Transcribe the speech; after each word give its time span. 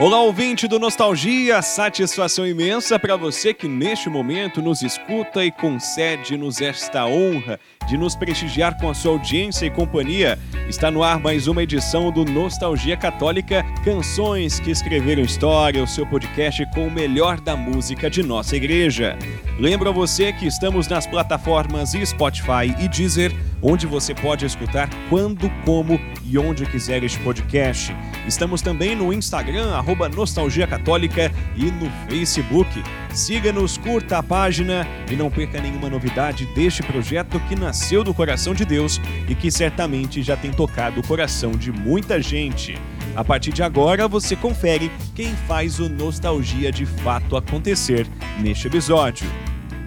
Olá, 0.00 0.22
ouvinte 0.22 0.66
do 0.66 0.78
Nostalgia, 0.78 1.60
satisfação 1.60 2.46
imensa 2.46 2.98
para 2.98 3.16
você 3.16 3.52
que 3.52 3.68
neste 3.68 4.08
momento 4.08 4.62
nos 4.62 4.80
escuta 4.80 5.44
e 5.44 5.52
concede-nos 5.52 6.62
esta 6.62 7.04
honra 7.04 7.60
de 7.86 7.98
nos 7.98 8.16
prestigiar 8.16 8.78
com 8.78 8.88
a 8.88 8.94
sua 8.94 9.12
audiência 9.12 9.66
e 9.66 9.70
companhia. 9.70 10.38
Está 10.70 10.90
no 10.90 11.02
ar 11.02 11.20
mais 11.20 11.46
uma 11.48 11.62
edição 11.62 12.10
do 12.10 12.24
Nostalgia 12.24 12.96
Católica, 12.96 13.62
canções 13.84 14.58
que 14.58 14.70
escreveram 14.70 15.20
história, 15.20 15.84
o 15.84 15.86
seu 15.86 16.06
podcast 16.06 16.64
com 16.72 16.86
o 16.86 16.90
melhor 16.90 17.38
da 17.38 17.54
música 17.54 18.08
de 18.08 18.22
nossa 18.22 18.56
igreja. 18.56 19.18
Lembro 19.58 19.90
a 19.90 19.92
você 19.92 20.32
que 20.32 20.46
estamos 20.46 20.88
nas 20.88 21.06
plataformas 21.06 21.92
Spotify 22.06 22.74
e 22.78 22.88
Deezer, 22.88 23.36
onde 23.60 23.86
você 23.86 24.14
pode 24.14 24.46
escutar 24.46 24.88
quando, 25.10 25.50
como 25.66 26.00
e 26.24 26.38
onde 26.38 26.64
quiser 26.64 27.02
este 27.02 27.18
podcast. 27.18 27.94
Estamos 28.26 28.62
também 28.62 28.94
no 28.94 29.12
Instagram, 29.12 29.74
arroba 29.90 30.08
Nostalgia 30.08 30.66
Católica 30.68 31.32
e 31.56 31.64
no 31.64 31.90
Facebook. 32.08 32.70
Siga-nos, 33.12 33.76
curta 33.76 34.18
a 34.18 34.22
página 34.22 34.86
e 35.10 35.16
não 35.16 35.28
perca 35.28 35.60
nenhuma 35.60 35.90
novidade 35.90 36.46
deste 36.54 36.80
projeto 36.82 37.40
que 37.48 37.56
nasceu 37.56 38.04
do 38.04 38.14
coração 38.14 38.54
de 38.54 38.64
Deus 38.64 39.00
e 39.28 39.34
que 39.34 39.50
certamente 39.50 40.22
já 40.22 40.36
tem 40.36 40.52
tocado 40.52 41.00
o 41.00 41.06
coração 41.06 41.50
de 41.50 41.72
muita 41.72 42.22
gente. 42.22 42.78
A 43.16 43.24
partir 43.24 43.52
de 43.52 43.64
agora, 43.64 44.06
você 44.06 44.36
confere 44.36 44.92
quem 45.14 45.34
faz 45.48 45.80
o 45.80 45.88
Nostalgia 45.88 46.70
de 46.70 46.86
fato 46.86 47.36
acontecer 47.36 48.06
neste 48.38 48.68
episódio. 48.68 49.28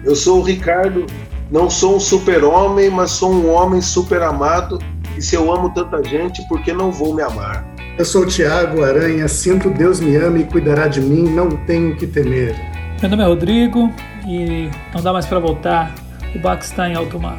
Eu 0.04 0.14
sou 0.14 0.40
o 0.40 0.42
Ricardo, 0.42 1.06
não 1.50 1.70
sou 1.70 1.96
um 1.96 2.00
super-homem, 2.00 2.90
mas 2.90 3.12
sou 3.12 3.32
um 3.32 3.50
homem 3.50 3.80
super 3.80 4.20
amado. 4.20 4.78
E 5.16 5.22
se 5.22 5.34
eu 5.34 5.50
amo 5.50 5.70
tanta 5.70 6.04
gente, 6.04 6.46
por 6.46 6.62
que 6.62 6.74
não 6.74 6.92
vou 6.92 7.14
me 7.14 7.22
amar? 7.22 7.73
Eu 7.96 8.04
sou 8.04 8.22
o 8.22 8.26
Tiago 8.26 8.82
Aranha, 8.82 9.28
sinto 9.28 9.70
Deus 9.70 10.00
me 10.00 10.16
ama 10.16 10.40
e 10.40 10.44
cuidará 10.44 10.88
de 10.88 11.00
mim, 11.00 11.30
não 11.30 11.48
tenho 11.48 11.94
que 11.96 12.08
temer. 12.08 12.56
Meu 13.00 13.08
nome 13.08 13.22
é 13.22 13.26
Rodrigo 13.26 13.92
e 14.26 14.68
não 14.92 15.00
dá 15.00 15.12
mais 15.12 15.26
para 15.26 15.38
voltar, 15.38 15.94
o 16.34 16.38
barco 16.40 16.64
está 16.64 16.88
em 16.88 16.96
alto 16.96 17.20
mar. 17.20 17.38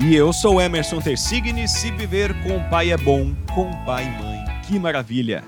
E 0.00 0.16
eu 0.16 0.32
sou 0.32 0.58
Emerson 0.58 1.00
Tersigni, 1.00 1.68
se 1.68 1.90
viver 1.90 2.32
com 2.42 2.56
o 2.56 2.70
pai 2.70 2.92
é 2.92 2.96
bom, 2.96 3.34
com 3.54 3.70
pai 3.84 4.04
e 4.04 4.22
mãe, 4.22 4.44
que 4.66 4.78
maravilha. 4.78 5.44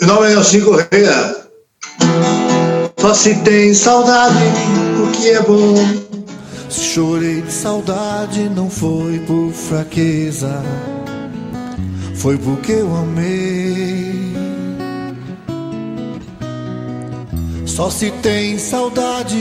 Meu 0.00 0.08
nome 0.08 0.26
é 0.26 0.30
Nelson 0.30 0.60
Correia, 0.62 1.36
só 2.98 3.14
se 3.14 3.36
tem 3.44 3.72
saudade 3.72 4.34
o 5.00 5.12
que 5.12 5.30
é 5.30 5.42
bom. 5.42 5.76
Se 6.68 6.80
chorei 6.80 7.40
de 7.40 7.52
saudade, 7.52 8.48
não 8.48 8.68
foi 8.68 9.20
por 9.20 9.52
fraqueza, 9.52 10.60
foi 12.16 12.36
porque 12.38 12.72
eu 12.72 12.94
amei. 12.96 14.32
Só 17.64 17.90
se 17.90 18.10
tem 18.22 18.58
saudade 18.58 19.36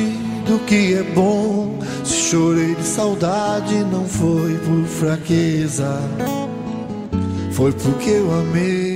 do 0.46 0.60
que 0.66 0.94
é 0.94 1.04
bom. 1.04 1.80
Se 2.04 2.30
chorei 2.30 2.76
de 2.76 2.84
saudade, 2.84 3.76
não 3.92 4.06
foi 4.06 4.58
por 4.60 4.86
fraqueza, 4.86 6.00
foi 7.52 7.72
porque 7.72 8.10
eu 8.10 8.32
amei. 8.32 8.95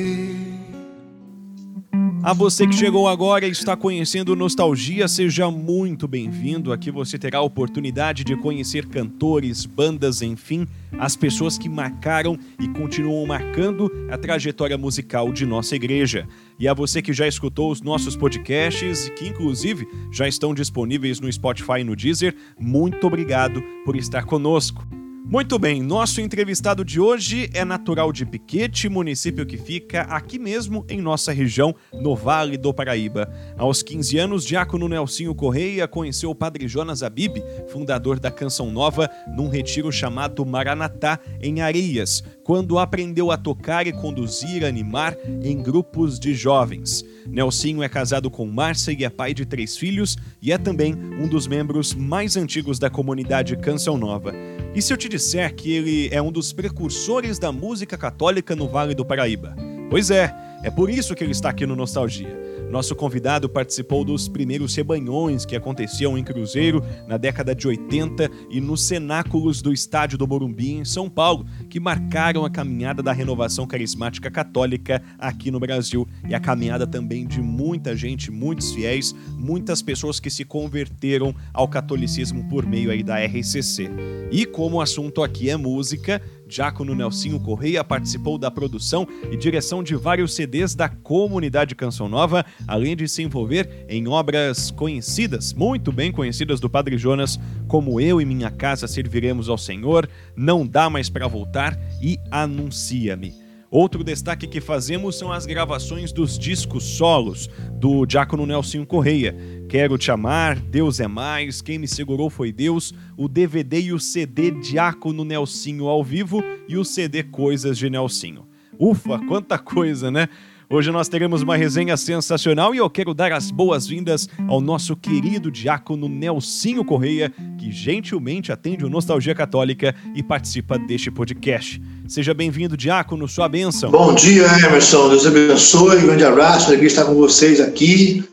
A 2.22 2.34
você 2.34 2.68
que 2.68 2.76
chegou 2.76 3.08
agora 3.08 3.48
e 3.48 3.50
está 3.50 3.78
conhecendo 3.78 4.36
Nostalgia, 4.36 5.08
seja 5.08 5.50
muito 5.50 6.06
bem-vindo. 6.06 6.74
Aqui 6.74 6.92
você 6.92 7.18
terá 7.18 7.40
a 7.40 7.44
oportunidade 7.44 8.26
de 8.26 8.36
conhecer 8.36 8.88
cantores, 8.88 9.66
bandas, 9.66 10.22
enfim, 10.22 10.68
as 11.00 11.16
pessoas 11.16 11.58
que 11.58 11.70
marcaram 11.70 12.38
e 12.60 12.68
continuam 12.68 13.26
marcando 13.26 13.90
a 14.12 14.18
trajetória 14.18 14.78
musical 14.78 15.32
de 15.32 15.46
nossa 15.46 15.78
igreja. 15.78 16.28
E 16.60 16.68
a 16.68 16.74
você 16.74 17.02
que 17.02 17.14
já 17.14 17.26
escutou 17.26 17.72
os 17.72 17.82
nossos 17.82 18.18
podcasts 18.18 19.08
que, 19.18 19.30
inclusive, 19.30 19.88
já 20.12 20.28
estão 20.28 20.54
disponíveis 20.54 21.22
no 21.22 21.32
Spotify 21.32 21.80
e 21.80 21.84
no 21.86 21.96
Deezer, 21.96 22.36
muito 22.60 23.08
obrigado 23.08 23.64
por 23.86 23.96
estar 23.96 24.26
conosco. 24.26 24.99
Muito 25.32 25.60
bem, 25.60 25.84
nosso 25.84 26.20
entrevistado 26.22 26.84
de 26.84 27.00
hoje 27.00 27.52
é 27.54 27.64
natural 27.64 28.12
de 28.12 28.26
Piquete, 28.26 28.90
município 28.90 29.46
que 29.46 29.58
fica 29.58 30.02
aqui 30.02 30.40
mesmo 30.40 30.84
em 30.90 31.00
nossa 31.00 31.32
região, 31.32 31.76
no 31.94 32.16
Vale 32.16 32.58
do 32.58 32.74
Paraíba. 32.74 33.32
Aos 33.56 33.84
15 33.84 34.18
anos, 34.18 34.44
Diácono 34.44 34.90
Nelsinho 34.90 35.36
Correia 35.36 35.88
conheceu 35.88 36.32
o 36.32 36.36
padre 36.36 36.68
Jonas 36.68 37.04
Abib, 37.04 37.44
fundador 37.68 38.20
da 38.20 38.32
Canção 38.32 38.72
Nova, 38.72 39.08
num 39.38 39.50
retiro 39.50 39.92
chamado 39.92 40.44
Maranatá, 40.44 41.20
em 41.40 41.62
Areias, 41.62 42.24
quando 42.50 42.80
aprendeu 42.80 43.30
a 43.30 43.38
tocar 43.38 43.86
e 43.86 43.94
conduzir, 43.94 44.66
animar 44.66 45.16
em 45.44 45.62
grupos 45.62 46.20
de 46.20 46.34
jovens. 46.34 47.06
Nelsinho 47.28 47.84
é 47.84 47.88
casado 47.88 48.32
com 48.32 48.44
Márcia 48.48 48.92
e 48.92 49.04
é 49.04 49.10
pai 49.10 49.36
de 49.36 49.46
três 49.46 49.78
filhos 49.78 50.18
e 50.42 50.52
é 50.52 50.58
também 50.58 50.96
um 50.96 51.28
dos 51.28 51.46
membros 51.46 51.94
mais 51.94 52.36
antigos 52.36 52.80
da 52.80 52.90
comunidade 52.90 53.56
Canção 53.58 54.00
Nova. 54.00 54.34
E 54.74 54.82
se 54.82 54.92
eu 54.92 54.98
te 54.98 55.08
disser 55.08 55.54
que 55.54 55.72
ele 55.72 56.10
é 56.12 56.20
um 56.20 56.32
dos 56.32 56.52
precursores 56.52 57.38
da 57.38 57.52
música 57.52 57.96
católica 57.96 58.56
no 58.56 58.68
Vale 58.68 58.96
do 58.96 59.06
Paraíba? 59.06 59.56
Pois 59.88 60.10
é, 60.10 60.34
é 60.64 60.72
por 60.72 60.90
isso 60.90 61.14
que 61.14 61.24
ele 61.24 61.34
está 61.34 61.52
aqui 61.52 61.68
no 61.68 61.76
Nostalgia. 61.76 62.36
Nosso 62.70 62.96
convidado 62.96 63.50
participou 63.50 64.06
dos 64.06 64.28
primeiros 64.28 64.76
rebanhões 64.76 65.44
que 65.44 65.56
aconteciam 65.56 66.16
em 66.16 66.24
Cruzeiro 66.24 66.84
na 67.08 67.18
década 67.18 67.56
de 67.56 67.68
80 67.68 68.30
e 68.48 68.62
nos 68.62 68.84
cenáculos 68.84 69.60
do 69.60 69.74
Estádio 69.74 70.20
do 70.20 70.28
Morumbi, 70.28 70.74
em 70.74 70.86
São 70.86 71.10
Paulo, 71.10 71.48
que 71.68 71.80
marcaram 71.80 72.46
a 72.46 72.50
caminhada 72.50 73.02
da 73.02 73.12
renovação 73.12 73.66
carismática 73.66 74.30
católica 74.30 75.02
aqui 75.18 75.50
no 75.50 75.60
Brasil 75.60 76.08
e 76.28 76.36
a 76.36 76.40
caminhada 76.40 76.86
também 76.86 77.26
de 77.26 77.42
muita 77.42 77.96
gente, 77.96 78.30
muitos 78.30 78.72
fiéis, 78.72 79.16
muitas 79.36 79.82
pessoas 79.82 80.20
que 80.20 80.30
se 80.30 80.46
converteram 80.46 81.34
ao 81.52 81.68
catolicismo 81.68 82.48
por 82.50 82.68
meio 82.68 82.92
aí 82.92 83.02
da 83.02 83.18
RCC. 83.18 83.90
E 84.32 84.46
como 84.46 84.78
o 84.78 84.82
assunto 84.82 85.24
aqui 85.24 85.50
é 85.50 85.58
música, 85.58 86.22
Diácono 86.50 86.96
Nelsinho 86.96 87.40
Correia 87.40 87.84
participou 87.84 88.38
da 88.38 88.50
produção 88.50 89.08
e 89.32 89.38
direção 89.38 89.84
de 89.84 89.96
vários 89.96 90.34
CDs 90.34 90.74
da 90.74 90.90
comunidade 90.90 91.76
Canção 91.76 92.10
Nova, 92.10 92.44
além 92.68 92.96
de 92.96 93.08
se 93.08 93.22
envolver 93.22 93.86
em 93.88 94.08
obras 94.08 94.72
conhecidas, 94.72 95.54
muito 95.54 95.92
bem 95.92 96.12
conhecidas 96.12 96.60
do 96.60 96.70
Padre 96.70 96.98
Jonas, 96.98 97.40
como 97.68 98.02
Eu 98.02 98.20
e 98.20 98.26
Minha 98.26 98.50
Casa 98.50 98.88
Serviremos 98.88 99.48
ao 99.48 99.58
Senhor, 99.58 100.10
Não 100.36 100.66
Dá 100.66 100.90
Mais 100.90 101.08
para 101.08 101.28
Voltar 101.28 101.80
e 102.02 102.18
Anuncia-me. 102.32 103.49
Outro 103.72 104.04
destaque 104.04 104.48
que 104.48 104.60
fazemos 104.60 105.16
são 105.16 105.32
as 105.32 105.46
gravações 105.46 106.12
dos 106.12 106.40
discos 106.40 106.84
solos 106.84 107.48
do 107.74 108.04
Diácono 108.04 108.48
Nelson 108.48 108.84
Correia. 108.84 109.36
Quero 109.70 109.96
te 109.96 110.10
amar, 110.10 110.60
Deus 110.60 111.00
é 111.00 111.08
mais, 111.08 111.62
quem 111.62 111.78
me 111.78 111.88
segurou 111.88 112.32
foi 112.32 112.52
Deus, 112.52 112.96
o 113.16 113.28
DVD 113.28 113.80
e 113.80 113.94
o 113.94 114.00
CD 114.00 114.50
Diácono 114.50 115.24
Nelsinho 115.24 115.88
ao 115.88 116.04
vivo 116.04 116.44
e 116.68 116.78
o 116.78 116.84
CD 116.84 117.22
Coisas 117.22 117.78
de 117.78 117.92
Nelsinho. 117.92 118.48
Ufa, 118.80 119.20
quanta 119.28 119.60
coisa, 119.60 120.10
né? 120.10 120.30
Hoje 120.72 120.92
nós 120.92 121.10
teremos 121.10 121.42
uma 121.42 121.58
resenha 121.58 121.98
sensacional 121.98 122.76
e 122.76 122.78
eu 122.78 122.88
quero 122.92 123.12
dar 123.12 123.32
as 123.32 123.50
boas-vindas 123.50 124.30
ao 124.48 124.62
nosso 124.62 124.96
querido 124.96 125.50
diácono 125.50 126.08
Nelsinho 126.08 126.86
Correia, 126.86 127.34
que 127.58 127.72
gentilmente 127.72 128.52
atende 128.52 128.86
o 128.86 128.90
Nostalgia 128.90 129.34
Católica 129.34 129.96
e 130.14 130.22
participa 130.22 130.78
deste 130.78 131.10
podcast. 131.10 131.82
Seja 132.08 132.36
bem-vindo, 132.36 132.78
diácono, 132.78 133.28
sua 133.28 133.50
bênção. 133.50 133.90
Bom 133.90 134.14
dia, 134.14 134.46
Emerson. 134.64 135.10
Deus 135.10 135.26
abençoe. 135.26 136.04
Um 136.04 136.06
grande 136.06 136.24
abraço. 136.24 136.68
Alegria 136.68 136.88
estar 136.88 137.06
com 137.06 137.16
vocês 137.16 137.60
aqui. 137.60 138.24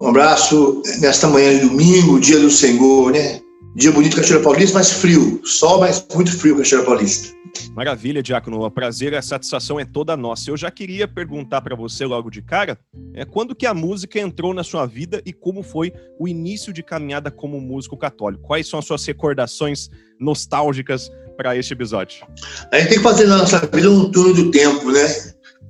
Um 0.00 0.06
abraço 0.08 0.82
nesta 0.98 1.28
manhã 1.28 1.58
de 1.58 1.68
domingo, 1.68 2.18
dia 2.18 2.40
do 2.40 2.50
Senhor, 2.50 3.12
né? 3.12 3.41
Dia 3.74 3.90
bonito 3.90 4.16
Cachoeira 4.16 4.44
Paulista, 4.44 4.78
mas 4.78 4.92
frio. 4.92 5.40
Sol, 5.44 5.80
mas 5.80 6.06
muito 6.14 6.36
frio 6.36 6.56
Cachoeira 6.58 6.84
Paulista. 6.84 7.34
Maravilha, 7.74 8.22
Diácono. 8.22 8.62
O 8.62 8.70
prazer 8.70 9.14
a 9.14 9.22
satisfação 9.22 9.80
é 9.80 9.84
toda 9.84 10.16
nossa. 10.16 10.50
Eu 10.50 10.56
já 10.56 10.70
queria 10.70 11.08
perguntar 11.08 11.62
para 11.62 11.74
você 11.74 12.04
logo 12.04 12.30
de 12.30 12.42
cara, 12.42 12.78
é 13.14 13.24
quando 13.24 13.54
que 13.54 13.66
a 13.66 13.72
música 13.72 14.20
entrou 14.20 14.52
na 14.52 14.62
sua 14.62 14.84
vida 14.84 15.22
e 15.24 15.32
como 15.32 15.62
foi 15.62 15.92
o 16.18 16.28
início 16.28 16.72
de 16.72 16.82
caminhada 16.82 17.30
como 17.30 17.60
músico 17.60 17.96
católico? 17.96 18.42
Quais 18.42 18.68
são 18.68 18.78
as 18.78 18.84
suas 18.84 19.04
recordações 19.06 19.88
nostálgicas 20.20 21.10
para 21.36 21.56
este 21.56 21.72
episódio? 21.72 22.26
A 22.70 22.78
gente 22.78 22.88
tem 22.88 22.98
que 22.98 23.04
fazer 23.04 23.26
na 23.26 23.38
nossa 23.38 23.58
vida 23.58 23.90
um 23.90 24.10
turno 24.10 24.34
do 24.34 24.50
tempo, 24.50 24.90
né? 24.90 25.06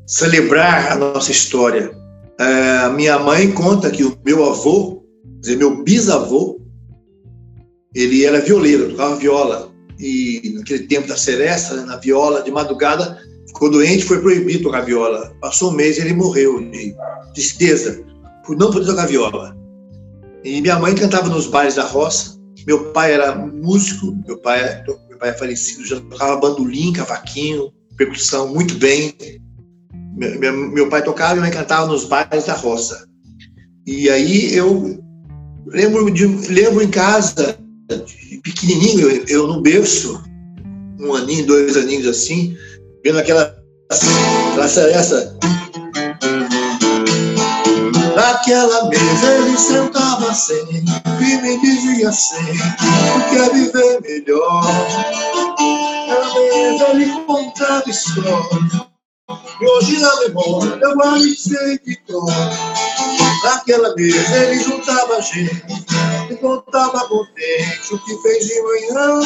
Celebrar 0.06 0.92
a 0.92 0.96
nossa 0.96 1.30
história. 1.30 1.92
É, 2.38 2.88
minha 2.90 3.18
mãe 3.18 3.52
conta 3.52 3.90
que 3.90 4.02
o 4.02 4.18
meu 4.24 4.44
avô, 4.44 5.04
quer 5.34 5.40
dizer, 5.40 5.56
meu 5.56 5.84
bisavô, 5.84 6.61
ele 7.94 8.24
era 8.24 8.40
violeiro, 8.40 8.90
tocava 8.90 9.16
viola. 9.16 9.72
E 9.98 10.54
naquele 10.56 10.86
tempo 10.86 11.06
da 11.06 11.16
seresta, 11.16 11.76
né, 11.76 11.84
na 11.84 11.96
viola, 11.96 12.42
de 12.42 12.50
madrugada, 12.50 13.18
ficou 13.46 13.70
doente, 13.70 14.04
foi 14.04 14.20
proibido 14.20 14.64
tocar 14.64 14.80
viola. 14.80 15.34
Passou 15.40 15.70
um 15.70 15.74
mês 15.74 15.98
e 15.98 16.00
ele 16.00 16.14
morreu 16.14 16.60
de 16.70 16.94
tristeza 17.34 18.04
por 18.44 18.56
não 18.56 18.70
poder 18.70 18.86
tocar 18.86 19.06
viola. 19.06 19.56
E 20.42 20.60
minha 20.60 20.78
mãe 20.78 20.94
cantava 20.94 21.28
nos 21.28 21.46
bares 21.46 21.76
da 21.76 21.84
roça. 21.84 22.40
Meu 22.66 22.92
pai 22.92 23.12
era 23.12 23.34
músico, 23.34 24.16
meu 24.26 24.38
pai, 24.38 24.82
meu 24.84 25.18
pai 25.18 25.30
é 25.30 25.34
falecido, 25.34 25.84
já 25.84 26.00
tocava 26.00 26.40
bandolim, 26.40 26.92
cavaquinho, 26.92 27.72
percussão 27.96 28.48
muito 28.48 28.74
bem. 28.74 29.14
Meu, 30.16 30.38
meu, 30.38 30.52
meu 30.52 30.88
pai 30.88 31.02
tocava 31.02 31.32
e 31.32 31.34
minha 31.34 31.50
mãe 31.50 31.52
cantava 31.52 31.86
nos 31.86 32.04
bares 32.04 32.46
da 32.46 32.54
roça. 32.54 33.06
E 33.86 34.08
aí 34.08 34.54
eu 34.54 34.98
lembro, 35.66 36.10
de, 36.10 36.26
lembro 36.26 36.82
em 36.82 36.90
casa, 36.90 37.58
pequenininho, 38.42 39.10
eu, 39.10 39.24
eu 39.26 39.46
no 39.46 39.60
berço, 39.60 40.22
um 41.00 41.14
aninho, 41.14 41.46
dois 41.46 41.76
aninhos 41.76 42.06
assim, 42.06 42.56
vendo 43.04 43.18
aquela 43.18 43.62
essa, 44.58 44.80
essa. 44.90 45.38
Naquela 48.14 48.88
mesa 48.88 49.34
ele 49.38 49.58
sentava 49.58 50.34
sempre 50.34 50.84
e 51.20 51.42
me 51.42 51.60
dizia 51.60 52.12
sempre 52.12 52.58
o 53.16 53.30
que 53.30 53.36
é 53.36 53.50
viver 53.50 54.00
melhor. 54.02 54.64
Na 56.08 56.34
mesa 56.34 56.90
ele 56.90 57.10
contava 57.26 57.88
histórias 57.88 58.92
e 59.60 59.64
hoje 59.64 59.98
na 60.00 60.20
memória 60.20 60.78
eu 60.82 60.94
guardo 60.94 61.36
sempre 61.36 61.98
dor. 62.08 62.30
Naquela 63.44 63.94
mesa 63.94 64.36
ele 64.36 64.62
juntava 64.62 65.22
gente 65.22 65.81
contava 66.42 67.08
contente 67.08 67.94
o 67.94 67.98
que 68.04 68.18
fez 68.18 68.46
de 68.46 68.62
manhã. 68.62 69.20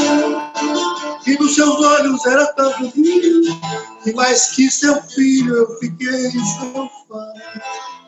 E 1.27 1.39
nos 1.39 1.55
seus 1.55 1.81
olhos 1.81 2.25
era 2.27 2.47
tanto 2.53 2.89
brilho, 2.91 3.43
e 4.05 4.13
mais 4.13 4.51
que 4.51 4.71
seu 4.71 5.03
filho 5.03 5.57
eu 5.57 5.79
fiquei 5.79 6.31
fã. 7.09 7.29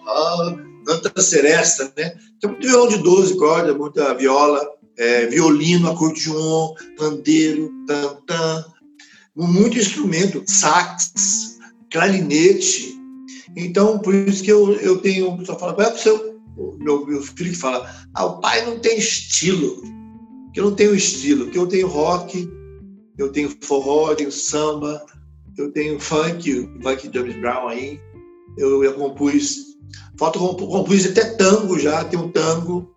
Ah, 0.06 0.56
tanta 0.86 1.20
seresta, 1.20 1.92
né? 1.96 2.14
Tem 2.40 2.50
muito 2.50 2.66
violão 2.66 2.88
de 2.88 2.98
12 2.98 3.36
cordas, 3.36 3.76
muita 3.76 4.14
viola, 4.14 4.64
é, 4.96 5.26
violino, 5.26 5.90
acordeon, 5.90 6.74
pandeiro, 6.96 7.72
tantã, 7.86 8.64
muito 9.34 9.78
instrumento, 9.78 10.44
sax, 10.46 11.58
clarinete. 11.90 12.96
Então, 13.56 13.98
por 13.98 14.14
isso 14.14 14.42
que 14.42 14.52
eu, 14.52 14.72
eu 14.74 14.98
tenho. 14.98 15.36
Pessoal 15.38 15.58
fala, 15.58 15.82
é 15.82 15.92
o 15.92 15.98
seu. 15.98 16.27
Meu, 16.78 17.06
meu 17.06 17.22
filho 17.22 17.50
que 17.50 17.56
fala, 17.56 17.88
ah, 18.14 18.24
o 18.24 18.40
pai 18.40 18.64
não 18.66 18.78
tem 18.78 18.98
estilo. 18.98 19.82
Que 20.52 20.60
eu 20.60 20.64
não 20.64 20.74
tenho 20.74 20.94
estilo, 20.94 21.50
que 21.50 21.58
eu 21.58 21.66
tenho 21.66 21.86
rock, 21.86 22.48
eu 23.16 23.30
tenho 23.30 23.54
forró, 23.62 24.10
eu 24.10 24.16
tenho 24.16 24.32
samba, 24.32 25.04
eu 25.56 25.72
tenho 25.72 26.00
funk, 26.00 26.68
funk 26.82 27.10
James 27.12 27.36
Brown 27.36 27.68
aí. 27.68 28.00
Eu, 28.56 28.82
eu 28.82 28.94
compus. 28.94 29.68
Falta 30.18 30.38
compus 30.38 31.06
até 31.06 31.24
tango 31.36 31.78
já, 31.78 32.04
tem 32.04 32.18
um 32.18 32.30
tango. 32.30 32.94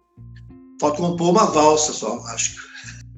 Falta 0.80 0.98
compor 0.98 1.30
uma 1.30 1.46
valsa 1.46 1.94
só, 1.94 2.20
acho. 2.28 2.56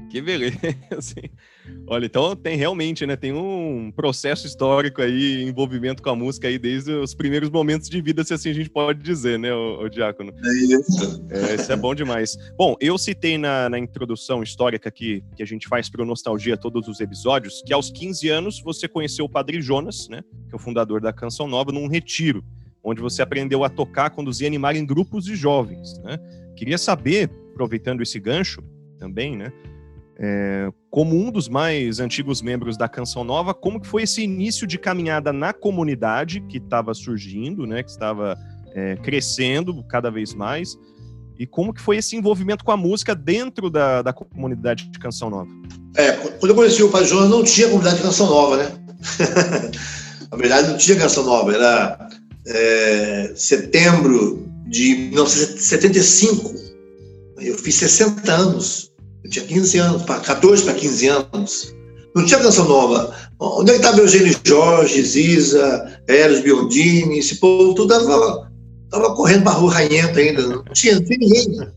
Que 0.09 0.21
beleza. 0.21 0.57
Olha, 1.87 2.05
então 2.05 2.35
tem 2.35 2.57
realmente, 2.57 3.05
né? 3.05 3.15
Tem 3.15 3.33
um 3.33 3.91
processo 3.95 4.47
histórico 4.47 5.01
aí, 5.01 5.43
envolvimento 5.43 6.01
com 6.01 6.09
a 6.09 6.15
música 6.15 6.47
aí 6.47 6.57
desde 6.57 6.91
os 6.91 7.13
primeiros 7.13 7.49
momentos 7.49 7.89
de 7.89 8.01
vida, 8.01 8.23
se 8.23 8.33
assim 8.33 8.49
a 8.49 8.53
gente 8.53 8.69
pode 8.69 9.01
dizer, 9.01 9.37
né, 9.37 9.53
o, 9.53 9.87
Diácono? 9.89 10.33
É 10.43 10.53
isso. 10.53 11.25
É, 11.29 11.55
isso 11.55 11.71
é 11.71 11.75
bom 11.75 11.93
demais. 11.93 12.37
Bom, 12.57 12.75
eu 12.79 12.97
citei 12.97 13.37
na, 13.37 13.69
na 13.69 13.79
introdução 13.79 14.41
histórica 14.41 14.89
que, 14.89 15.23
que 15.35 15.43
a 15.43 15.45
gente 15.45 15.67
faz 15.67 15.89
para 15.89 16.01
o 16.01 16.05
Nostalgia 16.05 16.57
todos 16.57 16.87
os 16.87 16.99
episódios, 16.99 17.61
que 17.65 17.73
aos 17.73 17.89
15 17.89 18.29
anos 18.29 18.61
você 18.61 18.87
conheceu 18.87 19.25
o 19.25 19.29
Padre 19.29 19.61
Jonas, 19.61 20.07
né? 20.09 20.21
Que 20.49 20.55
é 20.55 20.57
o 20.57 20.59
fundador 20.59 21.01
da 21.01 21.13
Canção 21.13 21.47
Nova, 21.47 21.71
num 21.71 21.87
retiro, 21.87 22.43
onde 22.83 23.01
você 23.01 23.21
aprendeu 23.21 23.63
a 23.63 23.69
tocar, 23.69 24.09
conduzir 24.09 24.45
e 24.45 24.47
animar 24.47 24.75
em 24.75 24.85
grupos 24.85 25.25
de 25.25 25.35
jovens, 25.35 25.97
né? 25.99 26.17
Queria 26.55 26.77
saber, 26.77 27.29
aproveitando 27.51 28.01
esse 28.01 28.19
gancho 28.19 28.61
também, 28.99 29.35
né? 29.35 29.51
É, 30.17 30.69
como 30.89 31.15
um 31.15 31.31
dos 31.31 31.49
mais 31.49 31.99
antigos 31.99 32.41
membros 32.41 32.77
da 32.77 32.87
Canção 32.87 33.23
Nova, 33.23 33.53
como 33.53 33.79
que 33.79 33.87
foi 33.87 34.03
esse 34.03 34.21
início 34.21 34.67
de 34.67 34.77
caminhada 34.77 35.33
na 35.33 35.53
comunidade 35.53 36.41
que 36.41 36.57
estava 36.57 36.93
surgindo, 36.93 37.65
né, 37.65 37.83
que 37.83 37.89
estava 37.89 38.37
é, 38.73 38.95
crescendo 38.97 39.83
cada 39.83 40.11
vez 40.11 40.33
mais, 40.33 40.77
e 41.37 41.47
como 41.47 41.73
que 41.73 41.81
foi 41.81 41.97
esse 41.97 42.15
envolvimento 42.15 42.63
com 42.63 42.71
a 42.71 42.77
música 42.77 43.15
dentro 43.15 43.69
da, 43.69 44.01
da 44.01 44.13
comunidade 44.13 44.89
de 44.89 44.99
Canção 44.99 45.29
Nova? 45.29 45.49
É, 45.95 46.11
quando 46.11 46.51
eu 46.51 46.55
conheci 46.55 46.83
o 46.83 46.89
Pai 46.89 47.05
Jonas, 47.05 47.29
não 47.29 47.43
tinha 47.43 47.67
comunidade 47.67 47.97
de 47.97 48.03
Canção 48.03 48.27
Nova, 48.27 48.57
né? 48.57 48.71
Na 50.31 50.37
verdade, 50.37 50.69
não 50.69 50.77
tinha 50.77 50.97
Canção 50.97 51.23
Nova, 51.23 51.53
era 51.53 52.09
é, 52.47 53.33
setembro 53.35 54.47
de 54.67 54.95
1975, 55.11 56.53
eu 57.39 57.57
fiz 57.57 57.75
60 57.75 58.31
anos. 58.31 58.82
Eu 59.23 59.29
tinha 59.29 59.45
15 59.45 59.77
anos, 59.77 60.03
14 60.03 60.63
para 60.63 60.73
15 60.73 61.07
anos. 61.07 61.75
Não 62.15 62.25
tinha 62.25 62.39
canção 62.39 62.67
nova. 62.67 63.15
Onde 63.39 63.71
é 63.71 63.73
que 63.73 63.79
estava 63.79 63.99
Eugênio 63.99 64.35
Jorge, 64.43 65.03
Ziza, 65.03 65.99
Eros 66.07 66.41
Biondini, 66.41 67.19
esse 67.19 67.35
povo 67.35 67.73
tudo 67.73 67.93
estava 67.93 68.51
tava 68.93 69.15
correndo 69.15 69.43
para 69.43 69.53
a 69.53 69.55
rua 69.55 69.73
Rainhenta 69.73 70.19
ainda. 70.19 70.43
Não 70.43 70.63
tinha, 70.65 70.95
não 70.95 71.03
tinha 71.03 71.17
ninguém. 71.17 71.67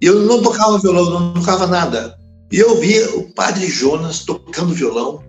E 0.00 0.06
eu 0.06 0.20
não 0.22 0.42
tocava 0.42 0.78
violão, 0.78 1.10
não 1.10 1.34
tocava 1.34 1.66
nada. 1.66 2.16
E 2.52 2.58
eu 2.58 2.76
via 2.76 3.16
o 3.16 3.32
padre 3.34 3.66
Jonas 3.66 4.20
tocando 4.20 4.74
violão. 4.74 5.22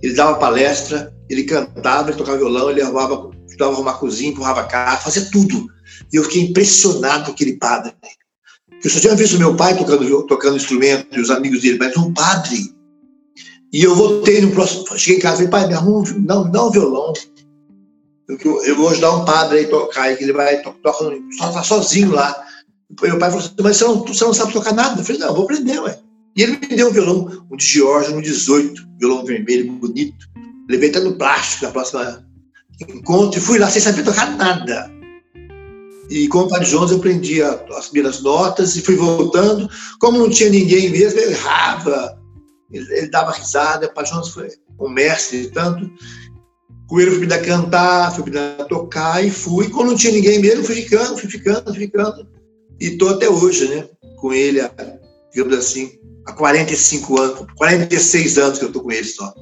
Ele 0.00 0.14
dava 0.14 0.38
palestra, 0.38 1.12
ele 1.28 1.44
cantava, 1.44 2.10
ele 2.10 2.18
tocava 2.18 2.38
violão, 2.38 2.70
ele 2.70 2.82
arrumava, 2.82 3.30
ajudava 3.48 3.72
a 3.72 3.74
arrumar 3.74 3.94
cozinha, 3.94 4.30
empurrava 4.30 4.64
carro, 4.64 5.02
fazia 5.02 5.28
tudo. 5.30 5.66
E 6.12 6.16
eu 6.16 6.24
fiquei 6.24 6.42
impressionado 6.42 7.24
com 7.24 7.32
aquele 7.32 7.56
padre. 7.56 7.92
Eu 8.82 8.90
só 8.90 9.00
tinha 9.00 9.14
visto 9.14 9.38
meu 9.38 9.54
pai 9.54 9.76
tocando, 9.76 10.26
tocando 10.26 10.56
instrumento 10.56 11.06
e 11.16 11.20
os 11.20 11.30
amigos 11.30 11.60
dele, 11.62 11.78
mas 11.78 11.96
um 11.96 12.12
padre. 12.12 12.74
E 13.72 13.82
eu 13.82 13.94
voltei 13.94 14.40
no 14.40 14.50
próximo. 14.50 14.84
Cheguei 14.98 15.18
em 15.18 15.22
casa 15.22 15.42
e 15.42 15.46
falei, 15.46 15.50
pai, 15.50 15.68
me 15.68 15.74
arruma 15.74 16.04
não, 16.18 16.50
dá 16.50 16.66
um 16.66 16.70
violão. 16.70 17.12
Eu, 18.28 18.64
eu 18.64 18.76
vou 18.76 18.88
ajudar 18.88 19.14
um 19.14 19.24
padre 19.24 19.58
aí 19.58 19.66
tocar, 19.66 20.16
que 20.16 20.24
ele 20.24 20.32
vai 20.32 20.60
tocar, 20.62 20.92
só 20.92 21.52
tá 21.52 21.62
sozinho 21.62 22.10
lá. 22.10 22.44
E 22.90 23.06
meu 23.06 23.18
pai 23.18 23.30
falou 23.30 23.44
assim, 23.44 23.54
mas 23.62 23.76
você 23.76 23.84
não, 23.84 24.04
você 24.04 24.24
não 24.24 24.34
sabe 24.34 24.52
tocar 24.52 24.74
nada? 24.74 25.00
Eu 25.00 25.04
falei, 25.04 25.20
não, 25.20 25.28
eu 25.28 25.34
vou 25.34 25.44
aprender, 25.44 25.80
ué. 25.80 25.98
E 26.36 26.42
ele 26.42 26.58
me 26.58 26.76
deu 26.76 26.88
um 26.88 26.92
violão, 26.92 27.46
um 27.50 27.56
de 27.56 27.64
George, 27.64 28.12
no 28.12 28.22
18, 28.22 28.82
violão 28.98 29.24
vermelho, 29.24 29.72
bonito. 29.72 30.26
Levei 30.68 30.90
até 30.90 31.00
no 31.00 31.16
plástico 31.16 31.66
na 31.66 31.70
próxima 31.72 32.24
encontro 32.88 33.38
e 33.38 33.42
fui 33.42 33.58
lá 33.58 33.70
sem 33.70 33.82
saber 33.82 34.02
tocar 34.02 34.36
nada. 34.36 34.90
E 36.12 36.28
com 36.28 36.40
o 36.40 36.48
Padre 36.48 36.68
Jones 36.68 36.90
eu 36.90 36.98
aprendi 36.98 37.40
as 37.42 37.88
primeiras 37.88 38.20
notas 38.20 38.76
e 38.76 38.82
fui 38.82 38.96
voltando. 38.96 39.66
Como 39.98 40.18
não 40.18 40.28
tinha 40.28 40.50
ninguém 40.50 40.90
mesmo, 40.90 41.18
eu 41.18 41.30
errava. 41.30 42.20
Ele, 42.70 42.86
ele 42.98 43.08
dava 43.08 43.32
risada. 43.32 43.86
O 43.86 43.94
Padre 43.94 44.10
Jones 44.10 44.28
foi 44.28 44.48
um 44.78 44.90
mestre 44.90 45.50
tanto. 45.52 45.90
Com 46.86 47.00
ele 47.00 47.08
eu 47.08 47.12
fui 47.14 47.22
me 47.22 47.26
dar 47.28 47.40
cantar, 47.40 48.14
fui 48.14 48.24
me 48.24 48.30
dar 48.30 48.66
tocar 48.66 49.24
e 49.24 49.30
fui. 49.30 49.70
Como 49.70 49.88
não 49.88 49.96
tinha 49.96 50.12
ninguém 50.12 50.38
mesmo, 50.38 50.64
fui 50.64 50.74
ficando, 50.74 51.16
fui 51.16 51.30
ficando, 51.30 51.64
fui 51.64 51.86
ficando. 51.86 52.28
E 52.78 52.88
estou 52.88 53.08
até 53.08 53.30
hoje, 53.30 53.68
né? 53.68 53.88
Com 54.18 54.34
ele, 54.34 54.60
digamos 55.32 55.56
assim, 55.56 55.98
há 56.26 56.34
45 56.34 57.20
anos, 57.20 57.46
46 57.56 58.36
anos 58.36 58.58
que 58.58 58.64
eu 58.66 58.68
estou 58.68 58.82
com 58.82 58.92
ele 58.92 59.08
só. 59.08 59.32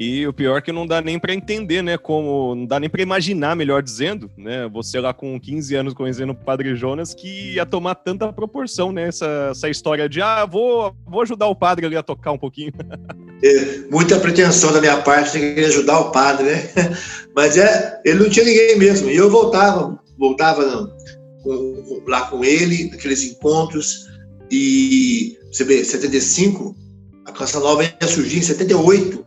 E 0.00 0.24
o 0.28 0.32
pior 0.32 0.58
é 0.58 0.60
que 0.60 0.70
não 0.70 0.86
dá 0.86 1.00
nem 1.00 1.18
para 1.18 1.34
entender, 1.34 1.82
né? 1.82 1.98
Como 1.98 2.54
não 2.54 2.64
dá 2.64 2.78
nem 2.78 2.88
para 2.88 3.02
imaginar, 3.02 3.56
melhor 3.56 3.82
dizendo, 3.82 4.30
né? 4.36 4.68
Você 4.68 5.00
lá 5.00 5.12
com 5.12 5.40
15 5.40 5.74
anos 5.74 5.94
conhecendo 5.94 6.30
o 6.30 6.36
Padre 6.36 6.76
Jonas 6.76 7.12
que 7.14 7.54
ia 7.54 7.66
tomar 7.66 7.96
tanta 7.96 8.32
proporção, 8.32 8.92
né? 8.92 9.08
Essa, 9.08 9.48
essa 9.50 9.68
história 9.68 10.08
de 10.08 10.22
ah, 10.22 10.46
vou, 10.46 10.94
vou 11.04 11.22
ajudar 11.22 11.48
o 11.48 11.56
padre 11.56 11.84
ali 11.84 11.96
a 11.96 12.02
tocar 12.02 12.32
um 12.32 12.38
pouquinho. 12.38 12.72
É, 13.40 13.82
muita 13.88 14.18
pretensão 14.18 14.72
da 14.72 14.80
minha 14.80 15.00
parte 15.00 15.38
de 15.38 15.38
querer 15.38 15.66
ajudar 15.66 16.00
o 16.00 16.10
padre, 16.10 16.44
né? 16.44 16.72
Mas 17.36 17.56
é, 17.56 18.00
ele 18.04 18.18
não 18.18 18.28
tinha 18.28 18.44
ninguém 18.44 18.76
mesmo. 18.76 19.08
E 19.08 19.14
eu 19.14 19.30
voltava, 19.30 19.96
voltava 20.18 20.66
não, 20.66 20.88
com, 21.44 21.84
com, 21.84 22.10
lá 22.10 22.22
com 22.22 22.44
ele, 22.44 22.90
naqueles 22.90 23.22
encontros. 23.22 24.08
E 24.50 25.38
você 25.52 25.62
vê, 25.62 25.84
75, 25.84 26.74
a 27.26 27.30
Canção 27.30 27.60
Nova 27.60 27.84
ia 27.84 28.08
surgir 28.08 28.38
em 28.38 28.42
78 28.42 29.24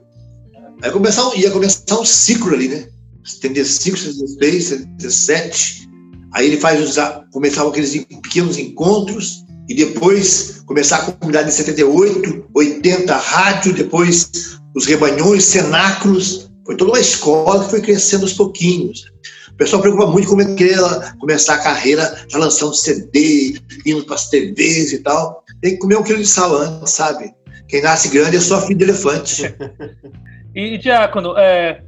Aí 0.82 0.90
começar, 0.90 1.36
ia 1.36 1.52
começar 1.52 2.00
um 2.00 2.06
ciclo 2.06 2.54
ali, 2.54 2.68
né? 2.68 2.88
75, 3.24 3.98
76, 3.98 4.64
77. 4.66 5.90
Aí 6.34 6.48
ele 6.48 6.58
faz 6.58 6.82
os, 6.82 6.98
começava 7.32 7.70
aqueles 7.70 8.04
pequenos 8.06 8.58
encontros 8.58 9.46
e 9.70 9.76
depois 9.76 10.64
começar 10.66 10.98
a 10.98 11.12
comunidade 11.12 11.50
em 11.50 11.52
78, 11.52 12.46
80, 12.54 13.16
rádio, 13.16 13.74
depois 13.74 14.60
os 14.76 14.86
rebanhões, 14.86 15.44
cenáculos. 15.44 16.50
Foi 16.66 16.76
toda 16.76 16.92
uma 16.92 17.00
escola 17.00 17.64
que 17.64 17.70
foi 17.70 17.82
crescendo 17.82 18.24
aos 18.24 18.34
pouquinhos. 18.34 19.12
O 19.50 19.56
pessoal 19.56 19.82
preocupa 19.84 20.08
muito 20.08 20.30
como 20.30 20.42
é 20.42 20.56
que 20.56 20.70
ela 20.70 21.16
começar 21.20 21.56
a 21.56 21.60
carreira 21.60 22.26
já 22.28 22.40
lançando 22.40 22.74
CD, 22.74 23.60
indo 23.86 24.04
para 24.06 24.16
as 24.16 24.30
TVs 24.30 24.94
e 24.94 25.00
tal. 25.00 25.44
Tem 25.62 25.74
que 25.74 25.78
comer 25.78 25.98
um 25.98 26.04
quilo 26.04 26.18
de 26.18 26.28
sal 26.28 26.56
antes, 26.56 26.92
sabe? 26.92 27.32
Quem 27.68 27.84
nasce 27.84 28.10
grande 28.10 28.38
é 28.38 28.40
só 28.40 28.66
filho 28.66 28.80
de 28.80 28.84
elefante. 28.86 29.44
E, 30.54 30.78
Diácono, 30.78 31.38
é, 31.38 31.82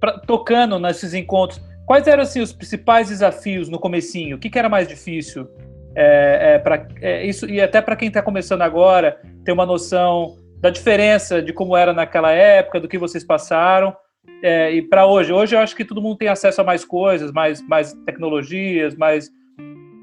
pra, 0.00 0.18
tocando 0.18 0.78
nesses 0.78 1.14
encontros, 1.14 1.60
quais 1.86 2.06
eram 2.06 2.22
assim, 2.22 2.40
os 2.40 2.52
principais 2.52 3.08
desafios 3.08 3.68
no 3.68 3.78
comecinho? 3.78 4.36
O 4.36 4.38
que, 4.38 4.50
que 4.50 4.58
era 4.58 4.68
mais 4.68 4.88
difícil? 4.88 5.48
É, 5.96 6.54
é, 6.54 6.58
pra, 6.58 6.86
é, 7.00 7.24
isso, 7.24 7.46
e 7.48 7.60
até 7.60 7.80
para 7.80 7.94
quem 7.94 8.08
está 8.08 8.20
começando 8.20 8.62
agora, 8.62 9.20
ter 9.44 9.52
uma 9.52 9.64
noção 9.64 10.36
da 10.60 10.70
diferença 10.70 11.40
de 11.40 11.52
como 11.52 11.76
era 11.76 11.92
naquela 11.92 12.32
época, 12.32 12.80
do 12.80 12.88
que 12.88 12.98
vocês 12.98 13.22
passaram, 13.22 13.94
é, 14.42 14.72
e 14.72 14.82
para 14.82 15.06
hoje. 15.06 15.32
Hoje 15.32 15.54
eu 15.54 15.60
acho 15.60 15.76
que 15.76 15.84
todo 15.84 16.02
mundo 16.02 16.16
tem 16.16 16.28
acesso 16.28 16.60
a 16.60 16.64
mais 16.64 16.84
coisas, 16.84 17.30
mais, 17.32 17.66
mais 17.66 17.92
tecnologias, 18.04 18.94
mais 18.96 19.30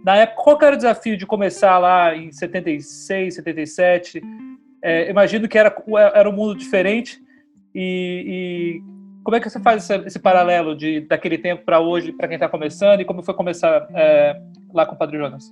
Na 0.05 0.15
época, 0.17 0.41
qual 0.43 0.57
era 0.62 0.75
o 0.75 0.77
desafio 0.77 1.17
de 1.17 1.25
começar 1.25 1.77
lá 1.77 2.15
em 2.15 2.31
76, 2.31 3.36
77? 3.36 4.21
É, 4.83 5.10
imagino 5.10 5.48
que 5.48 5.57
era, 5.57 5.75
era 6.15 6.29
um 6.29 6.33
mundo 6.33 6.55
diferente. 6.55 7.21
E, 7.74 8.25
e 8.28 8.82
como 9.24 9.36
é 9.36 9.40
que 9.40 9.50
você 9.50 9.60
faz 9.60 9.84
esse, 9.84 10.08
esse 10.08 10.20
paralelo 10.20 10.75
de 10.75 11.01
daquele 11.01 11.38
tempo 11.38 11.63
para 11.63 11.80
hoje, 11.80 12.12
para 12.12 12.28
quem 12.28 12.36
está 12.36 12.50
começando, 12.50 13.01
e 13.01 13.06
como 13.06 13.24
foi 13.24 13.34
começar 13.34 13.88
é, 13.94 14.40
lá 14.74 14.86
com 14.86 14.96
o 14.96 14.98
Padre 14.98 15.18
Jonas? 15.18 15.51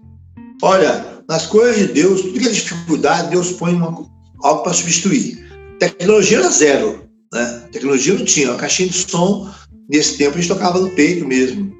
Olha, 0.62 1.24
nas 1.30 1.48
coisas 1.48 1.78
de 1.78 1.94
Deus, 1.94 2.22
tudo 2.22 2.40
que 2.40 2.48
é 2.48 2.52
dificuldade, 2.52 3.30
Deus 3.30 3.54
põe 3.54 3.74
uma, 3.74 4.06
algo 4.44 4.64
para 4.64 4.74
substituir. 4.74 5.48
Tecnologia 5.80 6.40
era 6.40 6.50
zero, 6.50 7.10
né? 7.34 7.70
Tecnologia 7.72 8.14
não 8.14 8.26
tinha. 8.26 8.52
A 8.52 8.58
caixinha 8.58 8.90
de 8.90 8.96
som, 8.96 9.50
nesse 9.90 10.18
tempo, 10.18 10.38
a 10.38 10.42
gente 10.42 10.50
tocava 10.50 10.80
no 10.80 10.90
peito 10.90 11.26
mesmo. 11.26 11.74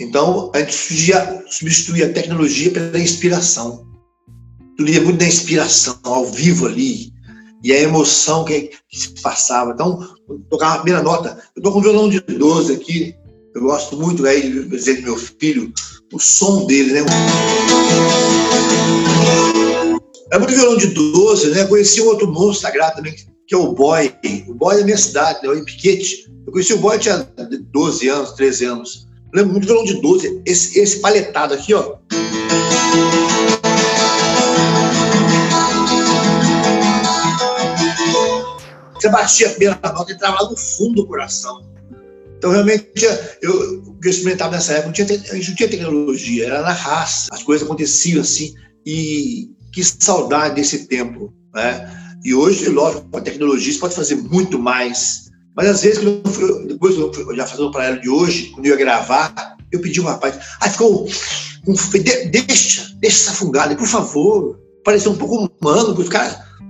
Então, 0.00 0.50
a 0.54 0.60
gente 0.60 0.72
substituía, 0.72 1.44
substituía 1.48 2.06
a 2.06 2.12
tecnologia 2.12 2.70
pela 2.70 2.98
inspiração. 2.98 3.86
Tudo 4.76 4.90
ia 4.90 5.00
muito 5.00 5.18
da 5.18 5.26
inspiração, 5.26 5.98
ao 6.04 6.26
vivo 6.26 6.66
ali, 6.66 7.12
e 7.66 7.72
a 7.72 7.80
emoção 7.80 8.44
que, 8.44 8.70
que 8.88 8.96
se 8.96 9.08
passava. 9.20 9.72
Então, 9.72 9.98
tocava 10.48 10.74
a 10.74 10.78
primeira 10.78 11.02
nota. 11.02 11.36
Eu 11.56 11.58
estou 11.58 11.72
com 11.72 11.80
um 11.80 11.82
violão 11.82 12.08
de 12.08 12.20
12 12.20 12.72
aqui, 12.72 13.12
eu 13.56 13.62
gosto 13.62 13.96
muito 13.96 14.24
aí 14.24 14.52
de 14.52 14.68
dizer 14.68 15.02
meu 15.02 15.16
filho, 15.16 15.72
o 16.12 16.20
som 16.20 16.64
dele, 16.66 16.92
né? 16.92 17.00
É 20.30 20.38
muito 20.38 20.54
violão 20.54 20.76
de 20.76 20.86
12, 20.86 21.50
né? 21.50 21.64
Conheci 21.64 22.00
um 22.00 22.06
outro 22.06 22.28
monstro 22.28 22.68
sagrado 22.68 22.96
também, 22.96 23.16
que 23.48 23.54
é 23.54 23.58
o 23.58 23.72
Boy. 23.72 24.14
O 24.46 24.54
Boy 24.54 24.76
da 24.76 24.84
minha 24.84 24.96
cidade, 24.96 25.42
né? 25.42 25.52
o 25.52 25.64
Piquete. 25.64 26.30
Eu 26.46 26.52
conheci 26.52 26.72
o 26.72 26.78
Boy, 26.78 27.00
tinha 27.00 27.28
12 27.72 28.08
anos, 28.08 28.32
13 28.34 28.64
anos. 28.64 29.08
Eu 29.32 29.40
lembro 29.40 29.54
muito 29.54 29.66
violão 29.66 29.84
de 29.84 30.00
12. 30.00 30.42
Esse, 30.46 30.78
esse 30.78 31.00
paletado 31.00 31.54
aqui, 31.54 31.74
ó. 31.74 31.96
Você 39.06 39.10
batia 39.10 39.46
a 39.46 39.50
primeira 39.50 39.80
nota 39.92 40.12
entrava 40.12 40.42
lá 40.42 40.50
no 40.50 40.56
fundo 40.56 41.02
do 41.02 41.06
coração. 41.06 41.62
Então, 42.36 42.50
realmente, 42.50 42.84
eu, 43.40 43.82
o 43.86 44.00
que 44.00 44.08
eu 44.08 44.10
experimentava 44.10 44.52
nessa 44.52 44.72
época, 44.72 44.86
não 44.86 44.92
tinha, 44.92 45.06
a 45.06 45.34
gente 45.36 45.48
não 45.48 45.56
tinha 45.56 45.68
tecnologia, 45.68 46.46
era 46.46 46.62
na 46.62 46.72
raça. 46.72 47.28
As 47.32 47.42
coisas 47.42 47.64
aconteciam 47.64 48.20
assim. 48.20 48.52
E 48.84 49.48
que 49.72 49.82
saudade 49.84 50.56
desse 50.56 50.86
tempo, 50.86 51.32
né? 51.54 52.18
E 52.24 52.34
hoje, 52.34 52.68
lógico, 52.68 53.08
com 53.08 53.18
a 53.18 53.20
tecnologia, 53.20 53.72
você 53.72 53.78
pode 53.78 53.94
fazer 53.94 54.16
muito 54.16 54.58
mais. 54.58 55.30
Mas 55.56 55.68
às 55.68 55.82
vezes, 55.82 56.02
depois, 56.66 56.96
já 57.36 57.46
fazendo 57.46 57.68
o 57.68 57.72
paralelo 57.72 58.02
de 58.02 58.08
hoje, 58.08 58.50
quando 58.50 58.66
eu 58.66 58.72
ia 58.72 58.76
gravar, 58.76 59.56
eu 59.70 59.80
pedi 59.80 60.00
um 60.00 60.04
rapaz, 60.04 60.36
ah, 60.60 60.68
ficou, 60.68 61.08
um, 61.66 61.74
deixa, 62.30 62.92
deixa 62.96 63.16
essa 63.30 63.32
fungada, 63.32 63.76
por 63.76 63.86
favor, 63.86 64.58
parecer 64.84 65.08
um 65.08 65.16
pouco 65.16 65.48
humano, 65.60 65.94
porque 65.94 66.08
o 66.08 66.12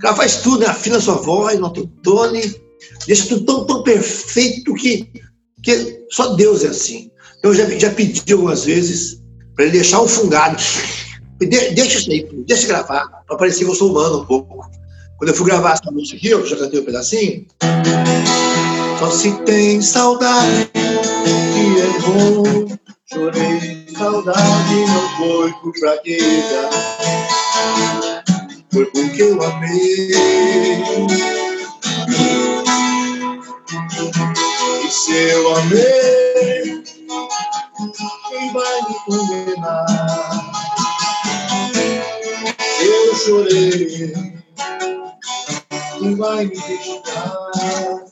cara, 0.00 0.16
faz 0.16 0.36
tudo, 0.36 0.60
né? 0.60 0.66
afina 0.66 1.00
sua 1.00 1.16
voz, 1.16 1.58
no 1.58 1.70
tone, 1.70 2.54
deixa 3.06 3.26
tudo 3.28 3.44
tão, 3.44 3.64
tão 3.64 3.82
perfeito 3.82 4.74
que 4.74 5.08
porque 5.66 6.06
só 6.10 6.34
Deus 6.34 6.64
é 6.64 6.68
assim. 6.68 7.10
Então, 7.38 7.50
eu 7.52 7.56
já, 7.56 7.78
já 7.78 7.90
pedi 7.90 8.32
algumas 8.32 8.64
vezes 8.64 9.20
para 9.54 9.64
ele 9.64 9.72
deixar 9.72 10.00
o 10.00 10.06
fungado. 10.06 10.62
De, 11.40 11.46
deixa 11.48 11.98
isso 11.98 12.10
aí, 12.10 12.28
deixa 12.46 12.68
gravar, 12.68 13.08
para 13.26 13.36
parecer 13.36 13.64
que 13.64 13.70
eu 13.70 13.74
sou 13.74 13.90
humano 13.90 14.20
um 14.20 14.24
pouco. 14.24 14.64
Quando 15.18 15.30
eu 15.30 15.34
fui 15.34 15.46
gravar 15.46 15.72
essa 15.72 15.90
música 15.90 16.16
aqui, 16.16 16.28
eu 16.28 16.46
já 16.46 16.56
cantei 16.56 16.80
um 16.80 16.84
pedacinho. 16.84 17.46
Só 19.00 19.10
se 19.10 19.32
tem 19.42 19.82
saudade 19.82 20.70
que 20.72 21.80
é 21.80 22.00
bom. 22.00 22.76
Chorei 23.12 23.86
saudade, 23.96 24.74
não 24.86 25.16
foi 25.16 25.52
por 25.54 25.76
fraqueza. 25.78 26.70
Foi 28.76 28.84
porque 28.90 29.22
eu 29.22 29.42
amei. 29.42 30.10
E 34.84 34.90
se 34.90 35.14
eu 35.14 35.56
amei, 35.56 36.82
quem 38.28 38.52
vai 38.52 38.82
me 38.82 38.94
condenar? 39.06 39.86
Eu 42.82 43.14
chorei, 43.14 44.12
quem 45.98 46.14
vai 46.16 46.44
me 46.44 46.60
deixar? 46.60 48.04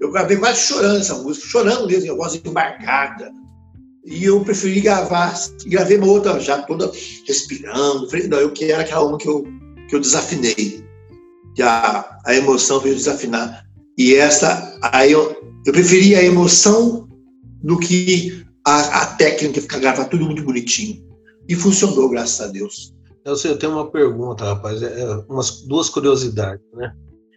Eu 0.00 0.10
gravei 0.10 0.38
quase 0.38 0.62
chorando 0.62 1.00
essa 1.00 1.16
música, 1.16 1.46
chorando 1.48 1.86
mesmo, 1.86 2.06
eu 2.06 2.16
gosto 2.16 2.42
de 2.42 2.48
embarcada. 2.48 3.30
E 4.10 4.24
eu 4.24 4.40
preferi 4.40 4.80
gravar, 4.80 5.34
gravei 5.66 5.98
uma 5.98 6.06
outra 6.06 6.40
já 6.40 6.62
toda 6.62 6.90
respirando. 7.26 8.08
Falei, 8.08 8.26
não, 8.26 8.38
eu 8.38 8.50
quero 8.52 8.80
aquela 8.80 9.04
uma 9.04 9.18
que 9.18 9.28
eu, 9.28 9.44
que 9.86 9.94
eu 9.94 10.00
desafinei. 10.00 10.82
Que 11.54 11.62
a, 11.62 12.18
a 12.24 12.34
emoção 12.34 12.80
fez 12.80 12.96
desafinar. 12.96 13.66
E 13.98 14.14
essa, 14.14 14.78
aí 14.82 15.12
eu, 15.12 15.36
eu 15.66 15.72
preferi 15.72 16.14
a 16.14 16.22
emoção 16.22 17.06
do 17.62 17.78
que 17.78 18.46
a, 18.66 19.02
a 19.02 19.06
técnica, 19.16 19.60
ficar 19.60 19.78
gravar 19.78 20.06
tudo 20.06 20.24
muito 20.24 20.42
bonitinho. 20.42 21.06
E 21.46 21.54
funcionou, 21.54 22.08
graças 22.08 22.40
a 22.40 22.50
Deus. 22.50 22.94
Eu, 23.26 23.36
sei, 23.36 23.50
eu 23.50 23.58
tenho 23.58 23.72
uma 23.72 23.90
pergunta, 23.90 24.44
rapaz, 24.44 24.82
é, 24.82 25.02
é, 25.02 25.16
umas 25.28 25.62
duas 25.66 25.90
curiosidades, 25.90 26.64
né? 26.72 26.94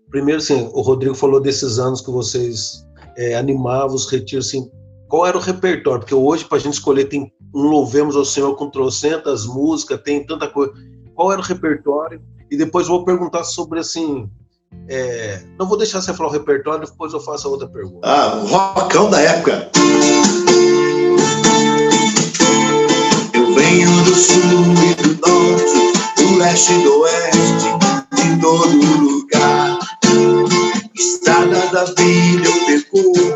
Primeiro, 0.10 0.40
assim, 0.40 0.70
o 0.74 0.82
Rodrigo 0.82 1.16
falou 1.16 1.42
desses 1.42 1.80
anos 1.80 2.00
que 2.00 2.12
vocês 2.12 2.86
é, 3.18 3.36
animavam 3.36 3.96
os 3.96 4.10
retiros, 4.10 4.48
assim, 4.48 4.70
qual 5.12 5.28
era 5.28 5.38
o 5.38 5.42
repertório? 5.42 6.00
Porque 6.00 6.16
hoje, 6.16 6.46
para 6.46 6.58
a 6.58 6.62
gente 6.62 6.76
escolher, 6.76 7.04
tem 7.04 7.30
um 7.54 7.64
Louvemos 7.64 8.16
ao 8.16 8.24
Senhor 8.24 8.56
com 8.56 8.70
trocentas 8.70 9.46
músicas, 9.46 10.02
tem 10.02 10.26
tanta 10.26 10.48
coisa. 10.48 10.72
Qual 11.14 11.34
era 11.34 11.42
o 11.42 11.44
repertório? 11.44 12.22
E 12.50 12.56
depois 12.56 12.88
vou 12.88 13.04
perguntar 13.04 13.44
sobre, 13.44 13.82
assim, 13.82 14.30
é, 14.88 15.44
não 15.60 15.68
vou 15.68 15.78
deixar 15.78 16.02
você 16.02 16.14
falar 16.14 16.30
o 16.30 16.32
repertório, 16.32 16.88
depois 16.88 17.12
eu 17.12 17.20
faço 17.20 17.46
a 17.46 17.52
outra 17.52 17.68
pergunta. 17.68 18.00
Ah, 18.04 18.38
o 18.38 18.48
rockão 18.48 19.10
da 19.10 19.20
época. 19.20 19.70
Eu 23.34 23.54
venho 23.54 24.04
do 24.06 24.16
sul 24.16 24.40
e 24.40 24.96
do 24.96 25.28
norte, 25.28 26.24
do 26.24 26.38
leste 26.38 26.72
e 26.72 26.84
do 26.84 27.02
oeste, 27.02 27.68
de 28.16 28.42
todo 28.42 29.02
lugar. 29.02 29.80
Estrada 30.96 31.68
da 31.74 31.84
vida 31.84 32.48
eu 32.48 32.66
percorro, 32.66 33.31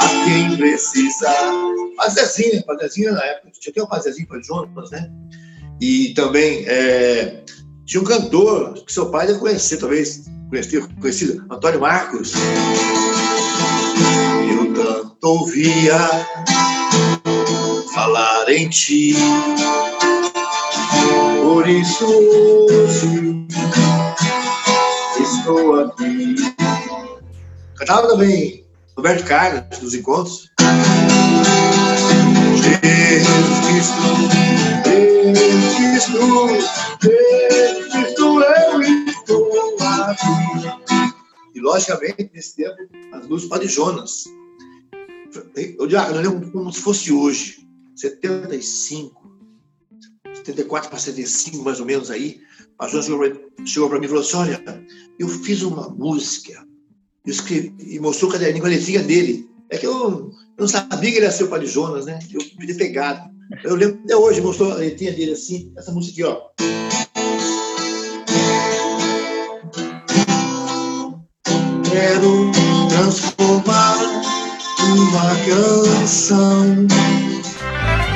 a 0.00 0.24
quem 0.24 0.56
precisar. 0.56 1.52
Fazezinha, 1.96 2.62
fazezinha 2.64 3.12
na 3.12 3.24
época, 3.24 3.50
tinha 3.60 3.72
até 3.72 3.82
o 3.82 3.88
fazezinho 3.88 4.28
para 4.28 4.40
Jonas, 4.42 4.90
né? 4.90 5.10
E 5.80 6.14
também 6.14 6.64
é, 6.66 7.44
tinha 7.84 8.00
um 8.00 8.04
cantor 8.04 8.74
que 8.84 8.92
seu 8.92 9.10
pai 9.10 9.26
deve 9.26 9.38
conhecer, 9.38 9.78
talvez, 9.78 10.24
conhecido, 10.48 10.88
conhecido 11.00 11.44
Antônio 11.50 11.80
Marcos. 11.80 12.32
Eu 14.50 14.74
tanto 14.74 15.26
ouvia 15.26 15.98
falar 17.94 18.48
em 18.48 18.68
ti, 18.68 19.14
por 21.42 21.68
isso 21.68 22.06
hoje 22.06 23.46
estou 25.20 25.80
aqui. 25.80 26.36
Cantava 27.76 28.08
também 28.08 28.67
Roberto 28.98 29.24
Carlos 29.28 29.78
dos 29.78 29.94
encontros. 29.94 30.50
Jesus 32.58 32.80
Cristo, 33.64 34.02
Jesus 34.82 35.76
Cristo, 35.78 36.18
Cristo 36.98 37.38
eu 37.94 38.02
estou 38.08 38.42
aqui. 40.02 40.26
E, 41.54 41.60
logicamente, 41.60 42.28
nesse 42.34 42.56
tempo, 42.56 42.76
as 43.12 43.24
luzes 43.28 43.48
Padre 43.48 43.68
Jonas. 43.68 44.24
Eu, 45.54 45.88
eu 45.88 46.20
lembro 46.20 46.50
como 46.50 46.72
se 46.72 46.80
fosse 46.80 47.12
hoje, 47.12 47.68
75, 47.94 49.30
74 50.34 50.90
para 50.90 50.98
75, 50.98 51.62
mais 51.62 51.78
ou 51.78 51.86
menos 51.86 52.10
aí. 52.10 52.40
A 52.80 52.88
Jonas 52.88 53.06
chegou 53.64 53.88
para 53.88 54.00
mim 54.00 54.06
e 54.06 54.08
falou 54.08 54.24
assim: 54.24 54.36
Olha, 54.38 54.84
eu 55.20 55.28
fiz 55.28 55.62
uma 55.62 55.88
música, 55.88 56.66
escrevi, 57.30 57.74
e 57.78 57.98
mostrou 57.98 58.30
o 58.30 58.32
caderninho 58.32 58.62
com 58.62 58.68
a 58.68 58.70
letrinha 58.70 59.02
dele. 59.02 59.48
É 59.70 59.76
que 59.76 59.86
eu, 59.86 59.92
eu, 59.92 60.32
não 60.58 60.68
sabia 60.68 61.10
que 61.10 61.18
ele 61.18 61.26
ia 61.26 61.30
ser 61.30 61.44
o 61.44 61.48
Padre 61.48 61.66
Jonas, 61.66 62.06
né? 62.06 62.18
Eu 62.32 62.40
podia 62.56 62.68
ter 62.68 62.74
pegado. 62.74 63.28
Eu 63.64 63.76
lembro 63.76 64.00
até 64.04 64.16
hoje, 64.16 64.40
mostrou 64.40 64.72
a 64.72 64.76
letrinha 64.76 65.12
dele 65.12 65.32
assim, 65.32 65.72
essa 65.76 65.92
música 65.92 66.12
aqui, 66.12 66.24
ó. 66.24 66.48
Quero 71.90 72.50
transformar 72.88 73.96
uma 74.86 75.36
canção. 75.46 76.86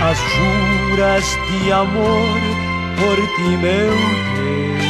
As 0.02 0.19
juras 0.19 1.25
de 1.25 1.73
amor 1.73 2.40
por 2.97 3.16
ti, 3.37 3.57
meu 3.61 3.90
Deus. 4.37 4.83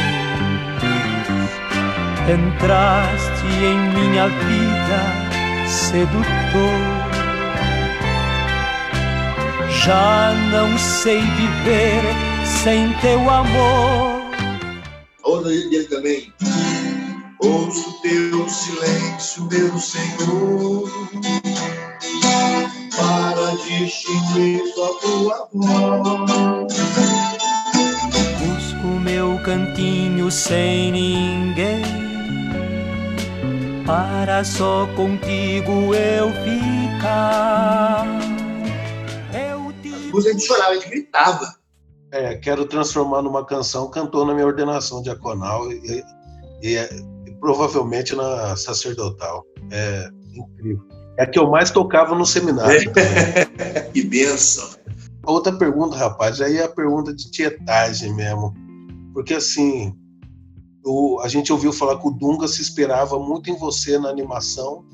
Entraste 2.29 3.32
em 3.47 3.77
minha 3.93 4.27
vida, 4.27 5.67
sedutor 5.67 7.13
já 9.85 10.33
não 10.49 10.77
sei 10.77 11.19
viver 11.19 12.01
sem 12.45 12.93
teu 13.01 13.29
amor. 13.29 14.21
Outra 15.23 15.49
dele 15.49 15.83
também. 15.85 16.33
Ouço 17.41 18.01
teu 18.01 18.47
silêncio, 18.47 19.45
meu 19.51 19.77
Senhor, 19.77 20.89
para 22.95 23.51
distinguir 23.57 24.61
só 24.73 24.93
tua 24.99 25.49
voz. 25.51 26.73
Busco 28.39 28.87
meu 29.01 29.37
cantinho 29.39 30.31
sem 30.31 30.93
ninguém, 30.93 31.83
para 33.85 34.43
só 34.43 34.87
contigo 34.95 35.93
eu 35.93 36.29
ficar. 36.43 38.05
Eu 39.33 39.73
te 39.81 40.11
a 40.17 40.31
gente 40.31 40.45
chorava, 40.45 40.71
a 40.71 40.75
gente 40.75 40.89
gritava. 40.89 41.55
É, 42.11 42.35
quero 42.35 42.65
transformar 42.65 43.21
numa 43.21 43.45
canção, 43.45 43.89
cantou 43.89 44.25
na 44.25 44.33
minha 44.33 44.45
ordenação 44.45 45.01
diaconal 45.01 45.71
e, 45.71 46.03
e, 46.61 46.77
e 46.77 47.31
provavelmente 47.39 48.15
na 48.15 48.55
sacerdotal. 48.55 49.43
É 49.71 50.09
incrível. 50.33 50.85
É 51.17 51.23
a 51.23 51.27
que 51.27 51.37
eu 51.37 51.49
mais 51.49 51.71
tocava 51.71 52.15
no 52.15 52.25
seminário. 52.25 52.91
Que 53.93 54.03
benção. 54.03 54.69
Outra 55.23 55.53
pergunta, 55.55 55.95
rapaz, 55.95 56.41
aí 56.41 56.57
é 56.57 56.63
a 56.63 56.69
pergunta 56.69 57.13
de 57.13 57.29
tietagem 57.29 58.11
mesmo. 58.15 58.53
Porque 59.13 59.35
assim, 59.35 59.93
o- 60.83 61.19
a 61.21 61.27
gente 61.27 61.51
ouviu 61.51 61.71
falar 61.73 61.97
que 61.99 62.07
o 62.07 62.11
Dunga 62.11 62.47
se 62.47 62.61
esperava 62.61 63.17
muito 63.19 63.49
em 63.49 63.57
você 63.57 63.97
na 63.97 64.09
animação 64.09 64.85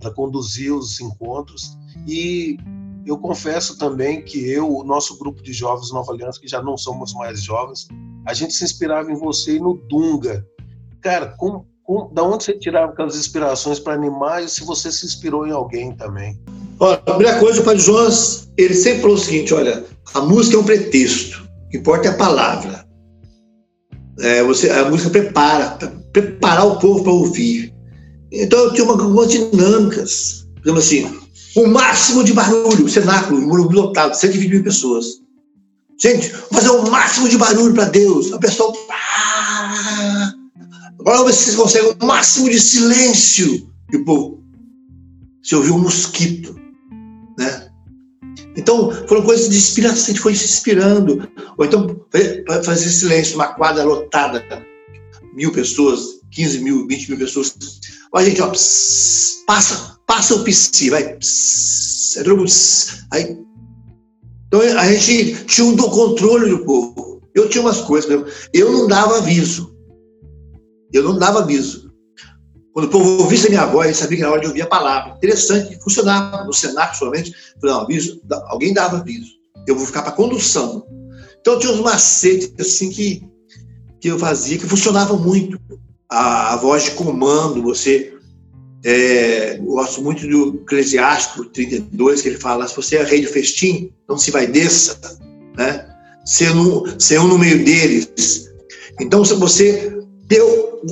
para 0.00 0.10
conduzir 0.12 0.72
os 0.72 1.00
encontros. 1.00 1.76
E 2.06 2.56
eu 3.04 3.18
confesso 3.18 3.78
também 3.78 4.22
que 4.22 4.38
eu, 4.50 4.72
o 4.72 4.84
nosso 4.84 5.18
grupo 5.18 5.42
de 5.42 5.52
jovens 5.52 5.92
Nova 5.92 6.12
Aliança, 6.12 6.40
que 6.40 6.48
já 6.48 6.62
não 6.62 6.76
somos 6.76 7.12
mais 7.14 7.42
jovens, 7.42 7.88
a 8.26 8.34
gente 8.34 8.52
se 8.52 8.64
inspirava 8.64 9.10
em 9.10 9.16
você 9.16 9.56
e 9.56 9.60
no 9.60 9.74
Dunga. 9.88 10.46
Cara, 11.00 11.34
com, 11.38 11.64
com, 11.82 12.12
da 12.12 12.22
onde 12.22 12.44
você 12.44 12.58
tirava 12.58 12.92
aquelas 12.92 13.16
inspirações 13.16 13.78
para 13.80 13.94
animar 13.94 14.44
e 14.44 14.48
se 14.48 14.64
você 14.64 14.92
se 14.92 15.06
inspirou 15.06 15.46
em 15.46 15.50
alguém 15.52 15.96
também? 15.96 16.40
Olha, 16.78 16.94
a 16.94 16.98
primeira 16.98 17.40
coisa, 17.40 17.60
o 17.60 17.64
Padre 17.64 17.82
Jonas, 17.82 18.48
ele 18.56 18.74
sempre 18.74 19.00
falou 19.00 19.16
o 19.16 19.20
seguinte: 19.20 19.52
olha, 19.54 19.84
a 20.14 20.20
música 20.20 20.56
é 20.56 20.60
um 20.60 20.64
pretexto, 20.64 21.48
o 21.66 21.68
que 21.70 21.78
importa 21.78 22.08
é 22.08 22.10
a 22.10 22.16
palavra. 22.16 22.77
É, 24.20 24.42
você, 24.42 24.68
a 24.70 24.88
música 24.90 25.10
prepara, 25.10 25.70
pra 25.70 25.88
preparar 26.12 26.66
o 26.66 26.78
povo 26.78 27.02
para 27.02 27.12
ouvir. 27.12 27.72
Então 28.32 28.58
eu 28.58 28.72
tinha 28.72 28.84
uma- 28.84 29.00
algumas 29.00 29.30
dinâmicas. 29.30 30.46
Por 30.62 30.76
assim, 30.76 31.10
o 31.56 31.66
máximo 31.66 32.24
de 32.24 32.32
barulho, 32.32 32.88
cenáculo, 32.88 33.40
Morumbi 33.40 33.74
lotado, 33.76 34.14
120 34.14 34.50
mil 34.50 34.64
pessoas. 34.64 35.06
Gente, 36.00 36.28
vamos 36.28 36.48
fazer 36.52 36.70
o 36.70 36.90
máximo 36.90 37.28
de 37.28 37.38
barulho 37.38 37.74
para 37.74 37.84
Deus. 37.84 38.32
A 38.32 38.38
pessoa. 38.38 38.72
Agora 41.00 41.22
vocês 41.24 41.56
conseguem 41.56 41.94
o 42.00 42.06
máximo 42.06 42.50
de 42.50 42.60
silêncio. 42.60 43.68
O 43.94 44.04
povo. 44.04 44.44
Você 45.42 45.56
ouviu 45.56 45.76
um 45.76 45.78
mosquito 45.78 46.58
né? 47.38 47.67
Então, 48.58 48.90
foram 49.06 49.22
coisas 49.22 49.48
de 49.48 49.56
inspiração, 49.56 50.04
a 50.04 50.06
gente 50.08 50.20
foi 50.20 50.34
se 50.34 50.44
inspirando. 50.44 51.28
Ou 51.56 51.64
então, 51.64 52.04
fa- 52.46 52.62
fazer 52.64 52.90
silêncio 52.90 53.34
numa 53.34 53.54
quadra 53.54 53.84
lotada, 53.84 54.44
mil 55.32 55.52
pessoas, 55.52 56.00
15 56.32 56.58
mil, 56.58 56.86
20 56.88 57.10
mil 57.10 57.18
pessoas. 57.18 57.54
Ó, 58.12 58.20
gente, 58.20 58.42
ó, 58.42 58.48
pss, 58.48 59.44
passa, 59.46 59.98
passa 60.06 60.34
o 60.34 60.42
psi, 60.44 60.90
vai. 60.90 61.14
pss, 61.16 62.18
aí 62.18 62.24
todo 62.24 62.36
mundo, 62.38 62.50
aí. 63.12 63.38
Então, 64.48 64.60
a 64.60 64.92
gente 64.92 65.44
tinha 65.44 65.66
um 65.66 65.76
do 65.76 65.88
controle 65.90 66.50
do 66.50 66.64
povo. 66.64 67.22
Eu 67.34 67.48
tinha 67.48 67.62
umas 67.62 67.80
coisas, 67.82 68.10
eu 68.52 68.72
não 68.72 68.88
dava 68.88 69.18
aviso. 69.18 69.72
Eu 70.92 71.04
não 71.04 71.16
dava 71.18 71.40
aviso. 71.40 71.87
Quando 72.72 72.86
o 72.86 72.90
povo 72.90 73.22
ouvisse 73.22 73.46
a 73.46 73.50
minha 73.50 73.66
voz, 73.66 73.96
sabia 73.96 74.18
que 74.18 74.22
era 74.22 74.32
hora 74.32 74.40
de 74.40 74.46
ouvir 74.46 74.62
a 74.62 74.66
palavra. 74.66 75.16
Interessante, 75.16 75.78
funcionava 75.82 76.44
no 76.44 76.52
Senado 76.52 76.96
somente. 76.96 77.32
Aviso, 77.64 78.20
alguém 78.46 78.72
dava 78.72 78.98
aviso. 78.98 79.32
Eu 79.66 79.76
vou 79.76 79.86
ficar 79.86 80.02
para 80.02 80.12
condução. 80.12 80.86
Então 81.40 81.58
tinha 81.58 81.72
uns 81.72 81.80
macetes 81.80 82.52
assim 82.58 82.90
que, 82.90 83.26
que 84.00 84.08
eu 84.08 84.18
fazia 84.18 84.58
que 84.58 84.66
funcionava 84.66 85.16
muito. 85.16 85.58
A, 86.10 86.54
a 86.54 86.56
voz 86.56 86.84
de 86.84 86.90
comando, 86.92 87.62
você. 87.62 88.14
é, 88.84 89.58
eu 89.58 89.64
gosto 89.64 90.00
muito 90.00 90.26
do 90.26 90.62
Eclesiástico 90.62 91.44
32, 91.46 92.22
que 92.22 92.28
ele 92.28 92.38
fala: 92.38 92.66
se 92.66 92.76
você 92.76 92.96
é 92.96 93.02
rei 93.02 93.20
de 93.20 93.26
festim, 93.26 93.92
não 94.08 94.16
se 94.16 94.30
vai 94.30 94.46
desça, 94.46 94.98
né? 95.56 95.86
Ser, 96.24 96.54
um, 96.54 96.98
ser 96.98 97.20
um 97.20 97.28
no 97.28 97.38
meio 97.38 97.64
deles. 97.64 98.50
Então, 99.00 99.24
se 99.24 99.34
você 99.34 99.98
deu 100.26 100.82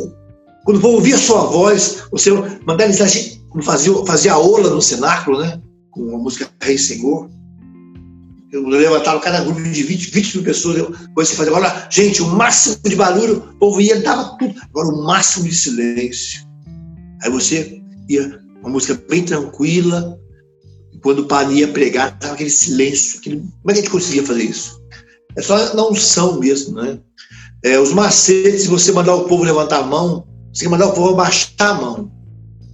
quando 0.66 0.84
o 0.84 0.94
ouvia 0.94 1.14
a 1.14 1.18
sua 1.18 1.44
voz, 1.44 1.98
você 2.10 2.32
mandar 2.66 2.88
mensagem, 2.88 3.40
como 3.50 3.62
fazia, 3.62 4.32
a 4.32 4.38
ola 4.38 4.68
no 4.68 4.82
cenáculo, 4.82 5.38
né? 5.40 5.62
Com 5.92 6.16
a 6.16 6.18
música 6.18 6.50
Rei 6.60 6.76
Senhor. 6.76 7.30
Eu 8.50 8.66
levantava 8.66 9.20
cada 9.20 9.44
grupo 9.44 9.62
de 9.62 9.82
20, 9.84 10.10
20 10.10 10.34
mil 10.34 10.44
pessoas, 10.44 10.78
eu, 10.78 10.92
você 11.14 11.36
fazia, 11.36 11.52
agora, 11.52 11.86
gente, 11.88 12.20
o 12.20 12.26
máximo 12.26 12.78
de 12.84 12.96
barulho, 12.96 13.36
o 13.36 13.58
povo 13.58 13.80
ia, 13.80 14.00
dava 14.00 14.36
tudo. 14.38 14.56
Agora, 14.70 14.88
o 14.88 15.04
máximo 15.04 15.48
de 15.48 15.54
silêncio. 15.54 16.44
Aí 17.22 17.30
você 17.30 17.80
ia, 18.08 18.40
uma 18.60 18.70
música 18.70 19.00
bem 19.08 19.22
tranquila, 19.22 20.18
quando 21.00 21.20
o 21.20 21.26
padre 21.26 21.58
ia 21.58 21.68
pregar, 21.68 22.18
tava 22.18 22.34
aquele 22.34 22.50
silêncio. 22.50 23.20
Aquele, 23.20 23.36
como 23.36 23.70
é 23.70 23.72
que 23.72 23.78
a 23.78 23.82
gente 23.82 23.90
conseguia 23.90 24.26
fazer 24.26 24.42
isso? 24.42 24.82
É 25.36 25.42
só 25.42 25.74
na 25.74 25.86
unção 25.86 26.40
mesmo, 26.40 26.74
né? 26.74 26.98
É, 27.62 27.78
os 27.78 27.92
macetes, 27.92 28.66
você 28.66 28.90
mandar 28.90 29.14
o 29.14 29.26
povo 29.26 29.44
levantar 29.44 29.78
a 29.78 29.86
mão, 29.86 30.26
você 30.56 30.68
mandar 30.68 30.86
o 30.86 30.92
povo 30.92 31.10
abaixar 31.10 31.70
a 31.70 31.74
mão. 31.74 32.10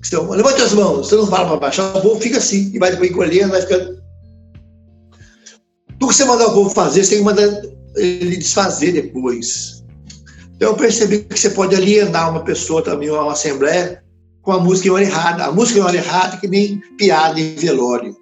Você, 0.00 0.16
levante 0.16 0.62
as 0.62 0.72
mãos, 0.72 1.08
você 1.08 1.16
não 1.16 1.26
fala 1.26 1.48
para 1.48 1.56
baixar, 1.56 1.96
o 1.96 2.00
povo 2.00 2.20
fica 2.20 2.38
assim, 2.38 2.70
e 2.72 2.78
vai 2.78 2.92
encolhendo, 2.94 3.50
vai 3.50 3.60
ficando. 3.60 4.00
Tudo 5.98 6.08
que 6.08 6.14
você 6.14 6.24
mandar 6.24 6.46
o 6.46 6.54
povo 6.54 6.70
fazer, 6.70 7.02
você 7.02 7.10
tem 7.10 7.18
que 7.18 7.24
mandar 7.24 7.62
ele 7.96 8.36
desfazer 8.36 8.92
depois. 8.92 9.84
Então 10.54 10.70
eu 10.70 10.76
percebi 10.76 11.24
que 11.24 11.38
você 11.38 11.50
pode 11.50 11.74
alienar 11.74 12.30
uma 12.30 12.44
pessoa 12.44 12.82
também, 12.82 13.10
uma 13.10 13.32
assembleia, 13.32 14.02
com 14.42 14.52
a 14.52 14.60
música 14.60 14.88
em 14.88 14.90
hora 14.92 15.04
errada. 15.04 15.44
A 15.46 15.52
música 15.52 15.80
em 15.80 15.82
hora 15.82 15.96
errada 15.96 16.36
é 16.36 16.40
que 16.40 16.48
nem 16.48 16.80
piada 16.96 17.40
em 17.40 17.56
velório. 17.56 18.16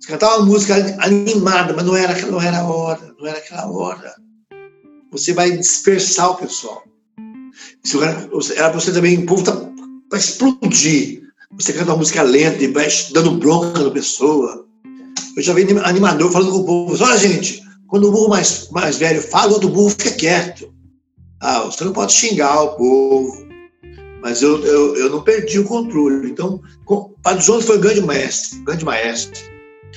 Você 0.00 0.08
cantava 0.08 0.38
uma 0.38 0.46
música 0.46 0.74
animada, 0.98 1.74
mas 1.74 1.84
não 1.84 1.94
era, 1.94 2.26
não 2.26 2.42
era 2.42 2.58
a 2.58 2.68
hora, 2.68 3.14
não 3.18 3.26
era 3.26 3.38
aquela 3.38 3.70
hora. 3.70 4.12
Você 5.12 5.32
vai 5.32 5.52
dispersar 5.52 6.30
o 6.30 6.36
pessoal. 6.36 6.82
Se 7.84 7.98
era 8.56 8.72
você 8.72 8.92
também, 8.92 9.18
o 9.18 9.26
povo 9.26 9.44
tá 9.44 9.52
para 10.08 10.18
explodir. 10.18 11.22
Você 11.52 11.72
canta 11.72 11.90
uma 11.90 11.98
música 11.98 12.22
lenta 12.22 12.62
e 12.62 12.68
vai 12.68 12.88
dando 13.12 13.32
bronca 13.32 13.82
na 13.82 13.90
pessoa. 13.90 14.66
Eu 15.36 15.42
já 15.42 15.52
vi 15.52 15.66
animador 15.84 16.30
falando 16.30 16.52
com 16.52 16.58
o 16.58 16.64
povo: 16.64 17.04
olha, 17.04 17.18
gente, 17.18 17.62
quando 17.88 18.08
o 18.08 18.12
burro 18.12 18.28
mais, 18.28 18.68
mais 18.70 18.96
velho 18.98 19.22
fala, 19.22 19.50
o 19.50 19.54
outro 19.54 19.68
burro 19.68 19.90
fica 19.90 20.12
quieto. 20.12 20.72
Ah, 21.40 21.62
você 21.64 21.84
não 21.84 21.92
pode 21.92 22.12
xingar 22.12 22.62
o 22.62 22.76
povo. 22.76 23.46
Mas 24.22 24.40
eu, 24.40 24.64
eu, 24.64 24.96
eu 24.96 25.10
não 25.10 25.22
perdi 25.22 25.58
o 25.58 25.64
controle. 25.64 26.30
Então, 26.30 26.60
o 26.86 27.08
Padre 27.22 27.44
Jonas 27.44 27.64
foi 27.64 27.78
um 27.78 27.80
grande 27.80 28.00
mestre, 28.02 28.60
grande 28.60 28.84
maestro. 28.84 29.42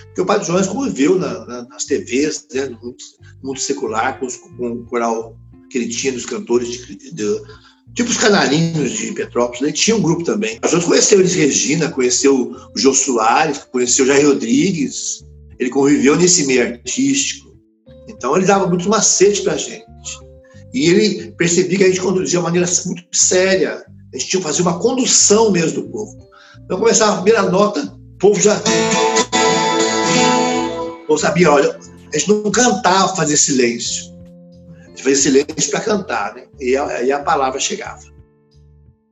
Porque 0.08 0.22
o 0.22 0.26
Padre 0.26 0.48
Jonas 0.48 0.68
conviveu 0.68 1.20
na, 1.20 1.46
na, 1.46 1.64
nas 1.64 1.86
TVs, 1.86 2.48
né, 2.54 2.66
no 2.66 2.80
mundo, 2.82 2.98
no 3.44 3.50
mundo 3.50 3.60
secular, 3.60 4.20
com, 4.20 4.28
com 4.58 4.72
o 4.72 4.86
coral 4.86 5.38
que 5.70 5.78
ele 5.78 5.90
tinha 5.90 6.14
dos 6.14 6.26
cantores 6.26 6.70
de, 6.70 7.12
de, 7.12 7.42
tipo 7.94 8.10
os 8.10 8.18
canarinhos 8.18 8.92
de 8.92 9.12
Petrópolis, 9.14 9.62
ele 9.62 9.72
tinha 9.72 9.96
um 9.96 10.02
grupo 10.02 10.24
também. 10.24 10.60
A 10.62 10.68
gente 10.68 10.86
conheceu 10.86 11.20
Elis 11.20 11.34
Regina, 11.34 11.90
conheceu 11.90 12.56
o 12.76 12.80
Jô 12.80 12.94
Soares, 12.94 13.60
conheceu 13.72 14.06
o 14.06 14.08
Jair 14.08 14.28
Rodrigues, 14.28 15.24
ele 15.60 15.70
conviveu 15.70 16.16
nesse 16.16 16.46
meio 16.46 16.64
artístico. 16.64 17.56
Então 18.08 18.36
ele 18.36 18.46
dava 18.46 18.68
muito 18.68 18.90
macete 18.90 19.42
pra 19.42 19.58
gente. 19.58 19.86
E 20.74 20.90
ele 20.90 21.32
percebia 21.32 21.78
que 21.78 21.84
a 21.86 21.88
gente 21.88 22.02
conduzia 22.02 22.32
de 22.32 22.38
uma 22.38 22.44
maneira 22.44 22.68
muito 22.86 23.04
séria. 23.12 23.86
A 24.14 24.18
gente 24.18 24.30
tinha 24.30 24.42
que 24.42 24.48
fazer 24.48 24.62
uma 24.62 24.80
condução 24.80 25.52
mesmo 25.52 25.82
do 25.82 25.90
povo. 25.90 26.18
Então 26.64 26.78
começava 26.78 27.14
a 27.14 27.22
primeira 27.22 27.50
nota, 27.50 27.82
o 27.82 28.18
povo 28.18 28.40
já. 28.40 28.62
Ou 31.08 31.18
sabia, 31.18 31.52
olha, 31.52 31.80
a 32.14 32.18
gente 32.18 32.30
não 32.30 32.52
cantava 32.52 33.16
fazer 33.16 33.38
silêncio 33.38 34.15
fazer 35.04 35.16
silêncio 35.16 35.72
para 35.72 35.82
cantar, 35.82 36.36
né? 36.36 36.46
E 36.60 36.76
aí 36.78 37.12
a 37.12 37.20
palavra 37.20 37.60
chegava. 37.60 38.16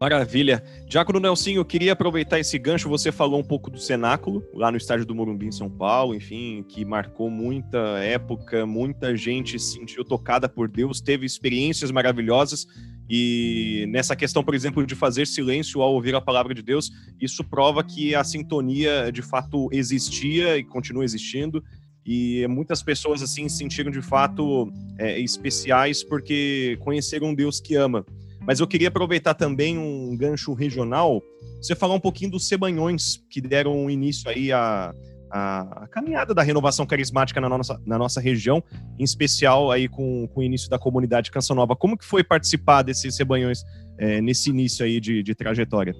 Maravilha. 0.03 0.61
Diácono 0.85 1.17
Nelsinho, 1.17 1.59
eu 1.59 1.65
queria 1.65 1.93
aproveitar 1.93 2.37
esse 2.37 2.59
gancho. 2.59 2.89
Você 2.89 3.09
falou 3.09 3.39
um 3.39 3.43
pouco 3.43 3.69
do 3.69 3.79
cenáculo, 3.79 4.43
lá 4.53 4.69
no 4.69 4.75
estádio 4.75 5.05
do 5.05 5.15
Morumbi, 5.15 5.47
em 5.47 5.51
São 5.51 5.69
Paulo, 5.69 6.13
enfim, 6.13 6.65
que 6.67 6.83
marcou 6.83 7.29
muita 7.29 7.77
época, 7.99 8.65
muita 8.65 9.15
gente 9.15 9.57
se 9.57 9.75
sentiu 9.75 10.03
tocada 10.03 10.49
por 10.49 10.67
Deus, 10.67 10.99
teve 10.99 11.25
experiências 11.25 11.89
maravilhosas. 11.89 12.67
E 13.09 13.85
nessa 13.89 14.13
questão, 14.13 14.43
por 14.43 14.53
exemplo, 14.53 14.85
de 14.85 14.93
fazer 14.93 15.25
silêncio 15.25 15.81
ao 15.81 15.93
ouvir 15.93 16.13
a 16.15 16.19
palavra 16.19 16.53
de 16.53 16.61
Deus, 16.61 16.91
isso 17.21 17.41
prova 17.41 17.81
que 17.81 18.13
a 18.13 18.25
sintonia 18.25 19.09
de 19.09 19.21
fato 19.21 19.69
existia 19.71 20.57
e 20.57 20.65
continua 20.65 21.05
existindo. 21.05 21.63
E 22.05 22.45
muitas 22.47 22.83
pessoas 22.83 23.21
assim 23.21 23.47
se 23.47 23.57
sentiram 23.57 23.91
de 23.91 24.01
fato 24.01 24.71
é, 24.97 25.19
especiais 25.19 26.03
porque 26.03 26.77
conheceram 26.81 27.27
um 27.27 27.35
Deus 27.35 27.59
que 27.59 27.75
ama. 27.75 28.05
Mas 28.45 28.59
eu 28.59 28.67
queria 28.67 28.89
aproveitar 28.89 29.33
também 29.33 29.77
um 29.77 30.15
gancho 30.17 30.53
regional, 30.53 31.23
você 31.61 31.75
falar 31.75 31.93
um 31.93 31.99
pouquinho 31.99 32.31
dos 32.31 32.47
Sebanhões 32.47 33.23
que 33.29 33.39
deram 33.39 33.89
início 33.89 34.29
aí 34.29 34.51
a, 34.51 34.93
a, 35.31 35.87
caminhada 35.89 36.33
da 36.33 36.43
renovação 36.43 36.85
carismática 36.85 37.39
na 37.39 37.47
nossa, 37.47 37.81
na 37.85 37.97
nossa 37.97 38.19
região, 38.19 38.61
em 38.99 39.03
especial 39.03 39.71
aí 39.71 39.87
com, 39.87 40.27
com 40.27 40.41
o 40.41 40.43
início 40.43 40.69
da 40.69 40.77
comunidade 40.77 41.31
Canção 41.31 41.55
Nova. 41.55 41.75
Como 41.75 41.97
que 41.97 42.05
foi 42.05 42.23
participar 42.23 42.83
desses 42.83 43.15
Sebanhões 43.15 43.63
é, 43.97 44.21
nesse 44.21 44.49
início 44.49 44.85
aí 44.85 44.99
de, 44.99 45.23
de 45.23 45.33
trajetória? 45.33 45.95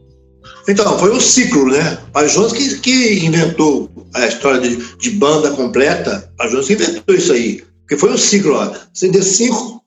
Então, 0.67 0.97
foi 0.97 1.12
um 1.12 1.19
ciclo, 1.19 1.67
né? 1.67 1.97
Pai 2.12 2.27
Jones 2.27 2.53
que, 2.53 2.79
que 2.79 3.25
inventou 3.25 3.89
a 4.13 4.27
história 4.27 4.62
de, 4.62 4.77
de 4.97 5.10
banda 5.12 5.51
completa, 5.51 6.32
Pai 6.38 6.49
Jones 6.49 6.67
que 6.67 6.73
inventou 6.73 7.15
isso 7.15 7.34
aí. 7.34 7.63
Porque 7.82 7.97
foi 7.97 8.12
um 8.12 8.17
ciclo, 8.17 8.56
ó. 8.56 8.73
75, 8.93 9.84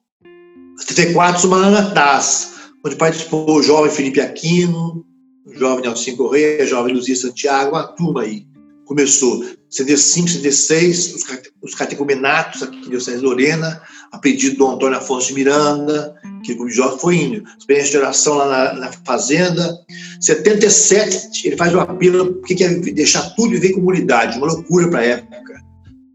74, 0.79 1.41
Sumarana 1.41 1.91
Taz, 1.91 2.53
onde 2.85 2.97
participou 2.97 3.51
o 3.51 3.63
jovem 3.63 3.91
Felipe 3.91 4.21
Aquino, 4.21 5.05
o 5.47 5.55
jovem 5.55 5.83
Nelson 5.83 6.17
Correia, 6.17 6.65
o 6.65 6.67
jovem 6.67 6.95
Luzia 6.95 7.17
Santiago, 7.17 7.71
uma 7.71 7.85
turma 7.85 8.23
aí. 8.23 8.47
Começou 8.85 9.45
75, 9.71 10.29
76, 10.29 11.15
os, 11.15 11.25
os 11.63 11.75
catecumenatos 11.75 12.63
aqui 12.63 12.77
em 12.77 12.91
Diocese 12.91 13.23
Lorena, 13.23 13.81
a 14.13 14.19
pedido 14.19 14.59
do 14.59 14.69
Antônio 14.69 14.99
Afonso 14.99 15.29
de 15.29 15.35
Miranda, 15.35 16.15
que 16.43 16.53
o 16.55 16.69
jovem 16.69 16.99
foi. 16.99 17.43
Experiência 17.59 17.93
de 17.93 17.99
oração 17.99 18.35
lá 18.37 18.47
na, 18.47 18.81
na, 18.81 18.93
fazenda. 19.05 19.79
77, 20.21 21.47
ele 21.47 21.57
faz 21.57 21.75
um 21.75 21.81
apelo, 21.81 22.35
porque 22.35 22.55
quer 22.55 22.79
deixar 22.81 23.23
tudo 23.35 23.55
e 23.55 23.59
ver 23.59 23.73
comunidade, 23.73 24.39
uma 24.39 24.47
loucura 24.47 24.89
para 24.89 25.01
a 25.01 25.05
época. 25.05 25.61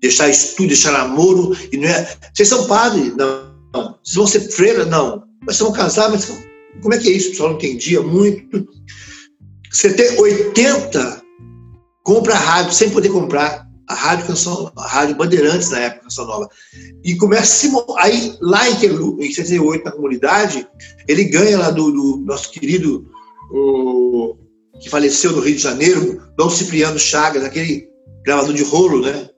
Deixar 0.02 0.30
estudo, 0.30 0.68
deixar 0.68 0.92
namoro, 0.92 1.56
e 1.72 1.78
não 1.78 1.88
é. 1.88 2.18
Vocês 2.34 2.50
são 2.50 2.68
padres? 2.68 3.16
Não. 3.16 3.52
Vocês 4.04 4.16
vão 4.16 4.28
ser 4.28 4.42
freira? 4.52 4.86
Não. 4.86 5.24
Mas 5.46 5.58
vocês 5.58 5.70
vão 5.70 5.72
casar? 5.72 6.10
Mas 6.10 6.26
como 6.82 6.94
é 6.94 6.98
que 6.98 7.10
é 7.10 7.12
isso? 7.12 7.28
O 7.28 7.32
pessoal 7.32 7.50
não 7.50 7.58
entendia 7.58 8.02
muito. 8.02 8.68
80, 10.18 11.22
compra 12.04 12.36
rádio 12.36 12.74
sem 12.74 12.90
poder 12.90 13.10
comprar 13.10 13.71
a 13.92 13.96
Rádio 13.96 14.28
Canção, 14.28 14.72
a 14.76 14.88
Rádio 14.88 15.16
Bandeirantes 15.16 15.70
na 15.70 15.80
época, 15.80 16.04
Canção 16.04 16.26
Nova. 16.26 16.50
E 17.04 17.16
começa 17.16 17.68
a 17.68 18.04
aí 18.04 18.38
lá 18.42 18.70
em, 18.70 18.76
em 18.76 19.34
78 19.34 19.84
na 19.84 19.92
comunidade, 19.92 20.68
ele 21.08 21.26
ganha 21.26 21.58
lá 21.58 21.70
do, 21.70 21.92
do 21.92 22.24
nosso 22.26 22.50
querido 22.52 23.06
o, 23.52 24.38
que 24.80 24.90
faleceu 24.90 25.34
no 25.34 25.42
Rio 25.42 25.56
de 25.56 25.62
Janeiro, 25.62 26.22
Dom 26.38 26.50
Cipriano 26.50 26.98
Chagas, 26.98 27.44
aquele 27.44 27.90
gravador 28.24 28.54
de 28.54 28.64
rolo, 28.64 29.02
né? 29.02 29.30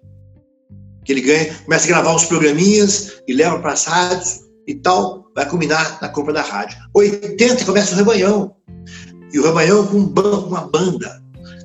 Que 1.03 1.11
ele 1.11 1.21
ganha, 1.21 1.53
começa 1.65 1.85
a 1.85 1.89
gravar 1.89 2.15
uns 2.15 2.25
programinhas 2.25 3.21
e 3.27 3.33
leva 3.33 3.59
para 3.59 3.73
as 3.73 3.85
rádios 3.85 4.41
e 4.67 4.75
tal, 4.75 5.29
vai 5.35 5.49
culminar 5.49 5.99
na 6.01 6.09
compra 6.09 6.33
da 6.33 6.41
rádio. 6.41 6.77
80 6.95 7.65
começa 7.65 7.93
o 7.93 7.97
rebanhão. 7.97 8.55
E 9.33 9.39
o 9.39 9.43
rebanhão 9.43 9.85
com 9.87 9.97
uma 9.97 10.61
banda, 10.61 11.21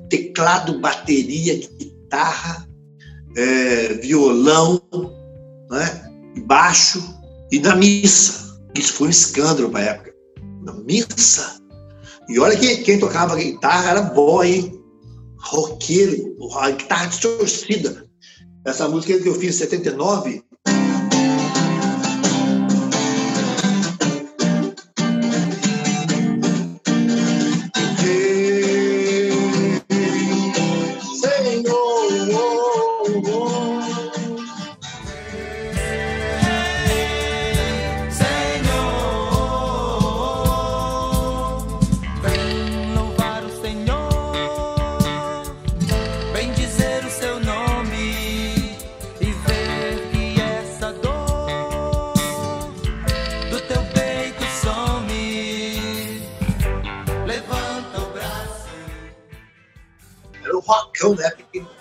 teclado, 0.08 0.80
bateria, 0.80 1.54
guitarra, 1.78 2.67
é, 3.38 3.94
violão, 3.94 4.82
né? 5.70 6.10
baixo, 6.44 7.00
e 7.52 7.60
na 7.60 7.76
missa. 7.76 8.58
Isso 8.74 8.94
foi 8.94 9.06
um 9.06 9.10
escândalo 9.10 9.70
para 9.70 9.80
a 9.80 9.84
época. 9.84 10.14
Na 10.62 10.72
missa. 10.74 11.60
E 12.28 12.38
olha 12.38 12.56
que 12.56 12.78
quem 12.78 12.98
tocava 12.98 13.36
guitarra 13.36 13.90
era 13.90 14.02
boy, 14.02 14.50
hein? 14.50 14.84
Roqueiro, 15.38 16.36
a 16.56 16.70
guitarra 16.72 17.06
distorcida. 17.06 18.04
Essa 18.66 18.88
música 18.88 19.18
que 19.20 19.28
eu 19.28 19.34
fiz 19.34 19.54
em 19.54 19.58
79, 19.58 20.42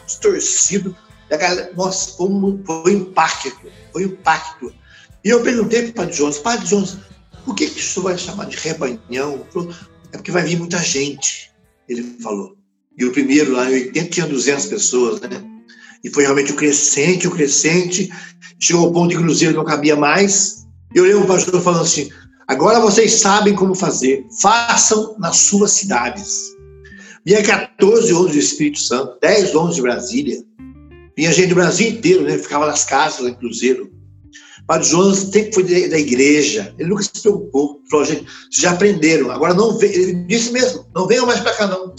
distorcido. 0.05 0.95
A 1.31 1.37
galera, 1.37 1.71
nossa, 1.75 2.15
foi 2.15 2.29
um, 2.29 2.63
foi 2.65 2.95
um 2.95 2.97
impacto, 2.99 3.51
foi 3.91 4.05
um 4.05 4.09
impacto. 4.09 4.73
E 5.23 5.29
eu 5.29 5.41
perguntei 5.41 5.81
para 5.83 5.89
o 5.89 5.93
Padre 5.93 6.15
Jones, 6.15 6.37
Padre 6.37 6.67
Jones, 6.67 6.97
por 7.43 7.55
que, 7.55 7.67
que 7.69 7.79
isso 7.79 8.01
vai 8.01 8.17
chamar 8.17 8.45
de 8.45 8.57
rebanhão? 8.57 9.45
É 10.13 10.17
porque 10.17 10.31
vai 10.31 10.43
vir 10.43 10.57
muita 10.57 10.79
gente, 10.79 11.51
ele 11.87 12.17
falou. 12.21 12.55
E 12.97 13.05
o 13.05 13.11
primeiro 13.11 13.51
lá 13.51 13.69
em 13.69 13.73
80 13.73 14.09
tinha 14.09 14.25
200 14.25 14.65
pessoas, 14.67 15.21
né? 15.21 15.43
E 16.03 16.09
foi 16.09 16.23
realmente 16.23 16.51
o 16.51 16.55
crescente, 16.55 17.27
o 17.27 17.31
crescente. 17.31 18.09
Chegou 18.59 18.85
ao 18.85 18.93
ponto 18.93 19.09
de 19.09 19.17
cruzeiro 19.17 19.55
não 19.55 19.65
cabia 19.65 19.95
mais. 19.95 20.65
E 20.95 20.97
eu 20.97 21.03
lembro 21.03 21.23
o 21.23 21.27
pastor 21.27 21.61
falando 21.61 21.83
assim: 21.83 22.09
agora 22.47 22.79
vocês 22.79 23.13
sabem 23.13 23.53
como 23.53 23.75
fazer, 23.75 24.25
façam 24.41 25.15
nas 25.19 25.37
suas 25.37 25.73
cidades. 25.73 26.56
Vinha 27.27 27.43
14 27.43 28.13
ônibus 28.13 28.31
do 28.31 28.39
Espírito 28.39 28.79
Santo, 28.79 29.19
10 29.21 29.53
ônibus 29.53 29.75
de 29.75 29.81
Brasília. 29.81 30.43
Vinha 31.17 31.29
gente 31.33 31.49
do 31.49 31.55
Brasil 31.55 31.89
inteiro, 31.89 32.23
né? 32.23 32.37
Ficava 32.37 32.65
nas 32.65 32.85
casas, 32.85 33.27
em 33.27 33.33
Cruzeiro. 33.33 33.91
Padre 34.65 34.87
Jonas 34.87 35.17
sempre 35.17 35.51
foi 35.51 35.89
da 35.89 35.99
igreja, 35.99 36.73
ele 36.79 36.87
nunca 36.87 37.03
se 37.03 37.21
preocupou. 37.21 37.81
Falou, 37.91 38.05
gente, 38.05 38.21
vocês 38.21 38.61
já 38.61 38.71
aprenderam, 38.71 39.29
agora 39.29 39.53
não 39.53 39.77
vem. 39.77 39.91
Ele 39.91 40.13
disse 40.23 40.53
mesmo: 40.53 40.85
não 40.95 41.05
venham 41.05 41.25
mais 41.25 41.41
para 41.41 41.53
cá, 41.53 41.67
não. 41.67 41.93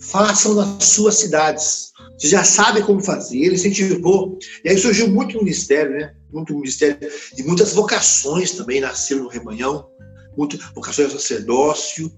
Façam 0.00 0.52
nas 0.52 0.84
suas 0.84 1.14
cidades. 1.14 1.90
Vocês 2.18 2.30
já 2.30 2.44
sabem 2.44 2.82
como 2.82 3.02
fazer. 3.02 3.38
Ele 3.38 3.54
incentivou. 3.54 4.38
E 4.62 4.68
aí 4.68 4.76
surgiu 4.76 5.08
muito 5.08 5.38
ministério, 5.38 5.92
né? 5.92 6.12
Muito 6.30 6.54
ministério. 6.54 6.98
E 7.38 7.42
muitas 7.42 7.72
vocações 7.72 8.50
também 8.50 8.82
nasceram 8.82 9.22
no 9.22 9.30
rebanhão. 9.30 9.88
Muito 10.36 10.58
vocações 10.74 11.10
ao 11.10 11.18
sacerdócio. 11.18 12.12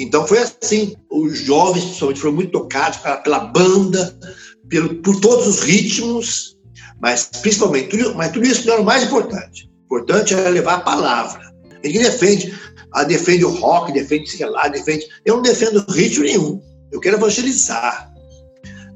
Então 0.00 0.26
foi 0.26 0.38
assim, 0.38 0.96
os 1.10 1.40
jovens 1.40 1.84
principalmente 1.84 2.20
foram 2.20 2.34
muito 2.34 2.52
tocados 2.52 2.98
pela, 2.98 3.16
pela 3.18 3.38
banda, 3.40 4.18
pelo, 4.66 4.94
por 5.02 5.20
todos 5.20 5.46
os 5.46 5.60
ritmos, 5.60 6.56
mas 6.98 7.24
principalmente, 7.42 7.88
tudo, 7.88 8.14
mas 8.14 8.32
tudo 8.32 8.46
isso 8.46 8.66
não 8.66 8.72
era 8.72 8.82
o 8.82 8.86
mais 8.86 9.04
importante. 9.04 9.70
O 9.82 9.84
importante 9.84 10.32
era 10.32 10.48
levar 10.48 10.76
a 10.76 10.80
palavra. 10.80 11.52
Ninguém 11.84 12.00
defende, 12.00 12.58
a 12.94 13.04
defende 13.04 13.44
o 13.44 13.50
rock, 13.50 13.92
defende 13.92 14.30
sei 14.30 14.46
lá, 14.46 14.68
defende. 14.68 15.06
Eu 15.22 15.36
não 15.36 15.42
defendo 15.42 15.84
ritmo 15.90 16.24
nenhum. 16.24 16.62
Eu 16.90 16.98
quero 16.98 17.18
evangelizar. 17.18 18.10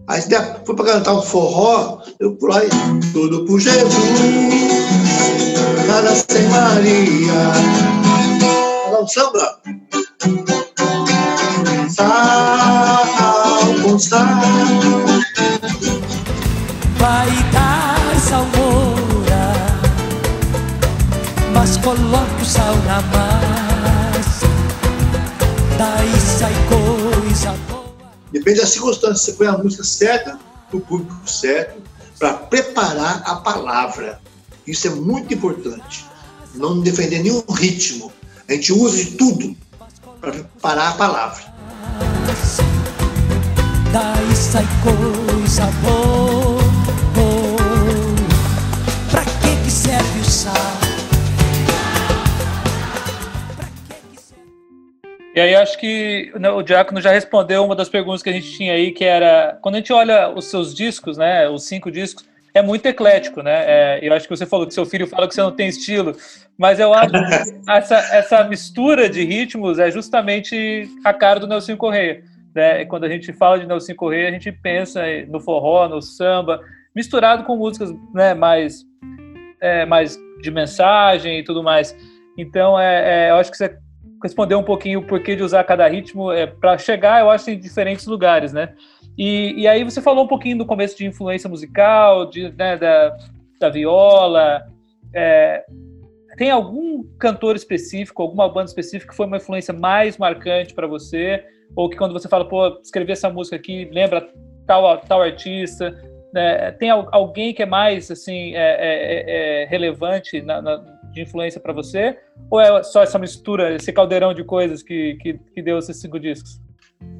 Aí 0.06 0.22
se 0.22 0.30
foi 0.64 0.74
para 0.74 0.86
cantar 0.86 1.14
um 1.14 1.22
forró, 1.22 2.00
eu 2.18 2.38
aí, 2.50 2.68
tudo 3.12 3.44
por 3.44 3.60
Jesus, 3.60 3.92
nada 5.86 6.14
sem 6.14 6.48
Maria. 6.48 7.32
Não 8.90 9.06
samba 9.06 9.60
sal. 11.94 12.04
Vai 16.98 17.30
dar 17.52 18.20
salmoura, 18.20 19.52
mas 21.52 21.76
coloque 21.78 22.42
o 22.42 22.44
sal 22.44 22.74
na 22.86 23.00
massa, 23.02 24.46
daí 25.78 26.20
sai 26.20 26.54
coisa 26.68 27.52
boa. 27.68 27.84
Depende 28.32 28.60
da 28.60 28.66
circunstância, 28.66 29.16
você 29.16 29.32
põe 29.32 29.46
a 29.46 29.58
música 29.58 29.84
certa, 29.84 30.38
o 30.72 30.80
público 30.80 31.28
certo, 31.28 31.80
para 32.18 32.34
preparar 32.34 33.22
a 33.26 33.36
palavra. 33.36 34.20
Isso 34.66 34.88
é 34.88 34.90
muito 34.90 35.32
importante. 35.34 36.06
Não 36.54 36.80
defender 36.80 37.22
nenhum 37.22 37.44
ritmo. 37.50 38.10
A 38.48 38.52
gente 38.52 38.72
usa 38.72 38.96
de 38.96 39.10
tudo 39.12 39.56
para 40.20 40.32
preparar 40.32 40.88
a 40.88 40.92
palavra. 40.92 41.53
Daí 43.92 44.34
sai 44.34 44.64
coisa 44.82 45.66
boa. 45.82 46.62
Pra 49.10 49.24
que 49.24 49.64
que 49.64 49.70
serve 49.70 50.20
o 50.20 50.24
sal? 50.24 50.54
E 55.34 55.40
aí 55.40 55.54
acho 55.56 55.76
que 55.78 56.32
o 56.56 56.62
Diácono 56.62 57.00
já 57.00 57.10
respondeu 57.10 57.64
uma 57.64 57.74
das 57.74 57.88
perguntas 57.88 58.22
que 58.22 58.30
a 58.30 58.32
gente 58.32 58.52
tinha 58.52 58.72
aí, 58.72 58.92
que 58.92 59.04
era 59.04 59.58
quando 59.60 59.74
a 59.74 59.78
gente 59.78 59.92
olha 59.92 60.28
os 60.28 60.44
seus 60.44 60.72
discos, 60.72 61.16
né, 61.16 61.48
os 61.48 61.64
cinco 61.64 61.90
discos, 61.90 62.24
é 62.54 62.62
muito 62.62 62.86
eclético, 62.86 63.42
né? 63.42 63.64
É, 63.66 63.98
eu 64.00 64.12
acho 64.14 64.28
que 64.28 64.36
você 64.36 64.46
falou 64.46 64.64
que 64.64 64.72
seu 64.72 64.86
filho 64.86 65.08
fala 65.08 65.26
que 65.26 65.34
você 65.34 65.42
não 65.42 65.50
tem 65.50 65.68
estilo, 65.68 66.16
mas 66.56 66.78
eu 66.78 66.94
acho 66.94 67.10
que 67.10 67.18
essa, 67.68 67.96
essa 68.14 68.44
mistura 68.44 69.10
de 69.10 69.24
ritmos 69.24 69.80
é 69.80 69.90
justamente 69.90 70.88
a 71.04 71.12
cara 71.12 71.40
do 71.40 71.48
Nelson 71.48 71.76
Correia. 71.76 72.22
Né? 72.54 72.84
Quando 72.84 73.04
a 73.04 73.08
gente 73.08 73.32
fala 73.32 73.58
de 73.58 73.66
Nelson 73.66 73.94
Correia, 73.96 74.28
a 74.28 74.32
gente 74.32 74.52
pensa 74.52 75.02
no 75.28 75.40
forró, 75.40 75.88
no 75.88 76.00
samba, 76.00 76.60
misturado 76.94 77.42
com 77.42 77.56
músicas 77.56 77.92
né, 78.14 78.34
mais, 78.34 78.84
é, 79.60 79.84
mais 79.84 80.16
de 80.40 80.50
mensagem 80.52 81.40
e 81.40 81.42
tudo 81.42 81.60
mais. 81.60 81.96
Então, 82.38 82.78
é, 82.78 83.26
é, 83.26 83.30
eu 83.30 83.36
acho 83.36 83.50
que 83.50 83.56
você 83.56 83.76
respondeu 84.22 84.60
um 84.60 84.64
pouquinho 84.64 85.00
o 85.00 85.06
porquê 85.06 85.34
de 85.34 85.42
usar 85.42 85.64
cada 85.64 85.88
ritmo 85.88 86.30
é, 86.30 86.46
para 86.46 86.78
chegar, 86.78 87.20
eu 87.20 87.30
acho, 87.30 87.50
em 87.50 87.58
diferentes 87.58 88.06
lugares, 88.06 88.52
né? 88.52 88.74
E, 89.16 89.54
e 89.56 89.68
aí 89.68 89.84
você 89.84 90.02
falou 90.02 90.24
um 90.24 90.28
pouquinho 90.28 90.58
do 90.58 90.66
começo 90.66 90.96
de 90.96 91.06
influência 91.06 91.48
musical, 91.48 92.26
de, 92.26 92.50
né, 92.52 92.76
da, 92.76 93.16
da 93.60 93.68
viola. 93.68 94.62
É, 95.14 95.64
tem 96.36 96.50
algum 96.50 97.04
cantor 97.18 97.54
específico, 97.54 98.22
alguma 98.22 98.48
banda 98.48 98.66
específica 98.66 99.10
que 99.10 99.16
foi 99.16 99.26
uma 99.26 99.36
influência 99.36 99.72
mais 99.72 100.18
marcante 100.18 100.74
para 100.74 100.86
você? 100.86 101.44
Ou 101.76 101.88
que 101.88 101.96
quando 101.96 102.12
você 102.12 102.28
fala, 102.28 102.44
pô, 102.44 102.80
escrevi 102.82 103.12
essa 103.12 103.30
música 103.30 103.56
aqui, 103.56 103.88
lembra 103.92 104.28
tal, 104.66 104.98
tal 104.98 105.22
artista? 105.22 105.96
Né? 106.32 106.72
Tem 106.72 106.90
alguém 106.90 107.54
que 107.54 107.62
é 107.62 107.66
mais 107.66 108.10
assim 108.10 108.54
é, 108.54 108.58
é, 108.58 109.62
é 109.62 109.66
relevante 109.66 110.42
na, 110.42 110.60
na, 110.60 110.76
de 111.12 111.22
influência 111.22 111.60
para 111.60 111.72
você? 111.72 112.18
Ou 112.50 112.60
é 112.60 112.82
só 112.82 113.02
essa 113.02 113.18
mistura, 113.18 113.76
esse 113.76 113.92
caldeirão 113.92 114.34
de 114.34 114.42
coisas 114.42 114.82
que, 114.82 115.14
que, 115.20 115.34
que 115.34 115.62
deu 115.62 115.78
esses 115.78 116.00
cinco 116.00 116.18
discos? 116.18 116.63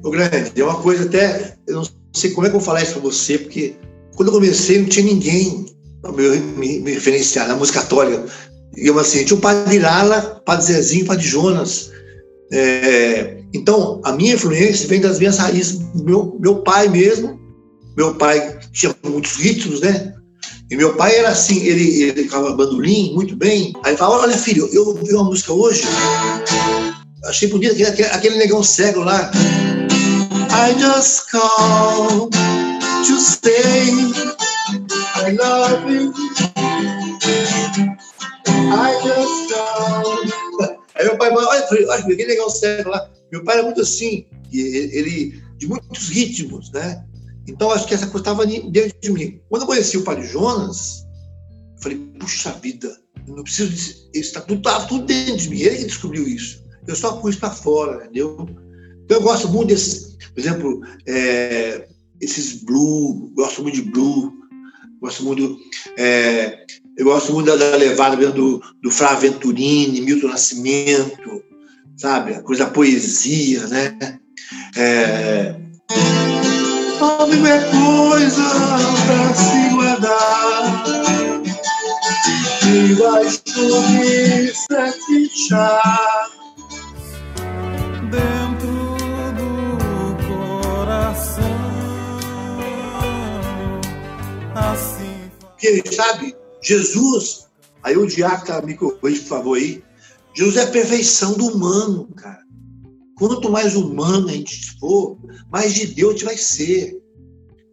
O 0.03 0.11
grande, 0.11 0.51
é 0.55 0.63
uma 0.63 0.81
coisa 0.81 1.05
até, 1.05 1.55
eu 1.67 1.75
não 1.77 1.83
sei 2.13 2.31
como 2.31 2.45
é 2.45 2.49
que 2.49 2.55
eu 2.55 2.59
vou 2.59 2.65
falar 2.65 2.83
isso 2.83 2.93
para 2.93 3.01
você, 3.01 3.37
porque 3.37 3.75
quando 4.15 4.29
eu 4.29 4.33
comecei 4.33 4.79
não 4.79 4.87
tinha 4.87 5.05
ninguém 5.05 5.65
para 6.01 6.11
me, 6.11 6.29
me, 6.37 6.79
me, 6.79 6.91
referenciar 6.93 7.47
na 7.47 7.55
música 7.55 7.81
católica. 7.81 8.25
Digamos 8.73 9.01
assim, 9.01 9.25
tinha 9.25 9.37
o 9.37 9.41
Padre 9.41 9.79
Lala, 9.79 10.41
Padre 10.45 10.65
Zezinho, 10.65 11.05
Padre 11.05 11.25
Jonas. 11.25 11.91
É, 12.51 13.37
então, 13.53 14.01
a 14.03 14.11
minha 14.11 14.35
influência 14.35 14.87
vem 14.87 15.01
das 15.01 15.17
minhas 15.17 15.37
raízes. 15.37 15.79
Meu, 15.95 16.37
meu 16.39 16.57
pai 16.57 16.87
mesmo, 16.87 17.39
meu 17.97 18.13
pai 18.15 18.59
tinha 18.71 18.95
muitos 19.03 19.35
ritmos, 19.37 19.81
né? 19.81 20.13
E 20.69 20.75
meu 20.75 20.95
pai 20.95 21.15
era 21.15 21.29
assim, 21.29 21.63
ele, 21.63 22.03
ele 22.03 22.23
tocava 22.23 22.53
bandolim 22.53 23.13
muito 23.13 23.35
bem. 23.35 23.73
Aí 23.83 23.91
ele 23.91 23.97
falava, 23.97 24.23
olha 24.23 24.37
filho, 24.37 24.67
eu 24.73 24.87
ouvi 24.87 25.13
uma 25.13 25.23
música 25.23 25.53
hoje, 25.53 25.83
achei 27.25 27.47
bonita, 27.47 27.73
aquele, 27.87 28.07
aquele 28.09 28.37
negão 28.37 28.63
cego 28.63 29.01
lá. 29.01 29.31
I 30.57 30.73
just 30.79 31.29
call 31.29 32.29
to 32.29 33.19
say 33.19 33.91
I 35.15 35.35
love 35.37 35.91
you. 35.91 36.13
I 38.47 38.91
just 39.03 39.51
call. 39.51 40.23
Aí 40.95 41.03
meu 41.03 41.17
pai, 41.17 41.29
olha, 41.29 41.67
olha, 41.69 41.93
aquele 41.95 42.25
negão 42.25 42.49
cego 42.49 42.89
lá. 42.89 43.11
Meu 43.33 43.43
pai 43.43 43.55
era 43.57 43.65
muito 43.65 43.81
assim, 43.81 44.25
ele, 44.53 45.43
de 45.57 45.67
muitos 45.67 46.07
ritmos, 46.07 46.71
né? 46.71 47.03
Então, 47.47 47.69
acho 47.71 47.85
que 47.85 47.93
essa 47.93 48.07
coisa 48.07 48.19
estava 48.19 48.45
dentro 48.47 48.97
de 49.01 49.11
mim. 49.11 49.41
Quando 49.49 49.63
eu 49.63 49.67
conheci 49.67 49.97
o 49.97 50.05
Padre 50.05 50.25
Jonas, 50.25 51.05
eu 51.75 51.83
falei, 51.83 51.97
puxa 52.17 52.53
vida, 52.53 52.97
eu 53.27 53.35
não 53.35 53.43
preciso 53.43 53.69
disso. 53.71 54.09
Isso 54.13 54.33
tá 54.33 54.39
tudo, 54.39 54.61
tudo 54.87 55.05
dentro 55.05 55.35
de 55.35 55.49
mim. 55.49 55.59
Ele 55.59 55.79
que 55.79 55.85
descobriu 55.85 56.25
isso. 56.25 56.63
Eu 56.87 56.95
só 56.95 57.17
pus 57.17 57.35
para 57.35 57.51
fora, 57.51 58.05
entendeu? 58.05 58.64
Então, 59.05 59.17
eu 59.17 59.23
gosto 59.23 59.47
muito 59.49 59.67
desses, 59.67 60.17
por 60.33 60.39
exemplo, 60.39 60.81
é, 61.07 61.87
esses 62.19 62.63
blue, 62.63 63.31
gosto 63.35 63.61
muito 63.61 63.75
de 63.75 63.83
blue, 63.83 64.33
gosto 64.99 65.23
muito, 65.23 65.59
é, 65.95 66.65
eu 66.97 67.05
gosto 67.05 67.31
muito 67.31 67.45
da, 67.45 67.55
da 67.55 67.77
levada 67.77 68.15
do, 68.31 68.61
do 68.81 68.89
Fra 68.89 69.13
Venturini, 69.13 70.01
Milton 70.01 70.27
Nascimento, 70.27 71.43
sabe? 71.95 72.33
A 72.33 72.41
coisa 72.41 72.65
da 72.65 72.71
poesia, 72.71 73.67
né? 73.67 73.95
É, 74.75 75.55
é 77.45 77.59
coisa 77.71 78.43
pra 79.05 79.33
se 79.35 79.69
guardar 79.69 80.83
Debaixo 82.63 83.41
de 83.45 84.53
sete 84.55 85.29
chá 85.47 86.34
Porque, 95.73 95.95
sabe, 95.95 96.35
Jesus 96.61 97.45
Aí 97.83 97.95
o 97.95 98.07
diácono 98.07 98.47
tá 98.47 98.61
me 98.65 98.73
corrige, 98.73 99.19
por 99.19 99.27
favor, 99.27 99.57
aí 99.57 99.83
Jesus 100.35 100.57
é 100.57 100.63
a 100.63 100.67
perfeição 100.71 101.33
do 101.33 101.49
humano, 101.49 102.09
cara 102.15 102.45
Quanto 103.17 103.49
mais 103.49 103.75
humano 103.75 104.27
a 104.27 104.31
gente 104.33 104.77
for, 104.79 105.17
mais 105.49 105.73
de 105.73 105.87
Deus 105.87 106.09
a 106.09 106.13
gente 106.13 106.25
vai 106.25 106.37
ser. 106.37 106.97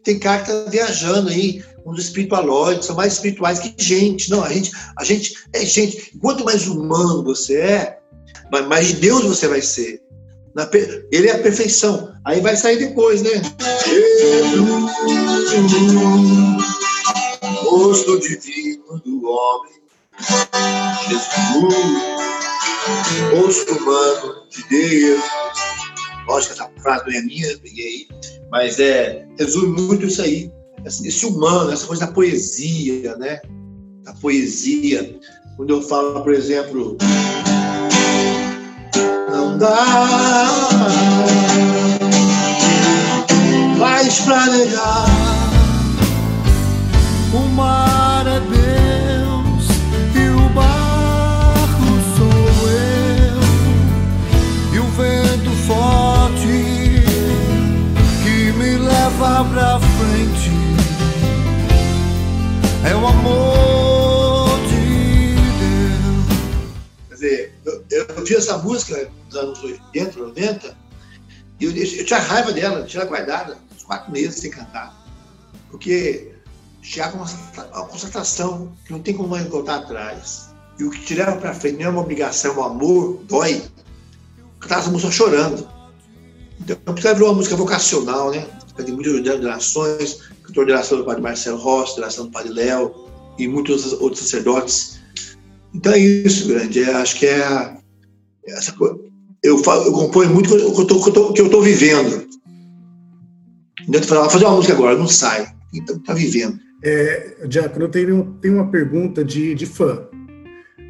Tem 0.05 0.18
cara 0.18 0.42
que 0.42 0.50
tá 0.50 0.70
viajando 0.70 1.31
aí, 1.31 1.64
uns 1.85 1.98
espiritualóides, 1.98 2.87
são 2.87 2.94
mais 2.94 3.14
espirituais 3.14 3.59
que 3.59 3.74
gente. 3.76 4.31
Não, 4.31 4.44
a 4.44 4.52
gente, 4.52 4.70
a 4.96 5.05
gente 5.05 5.35
é 5.52 5.64
gente. 5.64 6.16
Quanto 6.20 6.44
mais 6.44 6.68
humano 6.68 7.24
você 7.24 7.57
é, 7.57 7.98
mais 8.68 8.88
de 8.88 8.94
Deus 8.94 9.24
você 9.24 9.48
vai 9.48 9.62
ser. 9.62 10.00
Ele 11.11 11.28
é 11.28 11.33
a 11.33 11.42
perfeição. 11.42 12.12
Aí 12.24 12.40
vai 12.40 12.55
sair 12.57 12.78
depois, 12.78 13.22
né? 13.22 13.31
Rosto 17.62 18.18
divino 18.20 19.01
do 19.05 19.25
homem, 19.25 19.72
Jesus 21.09 22.22
rosto 23.35 23.72
humano 23.72 24.46
de 24.51 24.62
Deus. 24.68 25.22
Lógico 26.27 26.53
essa 26.53 26.70
frase 26.81 27.05
não 27.07 27.18
é 27.18 27.22
minha, 27.22 27.59
peguei 27.59 28.09
mas 28.53 28.79
é, 28.79 29.27
resume 29.38 29.81
muito 29.81 30.05
isso 30.05 30.20
aí. 30.20 30.53
Esse 30.85 31.25
humano, 31.25 31.72
essa 31.72 31.87
coisa 31.87 32.07
da 32.07 32.12
poesia, 32.12 33.16
né? 33.16 33.40
Da 34.05 34.12
poesia. 34.14 35.18
Quando 35.57 35.70
eu 35.70 35.81
falo, 35.81 36.22
por 36.22 36.35
exemplo, 36.35 36.98
não 39.31 39.57
dá 39.57 40.68
mais 43.79 44.20
pra 44.20 44.46
negar 44.46 45.41
o 47.35 47.49
mar 47.49 48.27
é 48.27 48.40
Deus 48.40 49.66
e 50.14 50.29
o 50.29 50.49
barco 50.51 51.87
sou 52.16 52.71
eu 52.71 53.40
e 54.75 54.79
o 54.79 54.87
vento 54.90 55.51
forte 55.66 57.05
que 58.23 58.53
me 58.53 58.77
leva 58.77 59.45
pra 59.47 59.81
frente 59.81 60.51
é 62.85 62.95
o 62.95 63.07
amor 63.07 64.59
de 64.68 65.35
Deus. 65.59 66.27
Quer 67.09 67.14
dizer, 67.14 67.55
eu, 67.64 67.85
eu 67.90 68.25
vi 68.25 68.35
essa 68.35 68.59
música 68.59 69.11
nos 69.27 69.37
anos 69.37 69.62
80, 69.62 70.18
90, 70.18 70.77
e 71.61 71.64
eu, 71.64 71.71
eu 71.71 72.05
tinha 72.05 72.18
raiva 72.18 72.53
dela, 72.53 72.85
tinha 72.85 73.05
guardada 73.05 73.57
uns 73.75 73.85
quatro 73.85 74.12
meses 74.12 74.40
sem 74.40 74.51
cantar. 74.51 75.01
Porque 75.71 76.32
chegava 76.83 77.16
uma, 77.16 77.27
uma 77.73 77.87
constatação 77.87 78.73
que 78.85 78.92
não 78.92 79.01
tem 79.01 79.14
como 79.14 79.29
mais 79.29 79.47
voltar 79.47 79.77
atrás. 79.77 80.53
E 80.79 80.85
o 80.85 80.90
que 80.90 81.01
te 81.01 81.14
leva 81.14 81.37
para 81.37 81.55
frente 81.55 81.79
não 81.79 81.87
é 81.87 81.88
uma 81.88 82.01
obrigação, 82.01 82.55
é 82.55 82.59
um 82.59 82.64
amor, 82.64 83.23
dói. 83.29 83.62
Cantar 84.59 84.81
essa 84.81 84.90
música 84.90 85.12
chorando. 85.12 85.68
Então, 86.61 86.77
porque 86.85 87.12
virou 87.14 87.29
uma 87.29 87.37
música 87.37 87.57
vocacional, 87.57 88.31
né? 88.31 88.47
Tem 88.77 88.92
muitas 88.95 89.14
ordenações, 89.14 90.18
cantor 90.42 90.66
de 90.66 90.73
oração 90.73 90.99
do 90.99 91.05
padre 91.05 91.23
Marcelo 91.23 91.59
Rossi, 91.59 92.01
oração 92.01 92.27
do 92.27 92.31
padre 92.31 92.53
Léo 92.53 92.95
e 93.38 93.47
muitos 93.47 93.92
outros 93.95 94.21
sacerdotes. 94.21 94.99
Então 95.75 95.92
é 95.92 95.99
isso, 95.99 96.49
grande. 96.49 96.83
É, 96.83 96.95
acho 96.95 97.18
que 97.18 97.27
é 97.27 97.45
a, 97.45 97.79
essa 98.47 98.73
coisa. 98.73 98.99
Eu, 99.42 99.59
falo, 99.59 99.85
eu 99.85 99.92
componho 99.92 100.31
muito 100.31 100.55
o 100.55 101.33
que 101.33 101.40
eu 101.40 101.47
estou 101.47 101.62
vivendo. 101.62 102.29
Então, 103.88 104.01
eu 104.01 104.07
falar, 104.07 104.31
fazer 104.31 104.45
uma 104.45 104.57
música 104.57 104.75
agora, 104.75 104.97
não 104.97 105.09
sai. 105.09 105.53
Então, 105.75 105.97
está 105.97 106.14
vivendo. 106.14 106.59
É, 106.83 107.47
Diácono, 107.47 107.85
eu 107.85 107.88
tenho, 107.88 108.37
tenho 108.40 108.55
uma 108.55 108.71
pergunta 108.71 109.25
de, 109.25 109.55
de 109.55 109.66
fã. 109.66 110.07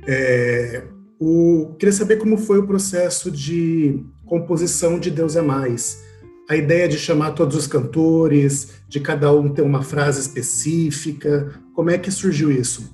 É, 0.07 0.83
o, 1.21 1.75
queria 1.79 1.93
saber 1.93 2.17
como 2.17 2.37
foi 2.37 2.59
o 2.59 2.67
processo 2.67 3.31
de 3.31 4.05
composição 4.27 4.99
de 4.99 5.11
Deus 5.11 5.37
é 5.37 5.43
Mais. 5.43 5.99
A 6.49 6.57
ideia 6.57 6.89
de 6.89 6.99
chamar 6.99 7.33
todos 7.33 7.57
os 7.57 7.67
cantores, 7.67 8.69
de 8.89 8.99
cada 8.99 9.33
um 9.33 9.49
ter 9.49 9.63
uma 9.63 9.83
frase 9.83 10.21
específica, 10.21 11.53
como 11.75 11.91
é 11.91 11.99
que 11.99 12.11
surgiu 12.11 12.51
isso? 12.51 12.91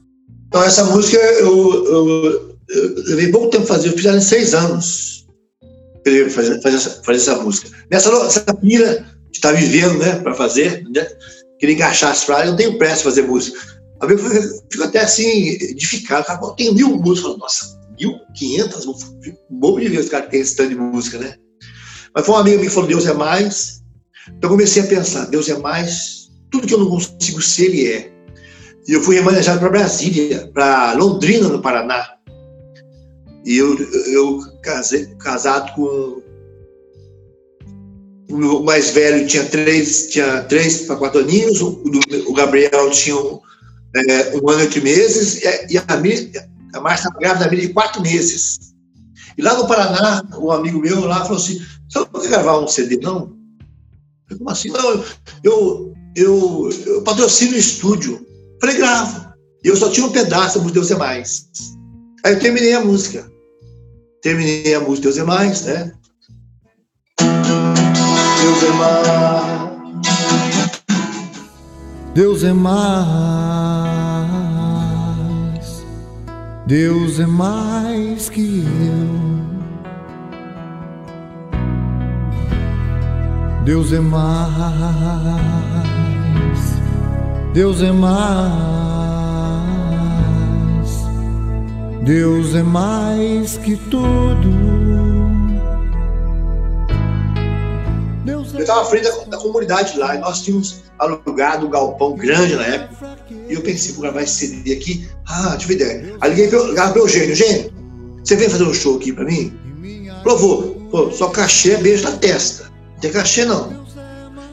Então, 0.49 0.63
essa 0.63 0.85
música 0.85 1.17
eu, 1.17 1.85
eu, 1.85 2.59
eu 2.69 2.95
levei 3.07 3.31
pouco 3.31 3.51
tempo 3.51 3.67
fazer, 3.67 3.89
eu 3.89 3.93
fiz 3.93 4.05
ela 4.05 4.19
em 4.19 4.23
seis 4.23 4.55
anos. 4.55 5.27
Eu 6.05 6.31
fazer, 6.31 6.61
fazer, 6.63 6.77
essa, 6.77 7.03
fazer 7.03 7.19
essa 7.19 7.43
música. 7.43 7.71
Nessa, 7.91 8.11
essa 8.27 8.55
pira 8.55 9.07
de 9.31 9.39
estar 9.39 9.53
tá 9.53 9.55
vivendo, 9.55 9.99
né, 9.99 10.17
para 10.21 10.35
fazer, 10.35 10.85
né? 10.89 11.07
Queria 11.59 11.75
encaixar 11.75 12.13
as 12.13 12.25
frases, 12.25 12.47
eu 12.47 12.51
não 12.51 12.57
tenho 12.57 12.79
pressa 12.79 12.99
de 12.99 13.05
fazer 13.05 13.23
música. 13.23 13.59
A 14.01 14.07
vezes 14.07 14.63
fico 14.71 14.85
até 14.85 15.01
assim, 15.01 15.49
edificado, 15.49 16.25
cara, 16.25 16.41
eu 16.43 16.51
tenho 16.51 16.75
mil 16.75 16.97
músicas, 16.97 17.37
nossa, 17.37 17.79
mil 17.99 18.19
quinhentas, 18.35 18.85
bom 19.51 19.79
de 19.79 19.89
ver 19.89 19.99
os 19.99 20.09
caras 20.09 20.27
que 20.27 20.33
tem 20.33 20.41
esse 20.41 20.57
tanto 20.57 20.71
de 20.71 20.77
música, 20.77 21.19
né? 21.19 21.35
Mas 22.15 22.25
foi 22.25 22.35
um 22.35 22.39
amigo 22.39 22.63
que 22.63 22.71
falou, 22.71 22.89
Deus 22.89 23.07
é 23.07 23.13
mais. 23.13 23.83
Então 24.29 24.51
eu 24.51 24.57
comecei 24.57 24.83
a 24.83 24.87
pensar, 24.87 25.27
Deus 25.27 25.49
é 25.49 25.59
mais, 25.59 26.31
tudo 26.51 26.67
que 26.67 26.75
eu 26.75 26.79
não 26.79 26.89
consigo 26.89 27.43
ser, 27.43 27.67
Ele 27.67 27.93
é. 27.93 28.13
E 28.87 28.93
eu 28.93 29.03
fui 29.03 29.17
remanejado 29.17 29.59
para 29.59 29.69
Brasília, 29.69 30.51
para 30.55 30.95
Londrina, 30.95 31.49
no 31.49 31.61
Paraná. 31.61 32.09
E 33.45 33.57
eu, 33.57 33.77
eu 34.07 34.41
casei, 34.63 35.07
casado 35.17 35.75
com 35.75 36.23
o 38.31 38.63
mais 38.63 38.91
velho 38.91 39.27
tinha 39.27 39.45
três, 39.45 40.09
tinha 40.09 40.43
três 40.45 40.83
para 40.83 40.97
quatro 40.97 41.21
aninhos, 41.21 41.61
o, 41.61 41.83
o 42.27 42.33
Gabriel 42.35 42.91
tinha 42.91 43.17
um, 43.17 43.41
é, 43.97 44.37
um 44.37 44.51
ano 44.51 44.61
e 44.61 44.65
oito 44.65 44.83
meses, 44.83 45.43
e 45.71 45.79
a, 45.79 45.85
a 46.75 46.81
Márcia 46.81 47.09
estava 47.09 47.19
grávida 47.19 47.45
da 47.45 47.57
de 47.57 47.69
quatro 47.73 48.03
meses. 48.03 48.59
E 49.37 49.43
lá 49.43 49.55
no 49.55 49.67
Paraná, 49.67 50.23
um 50.37 50.51
amigo 50.51 50.81
meu 50.81 51.07
lá 51.07 51.23
falou 51.23 51.39
assim: 51.39 51.65
você 51.89 51.99
não 51.99 52.21
quer 52.21 52.29
gravar 52.29 52.59
um 52.59 52.69
CD, 52.69 52.99
não? 52.99 53.33
Eu, 54.29 54.37
Como 54.37 54.51
assim? 54.51 54.69
Não, 54.71 55.05
eu, 55.45 55.95
eu, 56.15 56.71
eu 56.87 57.03
patrocino 57.03 57.55
o 57.55 57.59
estúdio. 57.59 58.27
Falei, 58.61 58.77
gravo. 58.77 59.29
E 59.65 59.69
eu 59.69 59.77
só 59.77 59.91
tinha 59.91 60.07
um 60.07 60.13
pedaço 60.13 60.61
do 60.61 60.71
Deus 60.71 60.91
é 60.91 60.97
Mais. 60.97 61.49
Aí 62.25 62.35
eu 62.35 62.41
terminei 62.41 62.75
a 62.75 62.85
música. 62.85 63.31
Terminei 64.23 64.75
a 64.75 64.81
música 64.81 65.05
Deus 65.05 65.19
é 65.19 65.25
Mais, 65.25 65.63
né? 65.63 65.93
Deus 68.49 68.63
é 68.65 68.71
mais. 68.73 69.53
Deus 72.15 72.43
é 72.45 72.53
mais. 72.55 72.89
Deus 76.67 77.21
é 77.21 77.27
mais 77.27 78.31
que 78.31 78.65
eu. 78.87 79.07
Deus 83.67 83.93
é 83.93 84.01
mais. 84.01 84.31
Deus 87.53 87.83
é 87.83 87.93
mais. 87.93 88.19
Deus 92.03 92.55
é 92.55 92.63
mais 92.63 93.59
que 93.59 93.77
tudo. 93.77 94.68
Estava 98.69 98.83
à 98.83 98.85
frente 98.85 99.05
da, 99.05 99.25
da, 99.25 99.39
comunidade 99.39 99.99
lá, 99.99 100.15
e 100.15 100.19
nós 100.19 100.43
tínhamos 100.43 100.83
alugado 100.99 101.67
um 101.67 101.71
galpão 101.71 102.15
grande 102.15 102.55
na 102.55 102.65
época. 102.65 103.19
E 103.49 103.55
eu 103.55 103.63
pensei, 103.63 103.95
gravar 103.95 104.23
esse 104.23 104.47
CD 104.47 104.75
aqui. 104.75 105.09
Ah, 105.27 105.57
tive 105.59 105.75
ideia. 105.75 106.17
Aí 106.21 106.31
liguei 106.31 106.49
para 106.49 106.93
o 106.93 106.99
Eugênio. 106.99 107.31
Eugênio, 107.31 107.73
você 108.23 108.37
vem 108.37 108.49
fazer 108.49 108.65
um 108.65 108.75
show 108.75 108.97
aqui 108.97 109.13
para 109.13 109.25
mim? 109.25 109.59
Falou, 110.23 110.39
vou. 110.39 110.79
Pô, 110.91 111.11
só 111.11 111.29
cachê 111.29 111.73
é 111.73 111.77
beijo 111.79 112.05
na 112.05 112.13
testa. 112.13 112.65
Não 112.65 113.01
tem 113.01 113.11
cachê, 113.11 113.45
não. 113.45 113.87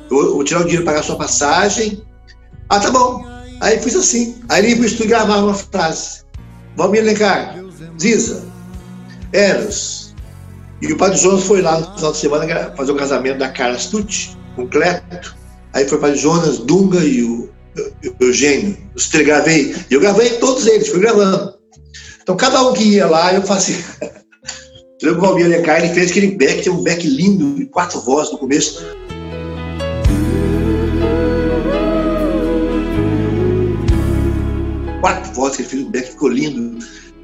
Eu, 0.09 0.33
vou 0.33 0.43
tirar 0.43 0.61
o 0.61 0.63
dinheiro, 0.63 0.85
pagar 0.85 0.99
a 0.99 1.03
sua 1.03 1.17
passagem. 1.17 2.01
Ah, 2.69 2.79
tá 2.79 2.91
bom. 2.91 3.25
Aí 3.61 3.79
fiz 3.79 3.95
assim. 3.95 4.41
Aí 4.49 4.65
ele 4.65 4.75
pro 4.75 4.85
estúdio 4.85 5.09
gravar 5.09 5.37
uma 5.37 5.53
frase. 5.53 6.23
Valmir 6.75 7.03
Lencar, 7.03 7.55
Ziza, 7.99 8.43
Eros, 9.31 10.04
e 10.81 10.91
o 10.91 10.97
Padre 10.97 11.17
Jonas 11.17 11.43
foi 11.43 11.61
lá 11.61 11.79
no 11.79 11.95
final 11.95 12.11
de 12.11 12.17
semana 12.17 12.73
fazer 12.75 12.91
o 12.91 12.95
casamento 12.95 13.39
da 13.39 13.49
Carla 13.49 13.77
Stucci, 13.77 14.37
com 14.55 14.67
Cleto. 14.67 15.35
Aí 15.73 15.87
foi 15.87 15.97
o 15.97 16.01
Padre 16.01 16.17
Jonas, 16.17 16.59
Dunga 16.59 16.99
e 16.99 17.23
o, 17.23 17.49
Eugênio. 18.19 18.77
Os 18.95 19.09
três 19.09 19.25
gravei. 19.25 19.75
Eu 19.89 19.99
gravei 19.99 20.31
todos 20.37 20.65
eles, 20.67 20.87
fui 20.87 20.99
gravando. 20.99 21.55
Então, 22.21 22.35
cada 22.35 22.61
um 22.67 22.73
que 22.73 22.83
ia 22.83 23.07
lá, 23.07 23.33
eu 23.33 23.41
fazia. 23.41 23.77
O 25.03 25.19
Valmir 25.19 25.45
Alencar, 25.45 25.83
ele 25.83 25.93
fez 25.93 26.09
aquele 26.09 26.31
back, 26.31 26.63
tem 26.63 26.71
um 26.71 26.81
back 26.81 27.05
lindo, 27.05 27.67
quatro 27.67 27.99
vozes 27.99 28.31
no 28.31 28.39
começo. 28.39 28.83
Quatro 34.99 35.33
vozes 35.33 35.57
que 35.57 35.61
ele 35.61 35.69
fez, 35.69 35.83
um 35.83 35.91
back 35.91 36.09
ficou 36.09 36.29
lindo. 36.29 36.79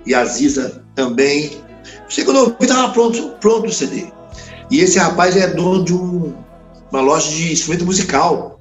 E 0.06 0.14
a 0.14 0.24
Ziza 0.26 0.84
também. 0.94 1.50
Você 2.12 2.26
quando 2.26 2.38
eu 2.38 2.44
ouvi, 2.44 2.58
estava 2.60 2.92
pronto, 2.92 3.30
pronto 3.40 3.70
o 3.70 3.74
CD. 3.74 4.12
E 4.70 4.82
esse 4.82 5.00
rapaz 5.00 5.38
é 5.38 5.48
dono 5.48 5.86
de 5.86 5.94
um, 5.94 6.36
uma 6.92 7.00
loja 7.00 7.30
de 7.30 7.54
instrumento 7.54 7.86
musical. 7.86 8.60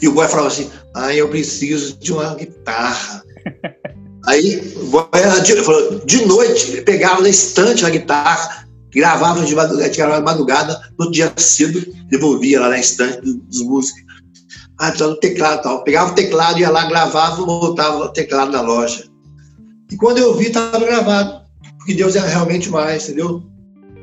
E 0.00 0.08
o 0.08 0.12
boy 0.12 0.26
falava 0.26 0.48
assim: 0.48 0.70
ah, 0.94 1.14
eu 1.14 1.28
preciso 1.28 1.98
de 1.98 2.14
uma 2.14 2.34
guitarra. 2.34 3.22
Aí 4.26 4.72
o 4.76 4.86
boy 4.86 5.06
de, 5.44 5.56
falou, 5.62 6.00
de 6.06 6.24
noite, 6.24 6.80
pegava 6.82 7.20
na 7.20 7.28
estante 7.28 7.84
a 7.84 7.90
guitarra, 7.90 8.66
gravava 8.90 9.44
de 9.44 9.54
madrugada, 9.54 9.94
gravava 9.94 10.20
de 10.20 10.24
madrugada, 10.24 10.80
no 10.98 11.10
dia 11.10 11.30
cedo, 11.36 11.84
devolvia 12.08 12.60
lá 12.60 12.70
na 12.70 12.78
estante 12.78 13.20
dos 13.20 13.60
músicos. 13.60 14.02
Ah, 14.78 14.88
precisava 14.88 15.12
do 15.12 15.20
teclado 15.20 15.62
tal. 15.62 15.84
Pegava 15.84 16.12
o 16.12 16.14
teclado, 16.14 16.58
ia 16.58 16.70
lá, 16.70 16.86
gravava, 16.86 17.44
voltava 17.44 17.98
o 17.98 18.08
teclado 18.08 18.52
na 18.52 18.62
loja. 18.62 19.04
E 19.90 19.96
quando 19.96 20.16
eu 20.18 20.34
vi, 20.34 20.46
estava 20.46 20.78
gravado 20.78 21.45
porque 21.86 21.94
Deus 21.94 22.16
é 22.16 22.28
realmente 22.28 22.68
mais, 22.68 23.04
entendeu? 23.04 23.44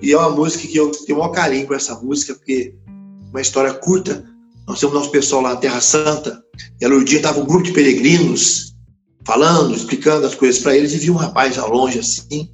E 0.01 0.13
é 0.13 0.17
uma 0.17 0.29
música 0.29 0.65
que 0.65 0.77
eu 0.77 0.89
tenho 0.89 1.17
o 1.17 1.21
maior 1.21 1.33
carinho 1.33 1.67
com 1.67 1.73
essa 1.73 1.93
música, 1.99 2.33
porque 2.33 2.73
é 2.87 3.29
uma 3.29 3.41
história 3.41 3.73
curta. 3.73 4.23
Nós 4.65 4.79
temos 4.79 4.95
nosso 4.95 5.11
pessoal 5.11 5.41
lá 5.41 5.49
na 5.49 5.55
Terra 5.57 5.81
Santa, 5.81 6.41
e 6.79 6.85
a 6.85 6.87
Lourdinha 6.87 7.17
estava 7.17 7.41
um 7.41 7.45
grupo 7.45 7.65
de 7.65 7.73
peregrinos 7.73 8.73
falando, 9.25 9.75
explicando 9.75 10.25
as 10.25 10.33
coisas 10.33 10.61
para 10.61 10.77
eles, 10.77 10.93
e 10.93 10.97
viu 10.97 11.13
um 11.13 11.17
rapaz 11.17 11.57
ao 11.57 11.69
longe 11.69 11.99
assim, 11.99 12.49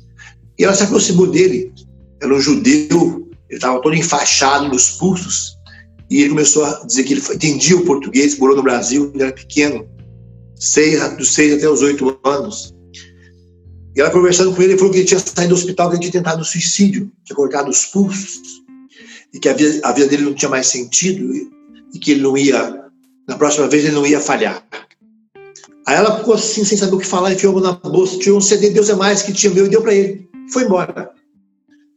e 0.57 0.63
ela 0.63 0.73
se 0.73 0.81
aproximou 0.81 1.27
dele. 1.27 1.71
Era 2.19 2.33
um 2.33 2.41
judeu, 2.41 3.29
ele 3.47 3.57
estava 3.57 3.79
todo 3.83 3.95
enfaixado 3.95 4.67
nos 4.67 4.97
pulsos, 4.97 5.55
e 6.09 6.21
ele 6.21 6.29
começou 6.29 6.65
a 6.65 6.83
dizer 6.87 7.03
que 7.03 7.13
ele 7.13 7.21
entendia 7.21 7.77
o 7.77 7.85
português, 7.85 8.35
morou 8.39 8.55
no 8.55 8.63
Brasil, 8.63 9.11
ele 9.13 9.21
era 9.21 9.31
pequeno, 9.31 9.87
seis, 10.55 10.99
dos 11.17 11.31
seis 11.35 11.53
até 11.53 11.69
os 11.69 11.83
oito 11.83 12.19
anos. 12.23 12.73
E 13.99 14.01
ela 14.01 14.11
conversando 14.11 14.55
com 14.55 14.61
ele, 14.61 14.71
ele 14.71 14.77
falou 14.77 14.93
que 14.93 14.99
ele 14.99 15.05
tinha 15.05 15.19
saído 15.19 15.53
do 15.53 15.59
hospital, 15.59 15.89
que 15.89 15.95
ele 15.95 16.01
tinha 16.03 16.13
tentado 16.13 16.45
suicídio, 16.45 17.11
tinha 17.25 17.35
cortado 17.35 17.69
os 17.69 17.83
pulsos, 17.83 18.63
e 19.33 19.37
que 19.37 19.49
a 19.49 19.53
vida, 19.53 19.85
a 19.85 19.91
vida 19.91 20.07
dele 20.07 20.23
não 20.23 20.33
tinha 20.33 20.47
mais 20.47 20.67
sentido, 20.67 21.35
e, 21.35 21.51
e 21.93 21.99
que 21.99 22.11
ele 22.11 22.21
não 22.21 22.37
ia, 22.37 22.81
na 23.27 23.35
próxima 23.35 23.67
vez, 23.67 23.83
ele 23.83 23.95
não 23.95 24.07
ia 24.07 24.21
falhar. 24.21 24.65
Aí 25.85 25.97
ela 25.97 26.17
ficou 26.17 26.35
assim, 26.35 26.63
sem 26.63 26.77
saber 26.77 26.95
o 26.95 26.97
que 26.97 27.05
falar, 27.05 27.33
enfiou 27.33 27.59
na 27.59 27.73
bolsa, 27.73 28.17
tirou 28.19 28.37
um 28.37 28.41
CD 28.41 28.69
Deus 28.69 28.87
é 28.87 28.95
Mais 28.95 29.21
que 29.21 29.33
tinha 29.33 29.53
meu 29.53 29.65
e 29.65 29.69
deu 29.69 29.81
para 29.81 29.93
ele. 29.93 30.29
Foi 30.49 30.63
embora. 30.63 31.11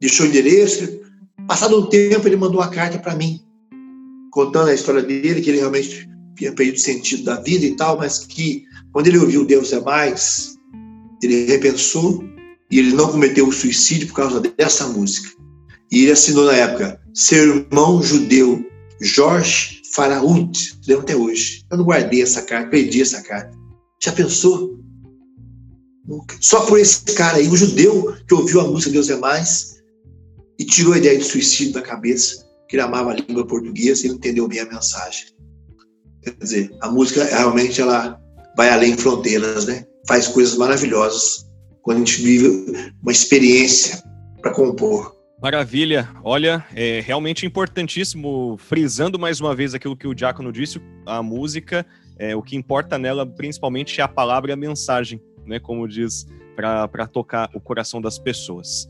Deixou 0.00 0.26
o 0.26 0.28
endereço. 0.28 1.02
Passado 1.46 1.78
um 1.78 1.86
tempo, 1.86 2.26
ele 2.26 2.34
mandou 2.34 2.60
uma 2.60 2.68
carta 2.68 2.98
para 2.98 3.14
mim, 3.14 3.40
contando 4.32 4.70
a 4.70 4.74
história 4.74 5.02
dele, 5.04 5.40
que 5.40 5.50
ele 5.50 5.58
realmente 5.58 6.10
tinha 6.36 6.52
perdido 6.52 6.78
o 6.78 6.80
sentido 6.80 7.22
da 7.22 7.36
vida 7.36 7.64
e 7.64 7.76
tal, 7.76 7.96
mas 7.96 8.18
que 8.18 8.64
quando 8.92 9.06
ele 9.06 9.18
ouviu 9.18 9.44
Deus 9.44 9.72
é 9.72 9.78
Mais, 9.78 10.51
ele 11.22 11.46
repensou 11.46 12.24
e 12.70 12.78
ele 12.78 12.94
não 12.94 13.10
cometeu 13.10 13.46
o 13.46 13.52
suicídio 13.52 14.08
por 14.08 14.14
causa 14.14 14.40
dessa 14.40 14.88
música. 14.88 15.30
E 15.90 16.02
ele 16.02 16.12
assinou 16.12 16.46
na 16.46 16.54
época, 16.54 17.00
seu 17.14 17.56
irmão 17.56 18.02
judeu, 18.02 18.64
Jorge 19.00 19.82
Faraúd, 19.92 20.78
lembro 20.86 21.02
até 21.02 21.14
hoje. 21.14 21.64
Eu 21.70 21.76
não 21.76 21.84
guardei 21.84 22.22
essa 22.22 22.42
carta, 22.42 22.70
perdi 22.70 23.02
essa 23.02 23.22
carta. 23.22 23.56
Já 24.02 24.10
pensou? 24.12 24.78
Só 26.40 26.64
por 26.66 26.80
esse 26.80 27.04
cara 27.14 27.36
aí, 27.36 27.48
um 27.48 27.56
judeu 27.56 28.16
que 28.26 28.34
ouviu 28.34 28.60
a 28.60 28.68
música 28.68 28.90
Deus 28.90 29.10
é 29.10 29.16
Mais 29.16 29.82
e 30.58 30.64
tirou 30.64 30.94
a 30.94 30.98
ideia 30.98 31.18
de 31.18 31.24
suicídio 31.24 31.74
da 31.74 31.82
cabeça, 31.82 32.46
que 32.68 32.76
ele 32.76 32.82
amava 32.82 33.12
a 33.12 33.14
língua 33.14 33.46
portuguesa 33.46 34.06
e 34.06 34.08
não 34.08 34.16
entendeu 34.16 34.48
bem 34.48 34.60
a 34.60 34.66
mensagem. 34.66 35.26
Quer 36.22 36.34
dizer, 36.40 36.76
a 36.80 36.90
música 36.90 37.24
realmente 37.24 37.80
ela 37.80 38.20
vai 38.56 38.70
além 38.70 38.96
fronteiras, 38.96 39.66
né? 39.66 39.84
Faz 40.06 40.28
coisas 40.28 40.56
maravilhosas 40.56 41.46
quando 41.82 41.96
a 41.96 42.00
gente 42.00 42.22
vive 42.22 42.92
uma 43.02 43.12
experiência 43.12 44.02
para 44.40 44.52
compor. 44.52 45.16
Maravilha. 45.42 46.08
Olha, 46.22 46.64
é 46.74 47.00
realmente 47.00 47.44
importantíssimo, 47.44 48.56
frisando 48.58 49.18
mais 49.18 49.40
uma 49.40 49.54
vez 49.54 49.74
aquilo 49.74 49.96
que 49.96 50.06
o 50.06 50.14
Diácono 50.14 50.52
disse, 50.52 50.80
a 51.04 51.20
música, 51.20 51.84
é, 52.16 52.36
o 52.36 52.42
que 52.42 52.56
importa 52.56 52.96
nela 52.96 53.26
principalmente 53.26 54.00
é 54.00 54.04
a 54.04 54.08
palavra 54.08 54.52
e 54.52 54.54
a 54.54 54.56
mensagem, 54.56 55.20
né, 55.44 55.58
como 55.58 55.88
diz, 55.88 56.26
para 56.54 57.08
tocar 57.08 57.50
o 57.54 57.60
coração 57.60 58.00
das 58.00 58.20
pessoas. 58.20 58.88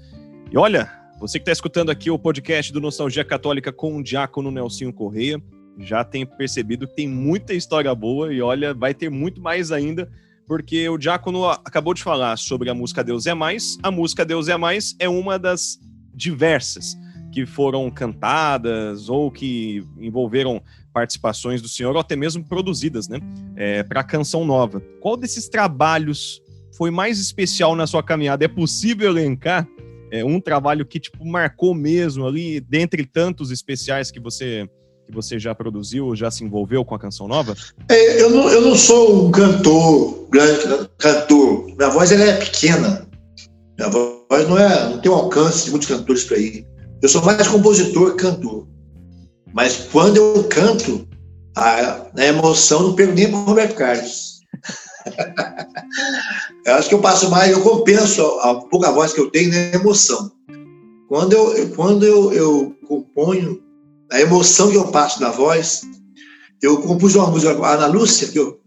E 0.50 0.58
olha, 0.58 0.92
você 1.18 1.38
que 1.38 1.42
está 1.42 1.52
escutando 1.52 1.88
aqui 1.88 2.10
o 2.10 2.18
podcast 2.18 2.70
do 2.70 2.82
Nostalgia 2.82 3.24
Católica 3.24 3.72
com 3.72 3.96
o 3.96 4.02
Diácono 4.02 4.50
Nelsinho 4.50 4.92
Correia, 4.92 5.42
já 5.78 6.04
tem 6.04 6.26
percebido 6.26 6.86
que 6.86 6.94
tem 6.94 7.08
muita 7.08 7.54
história 7.54 7.94
boa 7.94 8.30
e 8.34 8.42
olha, 8.42 8.74
vai 8.74 8.92
ter 8.92 9.08
muito 9.08 9.40
mais 9.40 9.72
ainda 9.72 10.10
porque 10.46 10.88
o 10.88 10.98
Diácono 10.98 11.46
acabou 11.46 11.94
de 11.94 12.02
falar 12.02 12.36
sobre 12.36 12.68
a 12.68 12.74
música 12.74 13.02
Deus 13.02 13.26
é 13.26 13.34
Mais. 13.34 13.78
A 13.82 13.90
música 13.90 14.24
Deus 14.24 14.48
é 14.48 14.56
Mais 14.56 14.94
é 14.98 15.08
uma 15.08 15.38
das 15.38 15.78
diversas. 16.14 16.96
que 17.32 17.46
foram 17.46 17.90
cantadas 17.90 19.08
ou 19.08 19.30
que 19.30 19.82
envolveram 19.98 20.62
participações 20.92 21.62
do 21.62 21.68
senhor, 21.68 21.94
ou 21.94 22.00
até 22.00 22.14
mesmo 22.14 22.44
produzidas, 22.44 23.08
né? 23.08 23.18
É, 23.56 23.82
para 23.82 24.04
Canção 24.04 24.44
Nova. 24.44 24.80
Qual 25.00 25.16
desses 25.16 25.48
trabalhos 25.48 26.42
foi 26.76 26.90
mais 26.90 27.18
especial 27.18 27.74
na 27.74 27.86
sua 27.86 28.02
caminhada? 28.02 28.44
É 28.44 28.48
possível 28.48 29.08
elencar 29.08 29.66
é, 30.10 30.22
um 30.22 30.38
trabalho 30.38 30.84
que 30.84 31.00
tipo 31.00 31.24
marcou 31.24 31.74
mesmo 31.74 32.26
ali, 32.26 32.60
dentre 32.60 33.06
tantos 33.06 33.50
especiais 33.50 34.10
que 34.10 34.20
você 34.20 34.68
que 35.12 35.16
você 35.16 35.38
já 35.38 35.54
produziu, 35.54 36.16
já 36.16 36.30
se 36.30 36.42
envolveu 36.42 36.84
com 36.84 36.94
a 36.94 36.98
canção 36.98 37.28
nova? 37.28 37.54
É, 37.88 38.22
eu, 38.22 38.30
não, 38.30 38.48
eu 38.48 38.62
não 38.62 38.74
sou 38.74 39.26
um 39.26 39.30
cantor, 39.30 40.26
grande 40.30 40.88
cantor. 40.98 41.66
Minha 41.76 41.90
voz 41.90 42.10
ela 42.10 42.24
é 42.24 42.36
pequena. 42.36 43.06
Minha 43.78 43.90
voz 43.90 44.48
não, 44.48 44.58
é, 44.58 44.88
não 44.88 44.98
tem 44.98 45.12
um 45.12 45.14
alcance 45.14 45.66
de 45.66 45.70
muitos 45.70 45.88
cantores 45.88 46.24
para 46.24 46.38
ir. 46.38 46.66
Eu 47.02 47.08
sou 47.08 47.22
mais 47.22 47.46
compositor 47.46 48.16
que 48.16 48.22
cantor. 48.22 48.66
Mas 49.52 49.88
quando 49.92 50.16
eu 50.16 50.44
canto, 50.44 51.06
a, 51.56 52.06
a 52.16 52.24
emoção 52.24 52.82
não 52.82 52.94
perco 52.94 53.14
nem 53.14 53.28
para 53.28 53.38
o 53.38 53.44
Roberto 53.44 53.74
Carlos. 53.74 54.40
eu 56.64 56.74
acho 56.74 56.88
que 56.88 56.94
eu 56.94 57.00
passo 57.00 57.30
mais, 57.30 57.50
eu 57.50 57.60
compenso 57.60 58.22
a, 58.40 58.54
pouca 58.54 58.92
voz 58.92 59.12
que 59.12 59.20
eu 59.20 59.30
tenho 59.30 59.50
na 59.50 59.78
emoção. 59.78 60.30
Quando 61.08 61.34
eu, 61.34 61.68
quando 61.76 62.06
eu, 62.06 62.32
eu 62.32 62.76
componho, 62.88 63.62
a 64.12 64.20
emoção 64.20 64.70
que 64.70 64.76
eu 64.76 64.88
passo 64.88 65.20
na 65.22 65.30
voz, 65.30 65.82
eu 66.60 66.80
compus 66.82 67.14
uma 67.14 67.28
música 67.28 67.54
com 67.54 67.64
a 67.64 67.72
Ana 67.72 67.86
Lúcia, 67.86 68.28
que 68.28 68.38
eu, 68.38 68.60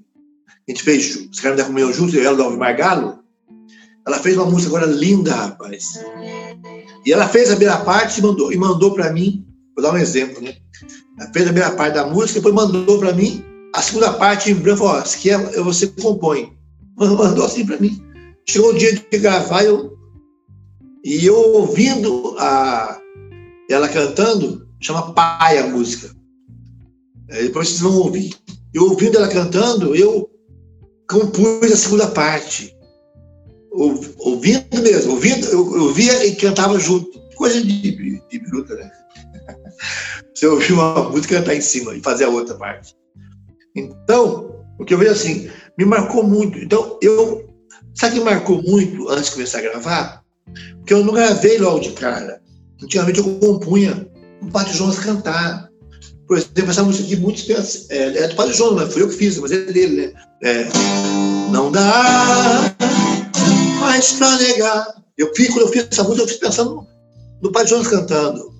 a 0.67 0.71
gente 0.71 0.83
fez, 0.83 1.15
escrevendo 1.31 1.59
da 1.59 1.65
Comunhão 1.65 1.93
junto, 1.93 2.15
eu 2.15 2.23
e 2.23 2.25
ela, 2.25 2.35
do 2.35 2.57
Margalo. 2.57 3.19
Ela 4.07 4.17
fez 4.17 4.35
uma 4.35 4.45
música 4.45 4.75
agora 4.75 4.91
linda, 4.91 5.33
rapaz. 5.35 6.03
E 7.05 7.13
ela 7.13 7.27
fez 7.27 7.51
a 7.51 7.55
primeira 7.55 7.77
parte 7.77 8.19
e 8.19 8.23
mandou, 8.23 8.51
e 8.51 8.57
mandou 8.57 8.93
para 8.93 9.13
mim, 9.13 9.45
vou 9.75 9.83
dar 9.83 9.93
um 9.93 9.97
exemplo, 9.97 10.41
né? 10.41 10.55
Ela 11.19 11.31
fez 11.31 11.45
a 11.45 11.51
primeira 11.51 11.71
parte 11.71 11.93
da 11.93 12.07
música, 12.07 12.39
depois 12.39 12.55
mandou 12.55 12.97
para 12.97 13.13
mim 13.13 13.45
a 13.75 13.81
segunda 13.81 14.13
parte 14.13 14.49
em 14.49 14.55
branco, 14.55 14.79
falou, 14.79 15.05
se 15.05 15.19
quer, 15.19 15.37
você 15.61 15.87
compõe. 15.87 16.53
Mandou 16.97 17.45
assim 17.45 17.65
para 17.65 17.77
mim. 17.77 18.01
Chegou 18.47 18.71
o 18.71 18.77
dia 18.77 18.95
de 18.95 19.17
gravar, 19.17 19.63
eu, 19.63 19.97
e 21.03 21.25
eu 21.25 21.35
ouvindo 21.35 22.35
a, 22.39 22.99
ela 23.69 23.89
cantando, 23.89 24.64
chama 24.85 25.13
Pai 25.13 25.57
a 25.57 25.67
música. 25.67 26.15
É, 27.29 27.43
depois 27.43 27.69
vocês 27.69 27.81
vão 27.81 27.97
ouvir. 27.97 28.35
Eu 28.73 28.83
ouvindo 28.89 29.17
ela 29.17 29.27
cantando, 29.27 29.95
eu 29.95 30.29
compus 31.09 31.71
a 31.71 31.77
segunda 31.77 32.07
parte. 32.07 32.75
Ouvindo 33.71 34.81
mesmo, 34.81 35.13
ouvindo, 35.13 35.47
eu, 35.47 35.75
eu 35.75 35.93
via 35.93 36.25
e 36.25 36.35
cantava 36.35 36.79
junto. 36.79 37.19
Coisa 37.35 37.61
de, 37.61 38.21
de 38.29 38.39
bruta, 38.39 38.75
né? 38.75 38.91
Você 40.33 40.47
ouvir 40.47 40.73
uma 40.73 41.09
música 41.09 41.37
cantar 41.37 41.55
em 41.55 41.61
cima 41.61 41.93
e 41.95 42.01
fazer 42.01 42.25
a 42.25 42.29
outra 42.29 42.55
parte. 42.55 42.95
Então, 43.75 44.63
o 44.79 44.85
que 44.85 44.93
eu 44.93 44.97
vejo 44.97 45.11
assim, 45.11 45.49
me 45.77 45.85
marcou 45.85 46.23
muito. 46.23 46.57
Então, 46.57 46.97
eu. 47.01 47.43
Sabe 47.93 48.15
o 48.15 48.19
que 48.19 48.25
marcou 48.25 48.61
muito 48.61 49.09
antes 49.09 49.25
de 49.25 49.31
começar 49.31 49.59
a 49.59 49.61
gravar? 49.61 50.23
Porque 50.77 50.93
eu 50.93 51.03
não 51.03 51.13
gravei 51.13 51.57
logo 51.57 51.79
de 51.79 51.91
cara. 51.93 52.41
Antigamente 52.81 53.19
eu 53.19 53.39
compunha 53.39 54.05
o 54.45 54.51
Padre 54.51 54.73
Jonas 54.73 54.99
cantar. 54.99 55.69
Por 56.27 56.37
exemplo, 56.37 56.71
essa 56.71 56.83
música 56.83 57.05
aqui, 57.05 57.15
muitos 57.17 57.47
é, 57.89 58.23
é 58.23 58.27
do 58.27 58.35
Padre 58.35 58.53
Jonas, 58.53 58.85
mas 58.85 58.93
foi 58.93 59.03
eu 59.03 59.09
que 59.09 59.15
fiz, 59.15 59.37
mas 59.37 59.51
é 59.51 59.57
dele, 59.65 60.07
né? 60.07 60.13
É, 60.43 60.67
não 61.51 61.71
dá 61.71 62.75
mais 63.79 64.11
pra 64.13 64.35
negar. 64.37 64.87
Eu 65.17 65.31
fiz, 65.35 65.49
quando 65.49 65.61
eu 65.61 65.67
fiz 65.67 65.87
essa 65.91 66.03
música, 66.03 66.23
eu 66.23 66.27
fiz 66.27 66.37
pensando 66.37 66.85
no 67.41 67.51
Padre 67.51 67.69
Jonas 67.69 67.87
cantando. 67.87 68.53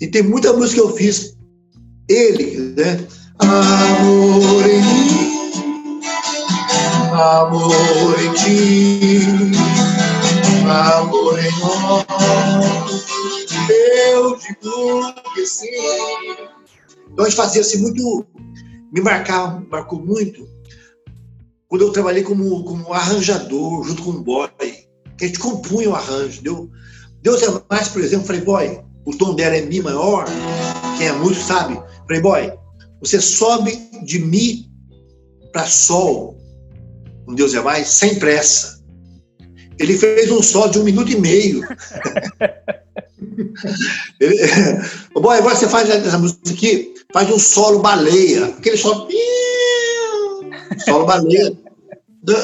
E 0.00 0.06
tem 0.08 0.22
muita 0.22 0.52
música 0.52 0.82
que 0.82 0.88
eu 0.88 0.94
fiz, 0.94 1.36
ele, 2.08 2.74
né? 2.76 3.00
Amor 3.38 4.68
em 4.68 4.82
mim, 4.82 6.00
amor 7.12 8.16
em 8.20 8.32
ti, 8.34 9.20
amor 10.68 11.38
em 11.38 11.50
nós, 11.60 12.04
eu 13.70 14.36
digo 14.36 15.14
que 15.34 15.46
sim. 15.46 15.68
Então 17.12 17.24
a 17.24 17.28
gente 17.28 17.36
fazia 17.36 17.60
assim 17.60 17.78
muito, 17.78 18.26
me 18.92 19.00
marcava, 19.00 19.64
marcou 19.70 20.00
muito, 20.00 20.48
quando 21.68 21.82
eu 21.82 21.92
trabalhei 21.92 22.22
como, 22.22 22.64
como 22.64 22.92
arranjador, 22.92 23.84
junto 23.84 24.02
com 24.02 24.10
o 24.10 24.22
boy, 24.22 24.48
que 25.16 25.24
a 25.24 25.26
gente 25.26 25.38
compunha 25.38 25.90
o 25.90 25.94
arranjo, 25.94 26.42
deu, 26.42 26.70
Deus 27.22 27.42
é 27.42 27.62
mais, 27.70 27.88
por 27.88 28.02
exemplo, 28.02 28.26
falei, 28.26 28.42
boy, 28.42 28.80
o 29.04 29.16
tom 29.16 29.34
dela 29.34 29.56
é 29.56 29.62
Mi 29.62 29.80
maior, 29.80 30.26
quem 30.98 31.06
é 31.06 31.12
músico 31.12 31.46
sabe, 31.46 31.80
falei, 32.06 32.22
boy, 32.22 32.52
você 33.00 33.20
sobe 33.20 33.76
de 34.04 34.18
Mi 34.18 34.70
para 35.52 35.66
Sol, 35.66 36.36
um 37.26 37.34
Deus 37.34 37.54
é 37.54 37.62
mais, 37.62 37.88
sem 37.88 38.18
pressa. 38.18 38.82
Ele 39.78 39.98
fez 39.98 40.30
um 40.30 40.42
sol 40.42 40.68
de 40.68 40.78
um 40.78 40.84
minuto 40.84 41.10
e 41.10 41.20
meio. 41.20 41.62
Ele, 44.20 44.36
bom, 45.14 45.30
agora 45.30 45.54
você 45.54 45.68
faz 45.68 45.88
essa 45.88 46.18
música 46.18 46.50
aqui, 46.50 46.94
faz 47.12 47.30
um 47.30 47.38
solo 47.38 47.80
baleia, 47.80 48.46
aquele 48.46 48.76
solo. 48.76 49.08
Solo 50.84 51.06
baleia. 51.06 51.56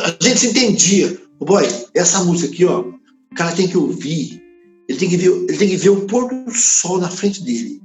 A 0.04 0.24
gente 0.24 0.40
se 0.40 0.46
entendia. 0.48 1.18
Boy, 1.40 1.66
essa 1.94 2.22
música 2.22 2.52
aqui, 2.52 2.64
ó, 2.64 2.80
o 2.80 3.34
cara 3.34 3.52
tem 3.52 3.66
que 3.66 3.78
ouvir, 3.78 4.42
ele 4.88 4.98
tem 4.98 5.08
que 5.08 5.16
ver, 5.16 5.30
ele 5.30 5.56
tem 5.56 5.68
que 5.68 5.76
ver 5.76 5.88
o 5.88 6.06
pôr 6.06 6.28
do 6.28 6.52
sol 6.52 6.98
na 6.98 7.08
frente 7.08 7.42
dele. 7.42 7.80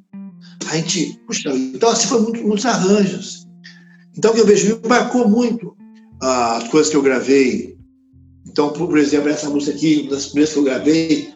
A 0.67 0.75
gente, 0.75 1.19
puxa, 1.25 1.49
então 1.49 1.89
assim 1.89 2.07
foi 2.07 2.21
muito, 2.21 2.43
muitos 2.43 2.65
arranjos. 2.65 3.47
Então 4.17 4.31
o 4.31 4.33
que 4.33 4.41
eu 4.41 4.45
vejo 4.45 4.79
me 4.81 4.89
marcou 4.89 5.27
muito 5.27 5.75
as 6.21 6.67
coisas 6.67 6.89
que 6.89 6.97
eu 6.97 7.01
gravei. 7.01 7.77
Então, 8.47 8.71
por 8.71 8.97
exemplo, 8.97 9.29
essa 9.29 9.49
música 9.49 9.75
aqui, 9.75 10.01
uma 10.01 10.11
das 10.11 10.27
primeiras 10.27 10.53
que 10.53 10.59
eu 10.59 10.63
gravei, 10.63 11.33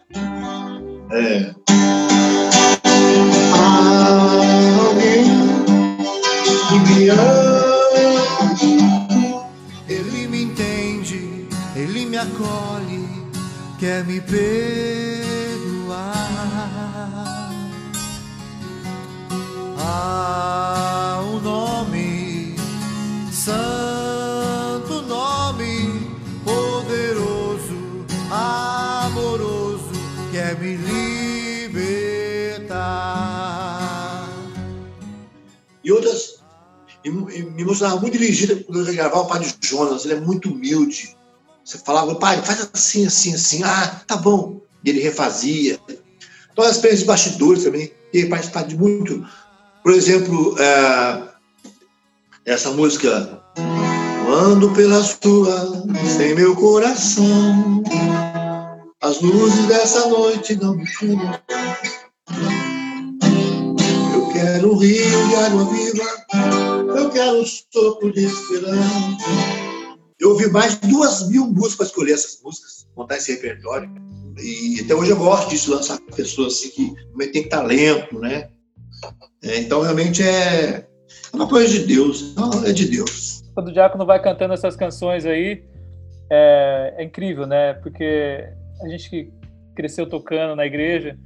é, 1.12 1.54
quer 13.80 14.04
me 14.04 14.20
perdoar. 14.20 14.50
Há 19.78 21.22
um 21.24 21.40
nome, 21.40 22.56
santo 23.32 25.00
nome, 25.08 26.06
poderoso, 26.44 28.04
amoroso, 28.30 29.90
quer 30.30 30.60
me 30.60 30.76
libertar. 31.70 32.28
E 35.82 35.90
outras, 35.90 36.42
me 37.02 37.64
mostrava 37.64 37.98
muito 37.98 38.18
dirigida 38.18 38.56
quando 38.56 38.86
eu 38.86 38.94
gravava 38.94 39.22
o 39.22 39.26
Padre 39.26 39.50
Jonas, 39.62 40.04
ele 40.04 40.12
é 40.14 40.20
muito 40.20 40.50
humilde. 40.50 41.16
Você 41.70 41.78
falava, 41.78 42.16
pai, 42.16 42.42
faz 42.42 42.68
assim, 42.74 43.06
assim, 43.06 43.32
assim, 43.32 43.62
ah, 43.62 44.02
tá 44.04 44.16
bom. 44.16 44.60
E 44.84 44.90
ele 44.90 44.98
refazia. 44.98 45.78
Então, 46.50 46.64
as 46.64 46.72
experiências 46.72 47.02
de 47.02 47.06
bastidores 47.06 47.62
também, 47.62 47.92
ele 48.12 48.26
participava 48.26 48.66
de 48.66 48.76
muito. 48.76 49.24
Por 49.80 49.92
exemplo, 49.92 50.56
é, 50.58 51.22
essa 52.44 52.72
música, 52.72 53.40
Ando 54.28 54.72
pelas 54.72 55.16
ruas 55.24 55.84
sem 56.16 56.34
meu 56.34 56.56
coração, 56.56 57.84
as 59.00 59.20
luzes 59.20 59.66
dessa 59.66 60.08
noite 60.08 60.56
não 60.56 60.74
me 60.74 60.86
furam. 60.94 61.38
Eu 64.12 64.28
quero 64.32 64.72
um 64.72 64.76
rio 64.76 65.28
de 65.28 65.36
água 65.36 65.64
viva, 65.66 66.96
eu 66.98 67.10
quero 67.10 67.40
um 67.40 67.46
sopro 67.46 68.12
de 68.12 68.24
esperança. 68.24 69.59
Eu 70.30 70.34
ouvi 70.34 70.48
mais 70.48 70.78
de 70.78 70.86
duas 70.86 71.28
mil 71.28 71.44
músicas 71.48 71.76
para 71.76 71.86
escolher 71.86 72.12
essas 72.12 72.40
músicas, 72.40 72.88
montar 72.96 73.16
esse 73.16 73.32
repertório. 73.32 73.90
E 74.38 74.80
até 74.80 74.94
hoje 74.94 75.10
eu 75.10 75.16
gosto 75.16 75.50
disso, 75.50 75.74
lançar 75.74 75.98
pessoas 76.14 76.54
assim 76.54 76.70
que 76.70 76.94
também 77.10 77.32
tem 77.32 77.48
talento, 77.48 78.16
né? 78.20 78.48
É, 79.42 79.58
então 79.58 79.82
realmente 79.82 80.22
é 80.22 80.86
uma 81.32 81.48
coisa 81.48 81.68
de 81.68 81.84
Deus, 81.84 82.32
é 82.64 82.72
de 82.72 82.86
Deus. 82.86 83.42
Quando 83.54 83.68
o 83.68 83.72
Diácono 83.72 84.06
vai 84.06 84.22
cantando 84.22 84.54
essas 84.54 84.76
canções 84.76 85.26
aí, 85.26 85.64
é, 86.30 86.94
é 86.98 87.02
incrível, 87.02 87.44
né? 87.44 87.74
Porque 87.74 88.48
a 88.84 88.88
gente 88.88 89.10
que 89.10 89.32
cresceu 89.74 90.08
tocando 90.08 90.54
na 90.54 90.64
igreja 90.64 91.18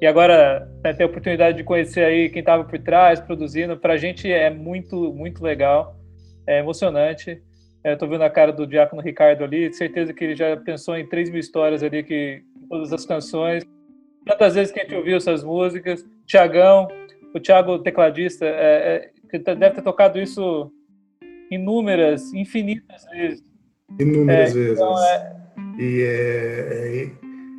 e 0.00 0.06
agora 0.06 0.66
né, 0.82 0.94
ter 0.94 1.02
a 1.02 1.06
oportunidade 1.06 1.58
de 1.58 1.64
conhecer 1.64 2.04
aí 2.04 2.30
quem 2.30 2.40
estava 2.40 2.64
por 2.64 2.78
trás, 2.78 3.20
produzindo, 3.20 3.76
para 3.76 3.92
a 3.92 3.98
gente 3.98 4.32
é 4.32 4.48
muito, 4.48 5.12
muito 5.12 5.42
legal, 5.44 5.94
é 6.46 6.60
emocionante. 6.60 7.42
É, 7.82 7.92
eu 7.92 7.98
tô 7.98 8.06
vendo 8.06 8.22
a 8.22 8.30
cara 8.30 8.52
do 8.52 8.66
Diácono 8.66 9.00
Ricardo 9.00 9.42
ali, 9.42 9.72
certeza 9.72 10.12
que 10.12 10.24
ele 10.24 10.36
já 10.36 10.56
pensou 10.56 10.96
em 10.96 11.06
3 11.06 11.30
mil 11.30 11.40
histórias 11.40 11.82
ali, 11.82 12.02
que 12.02 12.42
todas 12.68 12.92
as 12.92 13.06
canções. 13.06 13.64
Tantas 14.26 14.54
vezes 14.54 14.72
que 14.72 14.80
a 14.80 14.82
gente 14.82 14.94
ouviu 14.94 15.16
essas 15.16 15.42
músicas. 15.42 16.04
Tiagão, 16.26 16.88
o 17.34 17.40
Thiago, 17.40 17.78
tecladista, 17.78 18.44
é, 18.44 19.10
é, 19.32 19.38
deve 19.38 19.76
ter 19.76 19.82
tocado 19.82 20.20
isso 20.20 20.70
inúmeras, 21.50 22.32
infinitas 22.34 23.04
vezes. 23.10 23.42
Inúmeras 23.98 24.50
é, 24.50 24.54
vezes. 24.54 24.78
Então 24.78 25.04
é... 25.04 25.40
E, 25.78 26.02
é, 26.02 27.10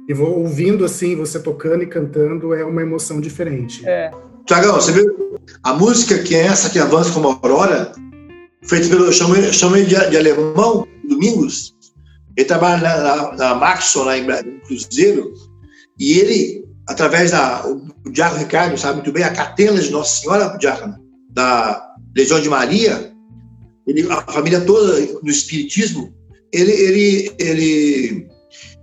e 0.08 0.14
vou 0.14 0.40
ouvindo 0.40 0.86
assim, 0.86 1.16
você 1.16 1.42
tocando 1.42 1.84
e 1.84 1.88
cantando, 1.88 2.54
é 2.54 2.64
uma 2.64 2.82
emoção 2.82 3.20
diferente. 3.20 3.88
É. 3.88 4.12
Tiagão, 4.46 4.74
você 4.76 4.92
viu? 4.92 5.40
A 5.64 5.74
música 5.74 6.22
que 6.22 6.36
é 6.36 6.46
essa 6.46 6.70
que 6.70 6.78
avança 6.78 7.14
como 7.14 7.28
Aurora, 7.30 7.92
feita 8.64 8.90
pelo. 8.90 9.10
Ele 9.10 9.86
de, 9.86 10.10
de 10.10 10.18
alemão, 10.18 10.88
Domingos. 11.08 11.74
Ele 12.38 12.48
trabalha 12.48 12.78
na, 12.78 12.98
na, 12.98 13.36
na 13.36 13.56
Maxon, 13.56 14.04
lá 14.04 14.18
em, 14.18 14.26
Cruzeiro, 14.66 15.34
e 16.00 16.20
ele, 16.20 16.66
através 16.88 17.32
da. 17.32 17.66
O, 17.68 17.92
Diácono 18.12 18.40
Ricardo 18.40 18.78
sabe 18.78 18.96
muito 18.96 19.12
bem, 19.12 19.24
a 19.24 19.30
catena 19.30 19.80
de 19.80 19.92
Nossa 19.92 20.22
Senhora, 20.22 20.58
Diácono, 20.58 20.98
da 21.30 21.88
Legião 22.16 22.42
de 22.42 22.50
Maria, 22.50 23.14
ele, 23.86 24.10
a 24.12 24.22
família 24.32 24.60
toda 24.62 25.00
no 25.22 25.30
Espiritismo, 25.30 26.12
ele, 26.52 26.72
ele, 26.72 27.32
ele, 27.38 28.28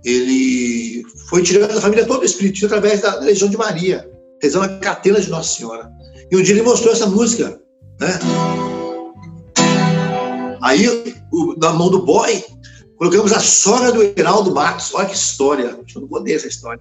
ele 0.05 1.03
foi 1.29 1.43
tirando 1.43 1.77
a 1.77 1.81
família 1.81 2.05
toda 2.05 2.19
do 2.19 2.25
Espiritismo 2.25 2.67
através 2.67 3.01
da 3.01 3.19
Legião 3.19 3.49
de 3.49 3.57
Maria, 3.57 4.09
rezando 4.41 4.65
a 4.65 4.79
catena 4.79 5.19
de 5.19 5.29
Nossa 5.29 5.57
Senhora. 5.57 5.91
E 6.31 6.37
um 6.37 6.41
dia 6.41 6.53
ele 6.55 6.63
mostrou 6.63 6.93
essa 6.93 7.07
música, 7.07 7.59
né? 7.99 8.19
Aí, 10.69 10.87
o, 11.31 11.55
na 11.57 11.73
mão 11.73 11.89
do 11.89 12.05
boy, 12.05 12.43
colocamos 12.95 13.33
a 13.33 13.39
sogra 13.39 13.91
do 13.91 14.03
Heraldo 14.03 14.53
Matos. 14.53 14.93
Olha 14.93 15.07
que 15.07 15.15
história. 15.15 15.79
Eu 15.95 16.01
não 16.01 16.07
contei 16.07 16.35
essa 16.35 16.47
história. 16.47 16.79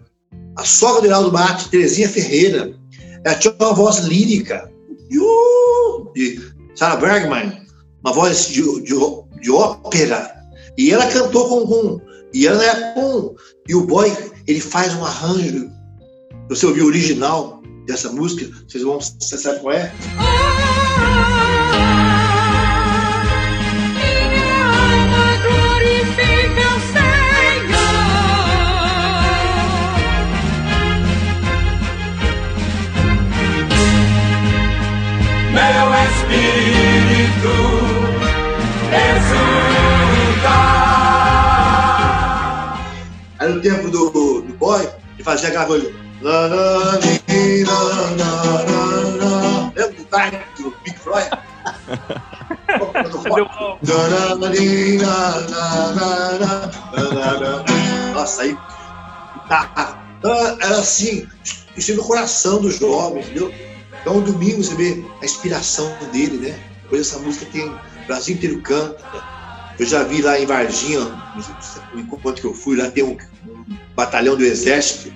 A 0.57 0.65
sogra 0.65 1.01
do 1.01 1.07
Heraldo 1.07 1.33
Matos, 1.33 1.69
Terezinha 1.69 2.07
Ferreira. 2.07 2.75
Ela 3.25 3.35
tinha 3.37 3.55
uma 3.59 3.73
voz 3.73 4.01
lírica. 4.01 4.71
De 6.15 6.53
Sarah 6.75 6.97
Bergman. 6.97 7.63
Uma 8.05 8.13
voz 8.13 8.49
de, 8.49 8.61
de, 8.83 8.95
de 9.41 9.51
ópera. 9.51 10.37
E 10.77 10.91
ela 10.91 11.07
cantou 11.07 11.49
com, 11.49 11.67
com 11.67 12.01
e 12.35 12.47
ela 12.47 12.63
é 12.63 12.93
com 12.93 13.35
e 13.67 13.75
o 13.75 13.87
boy 13.87 14.15
ele 14.47 14.61
faz 14.61 14.95
um 14.95 15.05
arranjo. 15.05 15.71
Você 16.51 16.67
ouviu 16.67 16.85
o 16.85 16.89
original 16.89 17.63
dessa 17.87 18.13
música? 18.13 18.55
Vocês 18.69 18.85
vão, 18.85 19.01
você 19.01 19.39
sabe 19.39 19.61
qual 19.61 19.73
é? 19.73 19.91
Aí 43.39 43.53
no 43.53 43.61
tempo 43.61 43.89
do, 43.89 44.11
do 44.43 44.53
boy, 44.55 44.89
ele 45.15 45.25
fazia 45.25 45.49
aquela 45.49 45.67
coisa. 45.67 45.93
Lembra 49.77 49.93
do 49.97 50.05
time 50.05 50.43
do 50.59 50.77
Big 50.83 50.99
Floyd? 50.99 51.31
Nossa, 58.13 58.43
aí. 58.43 58.59
Tá, 59.49 59.99
era 60.61 60.79
assim, 60.79 61.27
isso 61.77 61.93
é 61.93 61.95
no 61.95 62.05
coração 62.05 62.61
do 62.61 62.71
jovem, 62.71 63.23
entendeu? 63.23 63.53
Então, 64.01 64.21
domingo 64.21 64.63
você 64.63 64.75
vê 64.75 65.05
a 65.21 65.25
inspiração 65.25 65.93
dele, 66.13 66.49
né? 66.49 66.59
Depois 66.83 67.03
essa 67.03 67.19
música 67.19 67.47
tem. 67.53 67.69
O 67.69 68.07
Brasil 68.07 68.35
inteiro 68.35 68.61
canta. 68.63 68.99
Eu 69.79 69.87
já 69.87 70.03
vi 70.03 70.23
lá 70.23 70.39
em 70.41 70.47
Varginha, 70.47 71.01
enquanto 71.95 72.41
que 72.41 72.47
eu 72.47 72.55
fui, 72.55 72.77
lá 72.77 72.91
tem 72.91 73.05
um, 73.05 73.17
um 73.47 73.65
batalhão 73.95 74.37
do 74.37 74.45
Exército. 74.45 75.13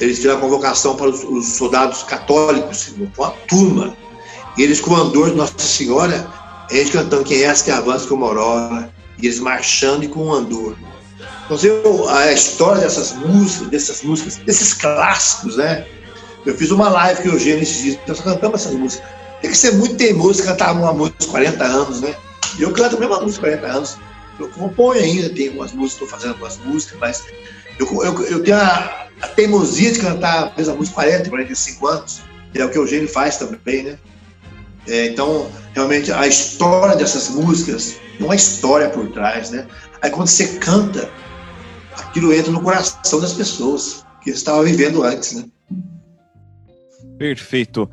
Eles 0.00 0.16
fizeram 0.16 0.38
a 0.38 0.40
convocação 0.40 0.96
para 0.96 1.08
os, 1.08 1.22
os 1.22 1.46
soldados 1.56 2.02
católicos, 2.02 2.94
uma 3.16 3.30
turma. 3.46 3.96
E 4.56 4.62
eles 4.62 4.80
com 4.80 4.92
o 4.92 4.96
andor 4.96 5.34
Nossa 5.34 5.58
Senhora, 5.58 6.28
gente 6.70 6.92
cantando 6.92 7.24
Quem 7.24 7.38
é 7.38 7.44
essa 7.44 7.64
que 7.64 7.70
avança 7.70 8.06
como 8.06 8.24
aurora, 8.24 8.92
e 9.20 9.26
eles 9.26 9.38
marchando 9.38 10.04
e 10.04 10.08
com 10.08 10.26
o 10.26 10.32
andor. 10.32 10.76
Então, 11.50 12.08
a 12.08 12.32
história 12.32 12.82
dessas 12.82 13.12
músicas, 13.14 13.68
dessas 13.68 14.02
músicas, 14.02 14.36
desses 14.36 14.74
clássicos, 14.74 15.56
né? 15.56 15.86
Eu 16.46 16.54
fiz 16.56 16.70
uma 16.70 16.88
live 16.88 17.22
que 17.22 17.28
o 17.28 17.32
Eugênio 17.32 17.62
esses 17.62 17.82
dias, 17.82 17.98
nós 18.06 18.20
cantamos 18.20 18.60
essas 18.60 18.74
músicas. 18.74 19.08
Tem 19.40 19.50
que 19.50 19.56
ser 19.56 19.72
muito 19.72 19.96
teimoso 19.96 20.42
cantar 20.42 20.72
uma 20.72 20.92
música 20.92 21.16
aos 21.20 21.30
40 21.30 21.64
anos, 21.64 22.00
né? 22.00 22.14
E 22.58 22.62
eu 22.62 22.72
canto 22.72 22.96
a 22.96 23.00
mesma 23.00 23.20
música 23.20 23.46
há 23.46 23.56
40 23.56 23.76
anos. 23.76 23.96
Eu 24.38 24.48
componho 24.50 25.00
ainda, 25.00 25.28
tenho 25.30 25.50
algumas 25.50 25.72
músicas, 25.72 26.02
estou 26.02 26.08
fazendo 26.08 26.30
algumas 26.30 26.58
músicas, 26.58 26.98
mas 26.98 27.24
eu, 27.78 27.86
eu, 28.04 28.22
eu 28.26 28.42
tenho 28.42 28.56
a, 28.56 29.08
a, 29.20 29.28
teimosia 29.28 29.92
de 29.92 30.00
cantar 30.00 30.52
a 30.52 30.52
mesma 30.56 30.74
música 30.74 30.94
40, 30.94 31.28
45 31.28 31.86
anos, 31.86 32.20
que 32.52 32.60
é 32.60 32.64
o 32.64 32.70
que 32.70 32.78
o 32.78 32.82
Eugênio 32.82 33.08
faz 33.08 33.36
também, 33.36 33.82
né? 33.82 33.98
É, 34.86 35.06
então, 35.06 35.50
realmente, 35.74 36.10
a 36.12 36.26
história 36.26 36.96
dessas 36.96 37.28
músicas, 37.30 37.96
há 38.28 38.34
história 38.34 38.88
por 38.88 39.08
trás, 39.10 39.50
né? 39.50 39.66
Aí 40.00 40.10
quando 40.10 40.28
você 40.28 40.58
canta, 40.58 41.10
aquilo 41.96 42.32
entra 42.32 42.50
no 42.50 42.62
coração 42.62 43.20
das 43.20 43.32
pessoas, 43.32 44.04
que 44.22 44.30
estavam 44.30 44.64
vivendo 44.64 45.02
antes, 45.02 45.32
né? 45.32 45.44
Perfeito. 47.18 47.90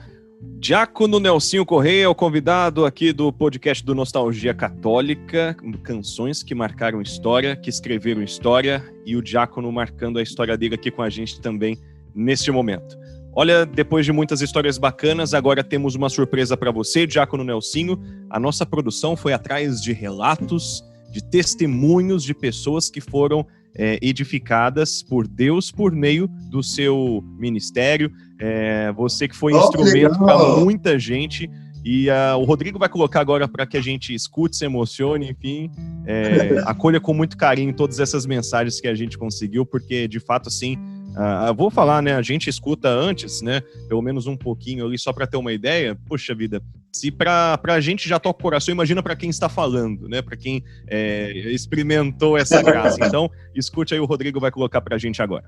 Diácono 0.60 1.20
Nelsinho 1.20 1.66
Correia 1.66 2.08
o 2.10 2.14
convidado 2.14 2.86
aqui 2.86 3.12
do 3.12 3.34
podcast 3.34 3.84
do 3.84 3.96
Nostalgia 3.96 4.54
Católica, 4.54 5.58
canções 5.82 6.44
que 6.44 6.54
marcaram 6.54 7.02
história, 7.02 7.56
que 7.56 7.70
escreveram 7.70 8.22
história, 8.22 8.84
e 9.04 9.16
o 9.16 9.24
Diácono 9.24 9.72
marcando 9.72 10.20
a 10.20 10.22
história 10.22 10.56
dele 10.56 10.76
aqui 10.76 10.92
com 10.92 11.02
a 11.02 11.10
gente 11.10 11.42
também 11.42 11.80
neste 12.14 12.52
momento. 12.52 12.98
Olha, 13.34 13.66
depois 13.66 14.06
de 14.06 14.12
muitas 14.12 14.42
histórias 14.42 14.78
bacanas, 14.78 15.34
agora 15.34 15.64
temos 15.64 15.96
uma 15.96 16.08
surpresa 16.08 16.56
para 16.56 16.72
você, 16.72 17.08
Diácono 17.08 17.44
Nelsinho. 17.44 18.00
A 18.30 18.40
nossa 18.40 18.66
produção 18.66 19.16
foi 19.16 19.34
atrás 19.34 19.82
de 19.82 19.92
relatos, 19.92 20.84
de 21.12 21.24
testemunhos 21.24 22.24
de 22.24 22.34
pessoas 22.36 22.90
que 22.90 23.02
foram 23.02 23.46
é, 23.76 24.00
edificadas 24.02 25.04
por 25.04 25.28
Deus 25.28 25.72
por 25.72 25.92
meio 25.92 26.28
do 26.50 26.64
seu 26.64 27.24
ministério. 27.38 28.12
É, 28.40 28.92
você 28.94 29.28
que 29.28 29.36
foi 29.36 29.54
oh, 29.54 29.60
instrumento 29.60 30.18
para 30.18 30.58
muita 30.58 30.98
gente. 30.98 31.50
E 31.84 32.10
uh, 32.10 32.36
o 32.40 32.46
Rodrigo 32.46 32.80
vai 32.80 32.90
colocar 32.90 33.22
agora 33.22 33.48
para 33.48 33.64
que 33.68 33.78
a 33.78 33.82
gente 33.82 34.12
escute, 34.12 34.56
se 34.56 34.66
emocione, 34.66 35.30
enfim, 35.30 35.70
é, 36.08 36.58
acolha 36.66 37.00
com 37.00 37.14
muito 37.14 37.38
carinho 37.38 37.72
todas 37.76 38.00
essas 38.00 38.26
mensagens 38.26 38.82
que 38.82 38.88
a 38.88 38.96
gente 38.96 39.20
conseguiu, 39.20 39.68
porque 39.68 40.08
de 40.08 40.20
fato, 40.20 40.48
assim, 40.48 40.78
Uh, 41.16 41.54
vou 41.56 41.72
falar, 41.72 42.02
né? 42.02 42.14
A 42.14 42.22
gente 42.22 42.50
escuta 42.50 42.90
antes, 42.90 43.42
né? 43.42 43.62
Pelo 43.88 44.02
menos 44.02 44.28
um 44.28 44.36
pouquinho 44.36 44.86
ali, 44.86 45.00
só 45.00 45.14
para 45.14 45.26
ter 45.26 45.38
uma 45.38 45.54
ideia. 45.54 45.98
Puxa 46.08 46.36
vida, 46.36 46.62
se 47.00 47.12
para 47.12 47.60
a 47.68 47.82
gente 47.82 48.08
já 48.08 48.20
toca 48.20 48.40
o 48.40 48.44
coração, 48.44 48.72
imagina 48.72 49.02
para 49.04 49.16
quem 49.16 49.30
está 49.30 49.50
falando, 49.50 50.08
né? 50.08 50.22
Para 50.22 50.38
quem 50.38 50.64
é, 50.88 51.32
experimentou 51.52 52.38
essa 52.38 52.62
graça. 52.64 52.98
Então, 53.06 53.30
escute 53.54 53.94
aí, 53.94 54.00
o 54.00 54.06
Rodrigo 54.06 54.40
vai 54.40 54.52
colocar 54.52 54.82
para 54.82 54.96
a 54.96 55.00
gente 55.00 55.22
agora. 55.22 55.46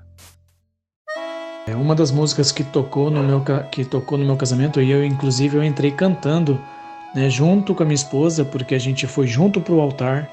É 1.66 1.74
uma 1.74 1.94
das 1.94 2.10
músicas 2.10 2.50
que 2.50 2.64
tocou 2.64 3.10
no 3.10 3.22
meu 3.22 3.42
que 3.70 3.84
tocou 3.84 4.16
no 4.16 4.24
meu 4.24 4.36
casamento 4.36 4.80
e 4.80 4.90
eu 4.90 5.04
inclusive 5.04 5.56
eu 5.56 5.62
entrei 5.62 5.90
cantando, 5.90 6.58
né, 7.14 7.28
junto 7.28 7.74
com 7.74 7.82
a 7.82 7.86
minha 7.86 7.94
esposa, 7.94 8.44
porque 8.44 8.74
a 8.74 8.78
gente 8.78 9.06
foi 9.06 9.26
junto 9.26 9.60
para 9.60 9.74
o 9.74 9.80
altar. 9.80 10.30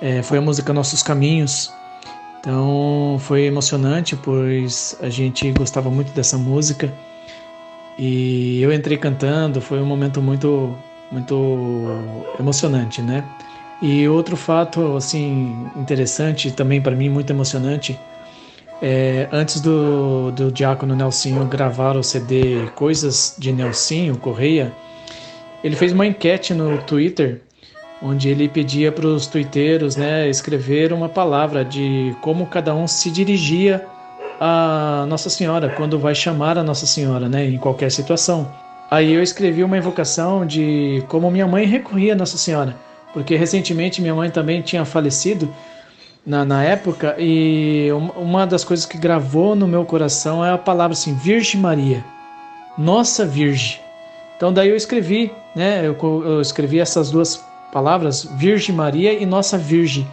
É, 0.00 0.22
foi 0.22 0.38
a 0.38 0.40
música 0.40 0.72
Nossos 0.72 1.02
Caminhos 1.02 1.72
então 2.42 3.18
foi 3.20 3.44
emocionante, 3.44 4.16
pois 4.16 4.98
a 5.00 5.08
gente 5.08 5.48
gostava 5.52 5.88
muito 5.88 6.12
dessa 6.12 6.36
música 6.36 6.92
e 7.98 8.60
eu 8.62 8.72
entrei 8.72 8.96
cantando, 8.96 9.60
foi 9.60 9.80
um 9.80 9.86
momento 9.86 10.20
muito 10.20 10.76
muito 11.10 11.86
emocionante, 12.40 13.02
né? 13.02 13.24
E 13.82 14.08
outro 14.08 14.36
fato 14.36 14.96
assim 14.96 15.68
interessante 15.76 16.50
também 16.50 16.80
para 16.80 16.96
mim 16.96 17.08
muito 17.10 17.30
emocionante 17.30 17.98
é, 18.82 19.28
antes 19.30 19.60
do, 19.60 20.32
do 20.32 20.50
Diácono 20.50 20.96
Nelsinho 20.96 21.44
gravar 21.46 21.96
o 21.96 22.02
CD 22.02 22.66
Coisas 22.74 23.36
de 23.38 23.52
Nelsinho 23.52 24.16
Correia, 24.16 24.72
ele 25.62 25.76
fez 25.76 25.92
uma 25.92 26.04
enquete 26.04 26.52
no 26.52 26.78
Twitter 26.78 27.42
onde 28.02 28.28
ele 28.28 28.48
pedia 28.48 28.90
para 28.90 29.06
os 29.06 29.28
tuiteiros 29.28 29.94
né, 29.94 30.28
escrever 30.28 30.92
uma 30.92 31.08
palavra 31.08 31.64
de 31.64 32.16
como 32.20 32.46
cada 32.46 32.74
um 32.74 32.88
se 32.88 33.10
dirigia 33.12 33.86
a 34.44 35.06
Nossa 35.06 35.30
Senhora 35.30 35.68
quando 35.68 36.00
vai 36.00 36.16
chamar 36.16 36.58
a 36.58 36.64
Nossa 36.64 36.84
Senhora, 36.84 37.28
né, 37.28 37.46
em 37.46 37.56
qualquer 37.58 37.92
situação. 37.92 38.50
Aí 38.90 39.12
eu 39.12 39.22
escrevi 39.22 39.62
uma 39.62 39.78
invocação 39.78 40.44
de 40.44 41.04
como 41.06 41.30
minha 41.30 41.46
mãe 41.46 41.64
recorria 41.64 42.12
a 42.12 42.16
Nossa 42.16 42.36
Senhora, 42.36 42.74
porque 43.12 43.36
recentemente 43.36 44.02
minha 44.02 44.16
mãe 44.16 44.30
também 44.30 44.60
tinha 44.60 44.84
falecido 44.84 45.48
na, 46.26 46.44
na 46.44 46.64
época 46.64 47.14
e 47.20 47.88
uma 48.16 48.44
das 48.44 48.64
coisas 48.64 48.84
que 48.84 48.98
gravou 48.98 49.54
no 49.54 49.68
meu 49.68 49.84
coração 49.84 50.44
é 50.44 50.50
a 50.50 50.58
palavra 50.58 50.94
assim, 50.94 51.14
Virgem 51.14 51.60
Maria, 51.60 52.04
Nossa 52.76 53.24
Virgem. 53.24 53.78
Então 54.36 54.52
daí 54.52 54.70
eu 54.70 54.76
escrevi, 54.76 55.30
né? 55.54 55.86
Eu, 55.86 55.96
eu 56.02 56.40
escrevi 56.40 56.80
essas 56.80 57.12
duas 57.12 57.40
palavras, 57.72 58.24
Virgem 58.24 58.74
Maria 58.74 59.12
e 59.12 59.24
Nossa 59.24 59.56
Virgem. 59.56 60.04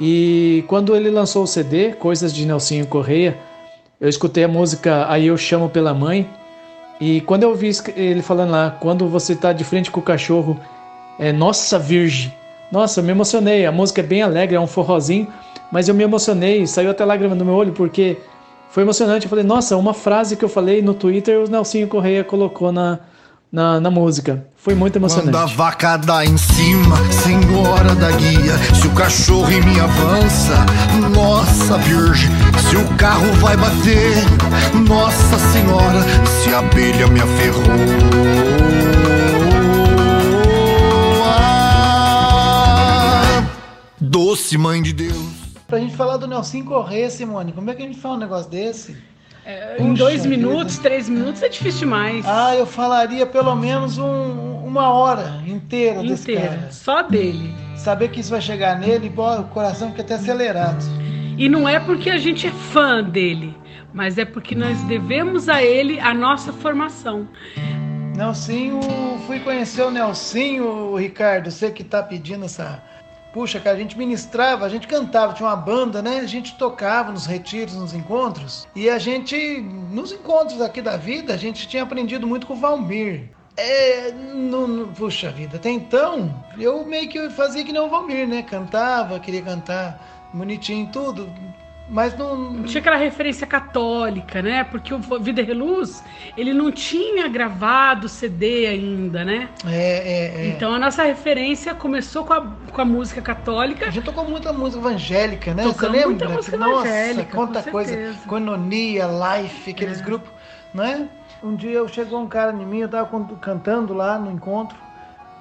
E 0.00 0.64
quando 0.66 0.96
ele 0.96 1.10
lançou 1.10 1.42
o 1.42 1.46
CD, 1.46 1.92
Coisas 1.92 2.32
de 2.32 2.46
Nelsinho 2.46 2.86
Correia, 2.86 3.36
eu 4.00 4.08
escutei 4.08 4.44
a 4.44 4.48
música 4.48 5.06
Aí 5.12 5.26
Eu 5.26 5.36
Chamo 5.36 5.68
Pela 5.68 5.92
Mãe. 5.92 6.26
E 6.98 7.20
quando 7.22 7.42
eu 7.42 7.50
ouvi 7.50 7.70
ele 7.94 8.22
falando 8.22 8.50
lá, 8.50 8.70
quando 8.80 9.06
você 9.06 9.34
está 9.34 9.52
de 9.52 9.62
frente 9.62 9.90
com 9.90 10.00
o 10.00 10.02
cachorro, 10.02 10.58
é 11.18 11.32
Nossa 11.32 11.78
Virgem. 11.78 12.32
Nossa, 12.72 13.00
eu 13.00 13.04
me 13.04 13.10
emocionei. 13.10 13.66
A 13.66 13.72
música 13.72 14.00
é 14.00 14.04
bem 14.04 14.22
alegre, 14.22 14.56
é 14.56 14.60
um 14.60 14.66
forrozinho, 14.66 15.28
mas 15.70 15.86
eu 15.86 15.94
me 15.94 16.02
emocionei, 16.02 16.66
saiu 16.66 16.90
até 16.90 17.04
lágrima 17.04 17.34
no 17.34 17.44
meu 17.44 17.54
olho, 17.54 17.72
porque 17.72 18.16
foi 18.70 18.84
emocionante. 18.84 19.26
Eu 19.26 19.30
falei, 19.30 19.44
nossa, 19.44 19.76
uma 19.76 19.92
frase 19.92 20.34
que 20.34 20.44
eu 20.44 20.48
falei 20.48 20.80
no 20.80 20.94
Twitter, 20.94 21.40
o 21.40 21.50
Nelsinho 21.50 21.86
Correia 21.88 22.24
colocou 22.24 22.72
na, 22.72 23.00
na, 23.52 23.80
na 23.80 23.90
música. 23.90 24.46
Foi 24.56 24.74
muito 24.74 24.96
emocionante. 24.96 25.30
Quando 25.30 25.42
a 25.42 25.46
vaca 25.46 25.96
dá 25.96 26.24
em 26.24 26.36
cima, 26.36 26.96
senhora 27.12 27.94
da 27.94 28.10
guia, 28.12 28.56
se 28.74 28.86
o 28.86 28.94
cachorro 28.94 29.50
em 29.50 29.60
mim 29.60 29.80
avança, 29.80 30.54
nossa 31.14 31.78
virgem, 31.78 32.30
se 32.68 32.76
o 32.76 32.96
carro 32.96 33.32
vai 33.34 33.56
bater, 33.56 34.16
nossa 34.86 35.38
senhora, 35.52 36.02
se 36.42 36.54
a 36.54 36.58
abelha 36.58 37.06
me 37.08 37.20
aferrou. 37.20 37.64
Doce 44.00 44.58
mãe 44.58 44.82
de 44.82 44.92
Deus. 44.92 45.40
Pra 45.66 45.78
gente 45.78 45.96
falar 45.96 46.16
do 46.16 46.26
Nelson 46.26 46.64
Corrêa, 46.64 47.08
Simone, 47.08 47.52
como 47.52 47.70
é 47.70 47.74
que 47.74 47.82
a 47.82 47.86
gente 47.86 48.00
fala 48.00 48.16
um 48.16 48.18
negócio 48.18 48.50
desse? 48.50 49.09
É, 49.50 49.82
em 49.82 49.94
dois 49.94 50.24
minutos, 50.24 50.76
vida. 50.76 50.88
três 50.88 51.08
minutos 51.08 51.42
é 51.42 51.48
difícil 51.48 51.80
demais. 51.80 52.24
Ah, 52.24 52.54
eu 52.54 52.64
falaria 52.64 53.26
pelo 53.26 53.56
menos 53.56 53.98
um, 53.98 54.64
uma 54.64 54.90
hora 54.90 55.42
inteira, 55.44 56.00
inteira 56.00 56.02
desse 56.02 56.32
cara. 56.34 56.70
Só 56.70 57.02
dele. 57.02 57.52
Saber 57.74 58.10
que 58.10 58.20
isso 58.20 58.30
vai 58.30 58.40
chegar 58.40 58.78
nele, 58.78 59.12
o 59.16 59.44
coração 59.44 59.90
fica 59.90 60.02
até 60.02 60.14
acelerado. 60.14 60.84
E 61.36 61.48
não 61.48 61.68
é 61.68 61.80
porque 61.80 62.10
a 62.10 62.18
gente 62.18 62.46
é 62.46 62.50
fã 62.50 63.02
dele, 63.02 63.56
mas 63.92 64.18
é 64.18 64.24
porque 64.24 64.54
nós 64.54 64.80
devemos 64.84 65.48
a 65.48 65.60
ele 65.60 65.98
a 65.98 66.14
nossa 66.14 66.52
formação. 66.52 67.26
Nelsinho, 68.14 68.80
fui 69.26 69.40
conhecer 69.40 69.82
o 69.82 69.90
Nelsinho, 69.90 70.94
Ricardo, 70.94 71.50
você 71.50 71.70
que 71.70 71.82
tá 71.82 72.02
pedindo 72.02 72.44
essa 72.44 72.80
Puxa, 73.32 73.60
cara, 73.60 73.76
a 73.76 73.80
gente 73.80 73.96
ministrava, 73.96 74.66
a 74.66 74.68
gente 74.68 74.88
cantava, 74.88 75.32
tinha 75.32 75.48
uma 75.48 75.56
banda, 75.56 76.02
né? 76.02 76.18
A 76.18 76.26
gente 76.26 76.56
tocava 76.56 77.12
nos 77.12 77.26
retiros, 77.26 77.76
nos 77.76 77.94
encontros. 77.94 78.66
E 78.74 78.90
a 78.90 78.98
gente, 78.98 79.60
nos 79.60 80.10
encontros 80.10 80.60
aqui 80.60 80.82
da 80.82 80.96
vida, 80.96 81.32
a 81.32 81.36
gente 81.36 81.68
tinha 81.68 81.84
aprendido 81.84 82.26
muito 82.26 82.46
com 82.46 82.54
o 82.54 82.56
Valmir. 82.56 83.28
É, 83.56 84.10
no, 84.12 84.88
puxa 84.88 85.30
vida, 85.30 85.58
até 85.58 85.70
então, 85.70 86.34
eu 86.58 86.84
meio 86.86 87.08
que 87.08 87.30
fazia 87.30 87.62
que 87.62 87.72
nem 87.72 87.82
o 87.82 87.88
Valmir, 87.88 88.26
né? 88.26 88.42
Cantava, 88.42 89.20
queria 89.20 89.42
cantar 89.42 90.30
bonitinho 90.32 90.88
tudo, 90.90 91.30
mas 91.90 92.16
não... 92.16 92.62
Tinha 92.62 92.80
aquela 92.80 92.96
referência 92.96 93.44
católica, 93.44 94.40
né? 94.40 94.62
Porque 94.62 94.94
o 94.94 95.00
Vida 95.20 95.42
Reluz, 95.42 96.04
ele 96.36 96.54
não 96.54 96.70
tinha 96.70 97.26
gravado 97.26 98.08
CD 98.08 98.66
ainda, 98.66 99.24
né? 99.24 99.48
É, 99.66 99.72
é, 99.72 100.42
é. 100.42 100.46
Então 100.46 100.72
a 100.72 100.78
nossa 100.78 101.02
referência 101.02 101.74
começou 101.74 102.24
com 102.24 102.32
a, 102.32 102.46
com 102.72 102.80
a 102.80 102.84
música 102.84 103.20
católica. 103.20 103.86
A 103.86 103.90
gente 103.90 104.04
tocou 104.04 104.24
muita 104.24 104.52
música 104.52 104.80
evangélica, 104.80 105.52
né? 105.52 105.64
Tocamos 105.64 105.80
Você 105.80 105.88
lembra? 105.88 106.08
Muita 106.08 106.28
música 106.28 106.56
nossa, 106.56 106.88
evangélica, 106.88 107.36
quanta 107.36 107.62
coisa. 107.64 108.14
Cononia, 108.24 109.06
Life, 109.06 109.70
aqueles 109.70 110.00
é. 110.00 110.04
grupos, 110.04 110.30
né? 110.72 111.08
Um 111.42 111.56
dia 111.56 111.72
eu 111.72 111.88
chegou 111.88 112.20
um 112.20 112.28
cara 112.28 112.52
em 112.52 112.66
mim, 112.66 112.78
eu 112.78 112.88
tava 112.88 113.10
cantando 113.40 113.94
lá 113.94 114.16
no 114.16 114.30
encontro. 114.30 114.78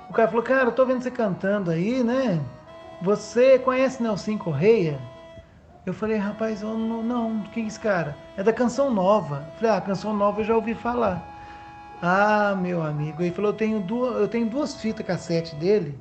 O 0.09 0.13
cara 0.13 0.27
falou, 0.27 0.41
cara, 0.43 0.69
eu 0.69 0.71
tô 0.71 0.83
vendo 0.83 1.03
você 1.03 1.11
cantando 1.11 1.69
aí, 1.69 2.03
né? 2.03 2.39
Você 3.03 3.59
conhece 3.59 4.01
Nelson 4.01 4.35
Correia? 4.35 4.99
Eu 5.85 5.93
falei, 5.93 6.17
rapaz, 6.17 6.61
eu 6.61 6.77
não, 6.77 7.01
não, 7.01 7.43
quem 7.53 7.63
é 7.63 7.67
esse 7.67 7.79
cara? 7.79 8.15
É 8.35 8.43
da 8.43 8.51
Canção 8.51 8.93
Nova. 8.93 9.45
Eu 9.47 9.53
falei, 9.55 9.71
ah, 9.77 9.81
Canção 9.81 10.13
Nova 10.13 10.41
eu 10.41 10.45
já 10.45 10.55
ouvi 10.55 10.73
falar. 10.75 11.25
Ah, 12.01 12.55
meu 12.55 12.83
amigo, 12.83 13.21
ele 13.21 13.31
falou, 13.31 13.51
eu 13.51 13.57
tenho 13.57 13.79
duas, 13.79 14.15
eu 14.15 14.27
tenho 14.27 14.45
duas 14.47 14.75
fitas 14.75 15.05
cassete 15.05 15.55
dele, 15.55 15.97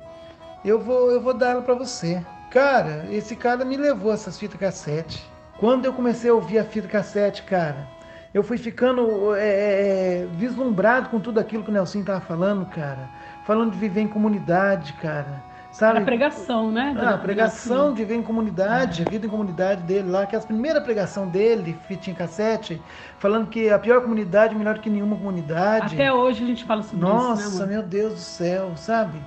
eu 0.63 0.79
vou, 0.79 1.11
eu 1.11 1.21
vou 1.21 1.33
dar 1.33 1.51
ela 1.51 1.61
para 1.61 1.73
você. 1.73 2.23
Cara, 2.51 3.05
esse 3.09 3.35
cara 3.35 3.65
me 3.65 3.77
levou 3.77 4.11
essas 4.11 4.37
fitas 4.37 4.59
cassete. 4.59 5.25
Quando 5.59 5.85
eu 5.85 5.93
comecei 5.93 6.29
a 6.29 6.33
ouvir 6.33 6.59
a 6.59 6.63
fita 6.63 6.87
cassete, 6.87 7.43
cara, 7.43 7.87
eu 8.33 8.43
fui 8.43 8.57
ficando 8.57 9.35
é, 9.35 10.21
é, 10.21 10.27
vislumbrado 10.33 11.09
com 11.09 11.19
tudo 11.19 11.39
aquilo 11.39 11.63
que 11.63 11.69
o 11.69 11.73
Nelson 11.73 12.03
tava 12.03 12.21
falando, 12.21 12.65
cara. 12.67 13.09
Falando 13.45 13.71
de 13.71 13.77
viver 13.77 14.01
em 14.01 14.07
comunidade, 14.07 14.93
cara 14.93 15.48
Sabe? 15.71 15.99
A 15.99 16.01
pregação, 16.01 16.71
né? 16.71 16.95
Ah, 16.97 17.11
a 17.11 17.17
pregação 17.17 17.93
de 17.93 18.03
ver 18.03 18.15
em 18.15 18.23
comunidade, 18.23 19.03
a 19.03 19.09
vida 19.09 19.27
em 19.27 19.29
comunidade 19.29 19.83
dele 19.83 20.09
lá, 20.09 20.25
que 20.25 20.35
a 20.35 20.39
primeira 20.39 20.81
pregação 20.81 21.27
dele, 21.27 21.77
fitinha 21.87 22.15
cassete, 22.15 22.81
falando 23.19 23.47
que 23.47 23.69
a 23.69 23.77
pior 23.77 24.01
comunidade 24.01 24.55
é 24.55 24.57
melhor 24.57 24.79
que 24.79 24.89
nenhuma 24.89 25.15
comunidade. 25.15 25.93
Até 25.93 26.11
hoje 26.11 26.43
a 26.43 26.47
gente 26.47 26.63
fala 26.65 26.81
sobre 26.81 27.05
Nossa, 27.05 27.43
isso, 27.43 27.59
né, 27.59 27.73
meu 27.73 27.83
Deus 27.83 28.13
do 28.13 28.19
céu, 28.19 28.71
sabe? 28.75 29.19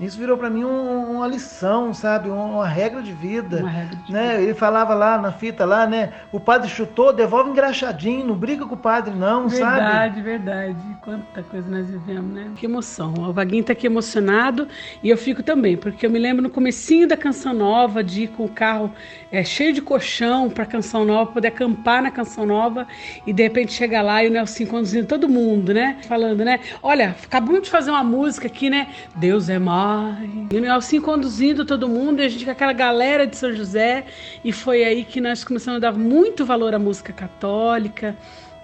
Isso 0.00 0.18
virou 0.18 0.38
para 0.38 0.48
mim 0.48 0.64
um, 0.64 1.16
uma 1.16 1.26
lição, 1.26 1.92
sabe? 1.92 2.30
Uma, 2.30 2.66
regra 2.66 3.02
de 3.02 3.12
vida. 3.12 3.58
Regra 3.68 3.96
de 3.96 4.12
né? 4.12 4.30
Vida. 4.30 4.42
Ele 4.42 4.54
falava 4.54 4.94
lá 4.94 5.18
na 5.18 5.30
fita 5.30 5.66
lá, 5.66 5.86
né? 5.86 6.12
O 6.32 6.40
padre 6.40 6.70
chutou, 6.70 7.12
devolve 7.12 7.50
engraxadinho, 7.50 8.26
não 8.26 8.34
briga 8.34 8.64
com 8.64 8.74
o 8.74 8.78
padre, 8.78 9.12
não, 9.14 9.46
verdade, 9.46 9.58
sabe? 9.58 10.22
Verdade, 10.22 10.22
verdade. 10.22 10.96
Quanta 11.02 11.42
coisa 11.42 11.70
nós 11.70 11.86
vivemos, 11.86 12.34
né? 12.34 12.50
Que 12.56 12.64
emoção. 12.64 13.12
O 13.18 13.32
Vaguinho 13.32 13.62
tá 13.62 13.74
aqui 13.74 13.86
emocionado 13.86 14.66
e 15.02 15.10
eu 15.10 15.18
fico 15.18 15.42
também, 15.42 15.76
porque 15.76 16.06
eu 16.06 16.10
me 16.10 16.18
lembro 16.18 16.42
no 16.42 16.50
comecinho 16.50 17.06
da 17.06 17.16
Canção 17.16 17.52
Nova, 17.52 18.02
de 18.02 18.22
ir 18.22 18.28
com 18.28 18.44
o 18.44 18.48
carro 18.48 18.90
é, 19.30 19.44
cheio 19.44 19.72
de 19.72 19.82
colchão 19.82 20.48
para 20.48 20.64
Canção 20.64 21.04
Nova, 21.04 21.30
poder 21.30 21.48
acampar 21.48 22.02
na 22.02 22.10
Canção 22.10 22.46
Nova 22.46 22.86
e 23.26 23.32
de 23.34 23.42
repente 23.42 23.72
chegar 23.72 24.00
lá 24.00 24.24
e 24.24 24.28
o 24.28 24.30
Nelson 24.30 24.64
conduzindo 24.64 25.06
todo 25.06 25.28
mundo, 25.28 25.74
né? 25.74 25.98
Falando, 26.08 26.44
né? 26.44 26.60
Olha, 26.82 27.14
acabamos 27.22 27.62
de 27.62 27.70
fazer 27.70 27.90
uma 27.90 28.02
música 28.02 28.46
aqui, 28.46 28.70
né? 28.70 28.88
Deus 29.16 29.48
é 29.50 29.58
mais 29.90 30.30
e 30.50 30.56
o 30.56 30.60
Nelson 30.60 31.00
conduzindo 31.00 31.64
todo 31.64 31.88
mundo, 31.88 32.20
e 32.20 32.24
a 32.24 32.28
gente 32.28 32.44
com 32.44 32.50
aquela 32.50 32.72
galera 32.72 33.26
de 33.26 33.36
São 33.36 33.52
José, 33.52 34.04
e 34.44 34.52
foi 34.52 34.84
aí 34.84 35.04
que 35.04 35.20
nós 35.20 35.44
começamos 35.44 35.78
a 35.78 35.90
dar 35.90 35.98
muito 35.98 36.44
valor 36.44 36.74
à 36.74 36.78
música 36.78 37.12
católica 37.12 38.16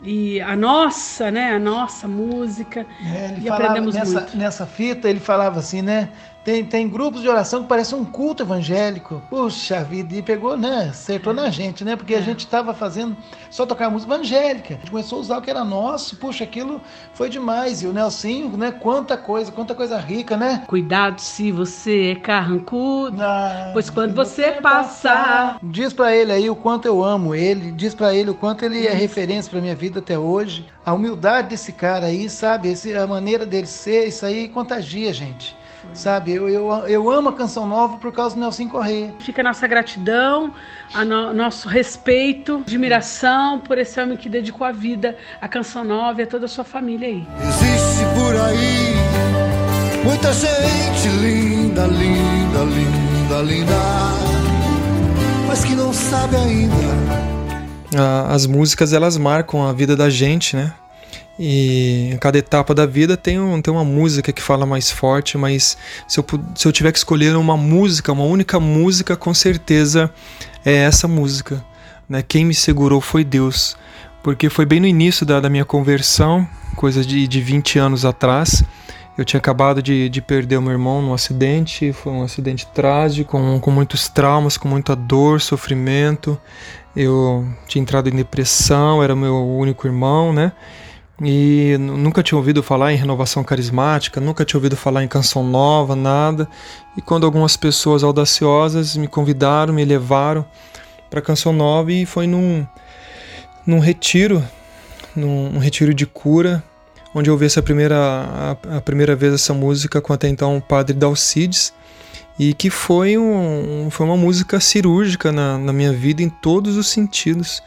e 0.03 0.41
a 0.41 0.55
nossa, 0.55 1.31
né, 1.31 1.53
a 1.53 1.59
nossa 1.59 2.07
música. 2.07 2.87
É, 3.05 3.33
ele 3.33 3.47
e 3.47 3.49
aprendemos 3.49 3.95
nessa, 3.95 4.20
muito. 4.20 4.37
Nessa 4.37 4.66
fita 4.66 5.09
ele 5.09 5.20
falava 5.20 5.59
assim, 5.59 5.83
né? 5.83 6.09
Tem, 6.47 6.64
tem 6.64 6.88
grupos 6.88 7.22
de 7.22 7.28
oração 7.28 7.62
que 7.62 7.68
parecem 7.68 7.99
um 7.99 8.05
culto 8.05 8.44
evangélico. 8.44 9.20
Puxa 9.28 9.82
vida, 9.82 10.14
e 10.14 10.22
pegou, 10.22 10.57
né? 10.57 10.90
Acertou 10.90 11.34
na 11.34 11.51
gente, 11.51 11.84
né? 11.84 11.97
Porque 11.97 12.14
a 12.14 12.18
é. 12.18 12.22
gente 12.22 12.38
estava 12.38 12.72
fazendo 12.72 13.16
só 13.51 13.66
tocar 13.66 13.90
música 13.90 14.14
evangélica. 14.14 14.74
A 14.74 14.76
gente 14.76 14.92
começou 14.92 15.18
a 15.18 15.20
usar 15.22 15.38
o 15.38 15.42
que 15.42 15.51
era 15.51 15.64
nosso. 15.64 16.14
Puxa, 16.18 16.44
aquilo 16.44 16.80
foi 17.14 17.28
demais. 17.28 17.82
E 17.82 17.88
o 17.88 17.92
Nelsinho, 17.92 18.57
né? 18.57 18.70
Quanta 18.70 19.16
coisa, 19.16 19.51
quanta 19.51 19.74
coisa 19.74 19.99
rica, 19.99 20.36
né? 20.36 20.62
Cuidado 20.68 21.20
se 21.20 21.51
você 21.51 22.12
é 22.12 22.14
carrancudo, 22.14 23.20
ah, 23.20 23.70
pois 23.72 23.90
quando 23.90 24.14
você, 24.14 24.53
você 24.53 24.61
passar... 24.61 25.59
Diz 25.61 25.92
para 25.92 26.14
ele 26.14 26.30
aí 26.30 26.49
o 26.49 26.55
quanto 26.55 26.86
eu 26.86 27.03
amo 27.03 27.34
ele, 27.34 27.72
diz 27.72 27.92
para 27.92 28.14
ele 28.14 28.30
o 28.30 28.34
quanto 28.36 28.64
ele 28.64 28.86
é 28.86 28.94
referência 28.94 29.51
para 29.51 29.61
minha 29.61 29.74
vida 29.74 29.99
até 29.99 30.16
hoje. 30.16 30.64
A 30.84 30.94
humildade 30.94 31.49
desse 31.49 31.72
cara 31.72 32.07
aí, 32.07 32.30
sabe? 32.30 32.68
Esse, 32.68 32.94
a 32.94 33.05
maneira 33.05 33.44
dele 33.44 33.66
ser, 33.66 34.07
isso 34.07 34.24
aí 34.24 34.47
contagia, 34.49 35.12
gente. 35.12 35.57
Sabe, 35.95 36.32
eu, 36.32 36.49
eu, 36.49 36.70
eu 36.87 37.11
amo 37.11 37.30
a 37.30 37.32
Canção 37.32 37.66
Nova 37.66 37.97
por 37.97 38.12
causa 38.12 38.34
do 38.34 38.41
Nelson 38.41 38.68
Correia. 38.68 39.14
Fica 39.18 39.41
a 39.41 39.45
nossa 39.45 39.66
gratidão, 39.66 40.53
a 40.93 41.05
no, 41.05 41.32
nosso 41.32 41.68
respeito, 41.68 42.62
admiração 42.66 43.59
por 43.61 43.78
esse 43.78 44.01
homem 44.01 44.16
que 44.16 44.28
dedicou 44.28 44.66
a 44.66 44.72
vida 44.72 45.16
à 45.41 45.49
Canção 45.49 45.84
Nova 45.84 46.20
e 46.20 46.24
a 46.24 46.26
toda 46.26 46.45
a 46.45 46.49
sua 46.49 46.64
família 46.64 47.09
aí. 47.09 47.26
Existe 47.41 48.05
por 48.14 48.37
aí 48.37 48.97
muita 50.05 50.32
gente 50.32 51.09
linda, 51.20 51.87
linda, 51.87 52.64
linda, 52.64 53.43
linda, 53.43 53.74
mas 55.49 55.64
que 55.64 55.74
não 55.74 55.93
sabe 55.93 56.37
ainda. 56.37 56.76
As 58.28 58.47
músicas 58.47 58.93
elas 58.93 59.16
marcam 59.16 59.66
a 59.66 59.72
vida 59.72 59.97
da 59.97 60.11
gente, 60.11 60.55
né? 60.55 60.74
E 61.39 62.11
em 62.12 62.16
cada 62.16 62.39
etapa 62.39 62.74
da 62.74 62.87
vida 62.87 63.16
tem, 63.16 63.39
um, 63.39 63.61
tem 63.61 63.72
uma 63.72 63.84
música 63.84 64.32
que 64.32 64.41
fala 64.41 64.64
mais 64.64 64.91
forte, 64.91 65.37
mas 65.37 65.76
se 66.09 66.18
eu, 66.18 66.24
se 66.55 66.66
eu 66.66 66.72
tiver 66.72 66.93
que 66.93 66.99
escolher 66.99 67.37
uma 67.37 67.57
música, 67.57 68.12
uma 68.12 68.24
única 68.24 68.59
música, 68.59 69.16
com 69.16 69.34
certeza 69.34 70.11
é 70.64 70.74
essa 70.74 71.07
música. 71.07 71.62
Né? 72.09 72.22
Quem 72.26 72.45
me 72.45 72.55
segurou 72.55 73.01
foi 73.01 73.22
Deus. 73.22 73.76
Porque 74.22 74.51
foi 74.51 74.66
bem 74.66 74.80
no 74.80 74.87
início 74.87 75.24
da, 75.24 75.39
da 75.39 75.49
minha 75.49 75.64
conversão, 75.64 76.49
coisa 76.74 77.05
de, 77.05 77.28
de 77.28 77.41
20 77.41 77.78
anos 77.78 78.05
atrás. 78.05 78.64
Eu 79.16 79.24
tinha 79.24 79.39
acabado 79.39 79.82
de, 79.82 80.09
de 80.09 80.20
perder 80.20 80.57
o 80.57 80.62
meu 80.62 80.72
irmão 80.72 81.01
num 81.01 81.14
acidente, 81.14 81.93
foi 81.93 82.12
um 82.12 82.22
acidente 82.22 82.66
trágico, 82.66 83.30
com, 83.30 83.61
com 83.61 83.70
muitos 83.70 84.09
traumas, 84.09 84.57
com 84.57 84.68
muita 84.68 84.97
dor, 84.97 85.41
sofrimento. 85.41 86.39
Eu 86.95 87.47
tinha 87.66 87.80
entrado 87.80 88.09
em 88.09 88.16
depressão, 88.16 89.03
era 89.03 89.14
meu 89.14 89.47
único 89.47 89.87
irmão, 89.87 90.32
né? 90.32 90.53
E 91.23 91.77
nunca 91.79 92.23
tinha 92.23 92.37
ouvido 92.37 92.62
falar 92.62 92.93
em 92.93 92.97
renovação 92.97 93.43
carismática, 93.43 94.21
nunca 94.21 94.45
tinha 94.45 94.59
ouvido 94.59 94.77
falar 94.77 95.03
em 95.03 95.09
canção 95.09 95.43
nova, 95.43 95.97
nada. 95.97 96.47
E 96.97 97.01
quando 97.01 97.25
algumas 97.25 97.57
pessoas 97.57 98.03
audaciosas 98.05 98.97
me 98.97 99.09
convidaram, 99.09 99.73
me 99.73 99.85
levaram 99.85 100.45
para 101.09 101.23
canção 101.23 101.53
nova 101.53 101.91
e 101.91 102.05
foi 102.05 102.27
num, 102.27 102.67
num 103.67 103.79
retiro, 103.79 104.45
num 105.14 105.57
um 105.57 105.59
retiro 105.59 105.95
de 105.95 106.05
cura, 106.05 106.62
onde 107.14 107.31
eu 107.31 107.35
ouvi 107.35 107.47
essa 107.47 107.62
primeira, 107.62 107.97
a, 107.97 108.77
a, 108.77 108.81
primeira 108.83 109.17
vez 109.17 109.33
essa 109.33 109.55
música 109.55 110.03
com 110.03 110.12
até 110.12 110.29
então 110.29 110.59
o 110.59 110.61
padre 110.61 110.93
Dalcides, 110.95 111.73
e 112.39 112.53
que 112.53 112.69
foi, 112.69 113.17
um, 113.17 113.89
foi 113.91 114.05
uma 114.05 114.19
música 114.19 114.61
cirúrgica 114.61 115.33
na, 115.33 115.57
na 115.57 115.73
minha 115.73 115.95
vida 115.95 116.23
em 116.23 116.29
todos 116.29 116.77
os 116.77 116.89
sentidos, 116.89 117.62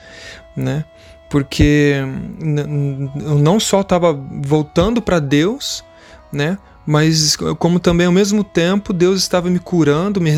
né? 0.55 0.85
Porque 1.29 1.95
eu 3.25 3.37
não 3.37 3.59
só 3.59 3.81
estava 3.81 4.13
voltando 4.13 5.01
para 5.01 5.19
Deus, 5.19 5.83
né? 6.31 6.57
Mas 6.85 7.35
como 7.59 7.79
também 7.79 8.07
ao 8.07 8.11
mesmo 8.11 8.43
tempo 8.43 8.91
Deus 8.91 9.19
estava 9.19 9.47
me 9.47 9.59
curando, 9.59 10.19
me, 10.19 10.31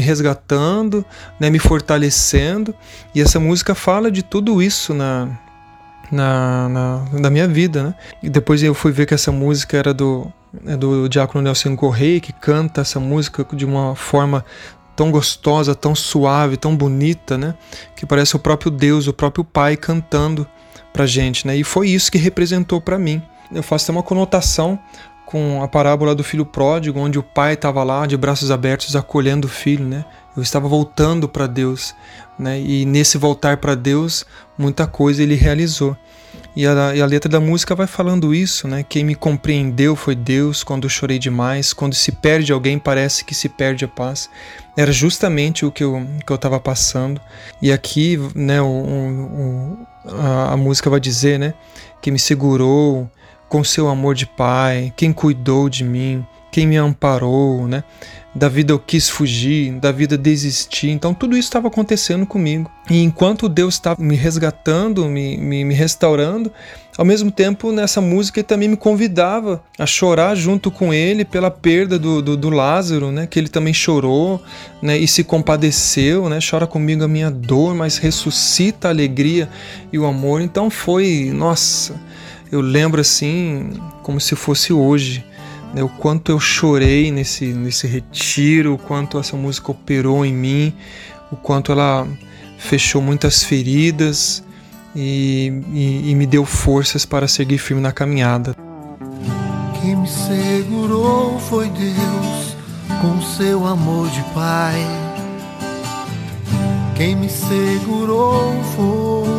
resgatando, 0.00 1.04
né, 1.38 1.50
me 1.50 1.58
fortalecendo. 1.58 2.74
E 3.14 3.20
essa 3.20 3.38
música 3.38 3.74
fala 3.74 4.10
de 4.10 4.22
tudo 4.22 4.62
isso 4.62 4.94
na, 4.94 5.28
na, 6.10 6.68
na, 6.70 7.04
na, 7.12 7.30
minha 7.30 7.46
vida, 7.46 7.82
né? 7.82 7.94
E 8.22 8.30
depois 8.30 8.62
eu 8.62 8.72
fui 8.72 8.90
ver 8.90 9.04
que 9.04 9.12
essa 9.12 9.30
música 9.30 9.76
era 9.76 9.92
do, 9.92 10.32
é 10.66 10.76
do 10.76 11.08
Diácono 11.08 11.42
Nelson 11.42 11.76
Correia, 11.76 12.20
que 12.20 12.32
canta 12.32 12.80
essa 12.80 12.98
música 12.98 13.46
de 13.52 13.66
uma 13.66 13.94
forma 13.94 14.44
tão 14.98 15.12
gostosa, 15.12 15.76
tão 15.76 15.94
suave, 15.94 16.56
tão 16.56 16.76
bonita, 16.76 17.38
né? 17.38 17.54
Que 17.94 18.04
parece 18.04 18.34
o 18.34 18.38
próprio 18.40 18.68
Deus, 18.68 19.06
o 19.06 19.12
próprio 19.12 19.44
Pai 19.44 19.76
cantando 19.76 20.44
pra 20.92 21.06
gente, 21.06 21.46
né? 21.46 21.56
E 21.56 21.62
foi 21.62 21.88
isso 21.88 22.10
que 22.10 22.18
representou 22.18 22.80
para 22.80 22.98
mim. 22.98 23.22
Eu 23.54 23.62
faço 23.62 23.84
até 23.84 23.92
uma 23.92 24.02
conotação 24.02 24.76
com 25.24 25.62
a 25.62 25.68
parábola 25.68 26.16
do 26.16 26.24
filho 26.24 26.44
pródigo, 26.44 26.98
onde 26.98 27.16
o 27.16 27.22
pai 27.22 27.54
estava 27.54 27.84
lá 27.84 28.06
de 28.06 28.16
braços 28.16 28.50
abertos 28.50 28.96
acolhendo 28.96 29.46
o 29.46 29.50
filho, 29.50 29.84
né? 29.84 30.04
Eu 30.36 30.42
estava 30.42 30.66
voltando 30.66 31.28
para 31.28 31.46
Deus, 31.46 31.94
né? 32.36 32.60
E 32.60 32.84
nesse 32.84 33.16
voltar 33.16 33.58
para 33.58 33.76
Deus, 33.76 34.26
muita 34.58 34.84
coisa 34.84 35.22
ele 35.22 35.36
realizou. 35.36 35.96
E 36.58 36.66
a, 36.66 36.92
e 36.92 37.00
a, 37.00 37.06
letra 37.06 37.30
da 37.30 37.38
música 37.38 37.72
vai 37.72 37.86
falando 37.86 38.34
isso, 38.34 38.66
né? 38.66 38.82
Quem 38.82 39.04
me 39.04 39.14
compreendeu 39.14 39.94
foi 39.94 40.16
Deus 40.16 40.64
quando 40.64 40.90
chorei 40.90 41.16
demais. 41.16 41.72
Quando 41.72 41.94
se 41.94 42.10
perde 42.10 42.52
alguém, 42.52 42.80
parece 42.80 43.24
que 43.24 43.32
se 43.32 43.48
perde 43.48 43.84
a 43.84 43.88
paz. 43.88 44.28
Era 44.76 44.90
justamente 44.90 45.64
o 45.64 45.70
que 45.70 45.84
eu 45.84 46.04
que 46.26 46.32
eu 46.32 46.34
estava 46.34 46.58
passando. 46.58 47.20
E 47.62 47.70
aqui, 47.70 48.18
né? 48.34 48.60
O, 48.60 48.66
o, 48.66 49.78
a, 50.20 50.54
a 50.54 50.56
música 50.56 50.90
vai 50.90 50.98
dizer, 50.98 51.38
né? 51.38 51.54
Que 52.02 52.10
me 52.10 52.18
segurou, 52.18 53.08
com 53.48 53.62
seu 53.62 53.86
amor 53.88 54.16
de 54.16 54.26
pai, 54.26 54.92
quem 54.96 55.12
cuidou 55.12 55.68
de 55.68 55.84
mim, 55.84 56.26
quem 56.50 56.66
me 56.66 56.76
amparou, 56.76 57.66
né? 57.66 57.84
Da 58.34 58.48
vida 58.48 58.72
eu 58.72 58.78
quis 58.78 59.08
fugir, 59.08 59.72
da 59.72 59.90
vida 59.90 60.16
desisti. 60.16 60.88
Então 60.88 61.12
tudo 61.12 61.36
isso 61.36 61.48
estava 61.48 61.68
acontecendo 61.68 62.24
comigo. 62.24 62.70
E 62.88 63.02
enquanto 63.02 63.48
Deus 63.48 63.74
estava 63.74 64.02
me 64.02 64.14
resgatando, 64.14 65.04
me, 65.06 65.36
me, 65.36 65.64
me, 65.64 65.74
restaurando, 65.74 66.52
ao 66.96 67.04
mesmo 67.04 67.30
tempo 67.30 67.72
nessa 67.72 68.00
música 68.00 68.38
ele 68.38 68.46
também 68.46 68.68
me 68.68 68.76
convidava 68.76 69.62
a 69.78 69.86
chorar 69.86 70.34
junto 70.36 70.70
com 70.70 70.92
ele 70.94 71.24
pela 71.24 71.50
perda 71.50 71.98
do, 71.98 72.22
do, 72.22 72.36
do 72.36 72.50
Lázaro, 72.50 73.10
né? 73.10 73.26
Que 73.26 73.38
ele 73.38 73.48
também 73.48 73.74
chorou, 73.74 74.40
né? 74.80 74.96
E 74.96 75.08
se 75.08 75.24
compadeceu, 75.24 76.28
né? 76.28 76.38
Chora 76.48 76.66
comigo 76.66 77.02
a 77.02 77.08
minha 77.08 77.30
dor, 77.30 77.74
mas 77.74 77.96
ressuscita 77.96 78.88
a 78.88 78.90
alegria 78.90 79.48
e 79.92 79.98
o 79.98 80.06
amor. 80.06 80.40
Então 80.40 80.70
foi, 80.70 81.32
nossa 81.34 82.08
eu 82.50 82.60
lembro 82.60 83.00
assim 83.00 83.70
como 84.02 84.18
se 84.20 84.34
fosse 84.34 84.72
hoje, 84.72 85.24
né, 85.74 85.82
o 85.82 85.88
quanto 85.88 86.32
eu 86.32 86.40
chorei 86.40 87.10
nesse, 87.10 87.46
nesse 87.46 87.86
retiro, 87.86 88.74
o 88.74 88.78
quanto 88.78 89.18
essa 89.18 89.36
música 89.36 89.70
operou 89.70 90.24
em 90.24 90.32
mim, 90.32 90.72
o 91.30 91.36
quanto 91.36 91.72
ela 91.72 92.06
fechou 92.58 93.00
muitas 93.00 93.44
feridas 93.44 94.42
e, 94.94 95.52
e, 95.72 96.10
e 96.10 96.14
me 96.14 96.26
deu 96.26 96.44
forças 96.44 97.04
para 97.04 97.28
seguir 97.28 97.58
firme 97.58 97.82
na 97.82 97.92
caminhada. 97.92 98.54
Quem 99.80 99.96
me 99.96 100.08
segurou 100.08 101.38
foi 101.38 101.68
Deus 101.68 102.56
com 103.00 103.22
seu 103.22 103.66
amor 103.66 104.08
de 104.10 104.22
Pai. 104.34 104.74
Quem 106.96 107.14
me 107.14 107.28
segurou 107.28 108.52
foi 108.74 109.37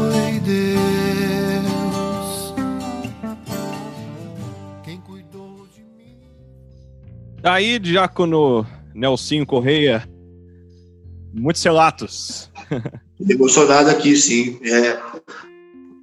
Aí, 7.43 7.79
Diácono 7.79 8.65
Nelsinho 8.93 9.45
Correia, 9.45 10.07
muitos 11.33 11.63
relatos. 11.63 12.51
Emocionado 13.29 13.89
aqui, 13.89 14.15
sim. 14.15 14.59
É, 14.61 14.99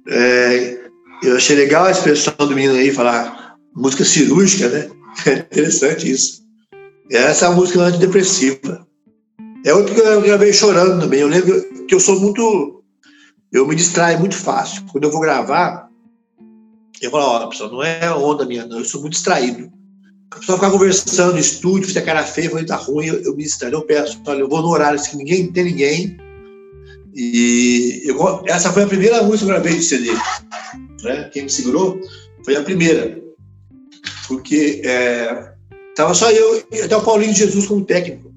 é, 0.07 0.89
eu 1.23 1.35
achei 1.35 1.55
legal 1.55 1.85
a 1.85 1.91
expressão 1.91 2.33
do 2.39 2.55
menino 2.55 2.73
aí, 2.73 2.91
falar 2.91 3.55
música 3.75 4.03
cirúrgica, 4.03 4.69
né? 4.69 4.89
É 5.25 5.33
interessante 5.33 6.11
isso. 6.11 6.43
Essa 7.11 7.45
é 7.45 7.47
a 7.47 7.51
música 7.51 7.81
antidepressiva. 7.81 8.85
É 9.65 9.73
outra 9.73 9.95
que 9.95 9.99
eu 9.99 10.21
gravei 10.21 10.53
chorando 10.53 11.01
também. 11.01 11.21
Eu 11.21 11.27
lembro 11.27 11.85
que 11.87 11.95
eu 11.95 11.99
sou 11.99 12.19
muito. 12.19 12.83
Eu 13.51 13.67
me 13.67 13.75
distraio 13.75 14.19
muito 14.19 14.35
fácil. 14.35 14.83
Quando 14.91 15.05
eu 15.05 15.11
vou 15.11 15.21
gravar, 15.21 15.89
eu 17.01 17.09
falo: 17.09 17.23
ó, 17.23 17.47
pessoal, 17.47 17.71
não 17.71 17.81
é 17.81 18.13
onda 18.13 18.45
minha, 18.45 18.67
não. 18.67 18.77
Eu 18.77 18.85
sou 18.85 19.01
muito 19.01 19.13
distraído 19.13 19.71
a 20.31 20.39
pessoa 20.39 20.57
ficar 20.57 20.71
conversando 20.71 21.39
estúdio, 21.39 21.87
fizer 21.87 22.01
cara 22.01 22.23
feia, 22.23 22.49
falei, 22.49 22.65
tá 22.65 22.75
ruim, 22.75 23.07
eu, 23.07 23.21
eu 23.23 23.35
me 23.35 23.43
distraio, 23.43 23.75
eu 23.75 23.81
peço, 23.81 24.21
olha, 24.25 24.41
eu 24.41 24.49
vou 24.49 24.61
no 24.61 24.69
horário 24.69 25.01
que 25.01 25.15
ninguém 25.15 25.51
tem 25.51 25.63
ninguém. 25.63 26.17
E 27.13 28.03
eu, 28.05 28.43
essa 28.45 28.71
foi 28.71 28.83
a 28.83 28.87
primeira 28.87 29.23
música 29.23 29.45
que 29.45 29.51
eu 29.51 29.55
gravei 29.55 29.77
de 29.77 29.83
CD. 29.83 30.11
Né? 31.03 31.29
Quem 31.31 31.43
me 31.43 31.49
segurou 31.49 31.99
foi 32.43 32.55
a 32.55 32.63
primeira. 32.63 33.21
Porque 34.27 34.81
é, 34.83 35.53
tava 35.95 36.13
só 36.13 36.29
eu 36.29 36.63
e 36.71 36.81
até 36.81 36.95
o 36.95 37.01
Paulinho 37.01 37.33
Jesus 37.33 37.65
como 37.65 37.85
técnico. 37.85 38.27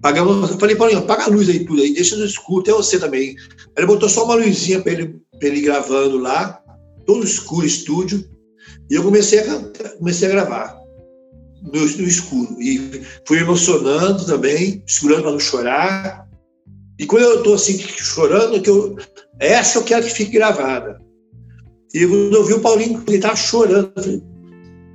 Pagamos, 0.00 0.50
eu 0.50 0.58
falei, 0.58 0.74
Paulinho, 0.74 1.00
apaga 1.00 1.24
a 1.24 1.28
luz 1.28 1.48
aí 1.48 1.64
tudo 1.64 1.82
aí, 1.82 1.92
deixa 1.92 2.16
no 2.16 2.24
escuro, 2.24 2.62
até 2.62 2.72
você 2.72 2.98
também. 2.98 3.36
Ele 3.76 3.86
botou 3.86 4.08
só 4.08 4.24
uma 4.24 4.36
luzinha 4.36 4.80
para 4.80 4.92
ele, 4.92 5.16
ele 5.40 5.60
gravando 5.60 6.18
lá, 6.18 6.60
todo 7.04 7.24
escuro, 7.24 7.66
estúdio. 7.66 8.24
E 8.90 8.94
eu 8.94 9.02
comecei 9.02 9.40
a, 9.40 9.44
comecei 9.98 10.28
a 10.28 10.30
gravar 10.30 10.77
no, 11.72 11.80
no 11.80 12.08
escuro. 12.08 12.60
E 12.60 13.02
fui 13.26 13.38
emocionando 13.38 14.24
também, 14.24 14.82
segurando 14.86 15.22
para 15.22 15.32
não 15.32 15.40
chorar. 15.40 16.28
E 16.98 17.06
quando 17.06 17.22
eu 17.22 17.38
estou 17.38 17.54
assim, 17.54 17.78
chorando, 17.78 18.60
que 18.60 18.70
eu, 18.70 18.96
é 19.38 19.48
essa 19.52 19.78
eu 19.78 19.84
quero 19.84 20.04
que 20.04 20.12
fique 20.12 20.32
gravada. 20.32 21.00
E 21.94 22.06
quando 22.06 22.34
eu 22.34 22.44
vi 22.44 22.54
o 22.54 22.60
Paulinho, 22.60 23.02
ele 23.06 23.16
estava 23.16 23.36
chorando. 23.36 23.92
Eu 23.96 24.02
falei, 24.02 24.22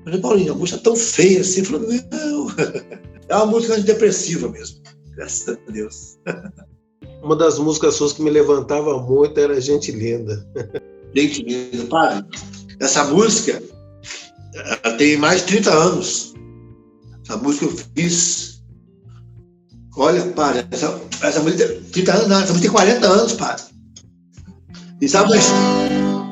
mas 0.06 0.20
Paulinho, 0.20 0.54
a 0.54 0.56
música 0.56 0.80
é 0.80 0.84
tão 0.84 0.96
feia 0.96 1.42
assim. 1.42 1.62
Eu 1.62 1.66
falei, 1.66 2.02
não, 2.12 2.48
é 3.30 3.36
uma 3.36 3.46
música 3.46 3.80
depressiva 3.80 4.50
mesmo. 4.50 4.82
Graças 5.16 5.48
a 5.48 5.72
Deus. 5.72 6.18
Uma 7.24 7.38
das 7.38 7.58
músicas 7.58 7.96
suas 7.96 8.12
que 8.12 8.22
me 8.22 8.30
levantava 8.30 9.00
muito 9.00 9.40
era 9.40 9.60
Gente 9.62 9.94
Linda. 9.94 10.46
Gente 11.16 11.42
Linda, 11.42 11.86
pai. 11.86 12.22
Essa 12.82 13.06
música, 13.06 13.64
tem 14.98 15.16
mais 15.16 15.42
de 15.42 15.48
30 15.48 15.74
anos. 15.74 16.34
Essa 17.34 17.42
música 17.42 17.66
eu 17.66 17.76
fiz. 17.96 18.62
Olha, 19.98 20.24
padre, 20.34 20.68
essa, 20.70 21.02
essa 21.24 21.40
música 21.40 21.68
tem 21.68 22.04
30 22.04 22.14
anos, 22.14 22.28
não, 22.28 22.36
essa 22.38 22.54
música 22.54 22.62
tem 22.62 22.72
40 22.72 23.08
anos, 23.08 23.34
padre. 23.34 23.64
E 25.02 25.10
sabe, 25.10 25.32
mas. 25.32 25.46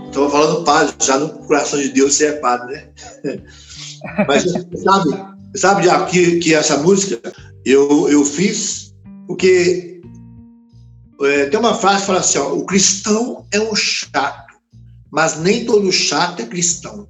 Estava 0.06 0.30
falando 0.30 0.64
padre, 0.64 0.94
já 1.02 1.18
no 1.18 1.30
coração 1.48 1.82
de 1.82 1.90
Deus 1.90 2.14
você 2.14 2.28
é 2.28 2.32
padre, 2.34 2.76
né? 2.76 2.92
Mas 4.28 4.44
sabe, 4.84 5.10
sabe 5.56 6.12
que, 6.12 6.40
que 6.40 6.56
essa 6.56 6.78
música 6.78 7.22
eu, 7.64 8.10
eu 8.10 8.26
fiz 8.26 8.94
porque 9.28 10.02
é, 11.22 11.46
tem 11.46 11.60
uma 11.60 11.76
frase 11.76 12.02
que 12.02 12.08
fala 12.08 12.20
assim: 12.20 12.40
ó, 12.40 12.52
o 12.54 12.66
cristão 12.66 13.46
é 13.52 13.60
um 13.60 13.76
chato, 13.76 14.56
mas 15.12 15.38
nem 15.38 15.66
todo 15.66 15.92
chato 15.92 16.42
é 16.42 16.46
cristão 16.46 17.08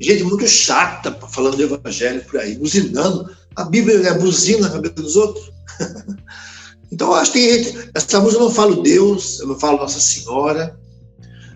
gente 0.00 0.24
muito 0.24 0.46
chata 0.46 1.12
falando 1.28 1.56
do 1.56 1.62
evangelho 1.62 2.24
por 2.24 2.40
aí, 2.40 2.56
buzinando. 2.56 3.30
A 3.56 3.64
Bíblia 3.64 3.96
é 4.08 4.18
buzina 4.18 4.68
na 4.68 4.70
cabeça 4.70 4.94
dos 4.94 5.16
outros. 5.16 5.50
então, 6.92 7.08
eu 7.08 7.14
acho 7.14 7.32
que 7.32 7.62
gente. 7.64 7.90
Essa 7.94 8.20
música 8.20 8.42
eu 8.42 8.46
não 8.48 8.54
falo 8.54 8.82
Deus, 8.82 9.40
eu 9.40 9.48
não 9.48 9.58
falo 9.58 9.78
Nossa 9.78 10.00
Senhora, 10.00 10.78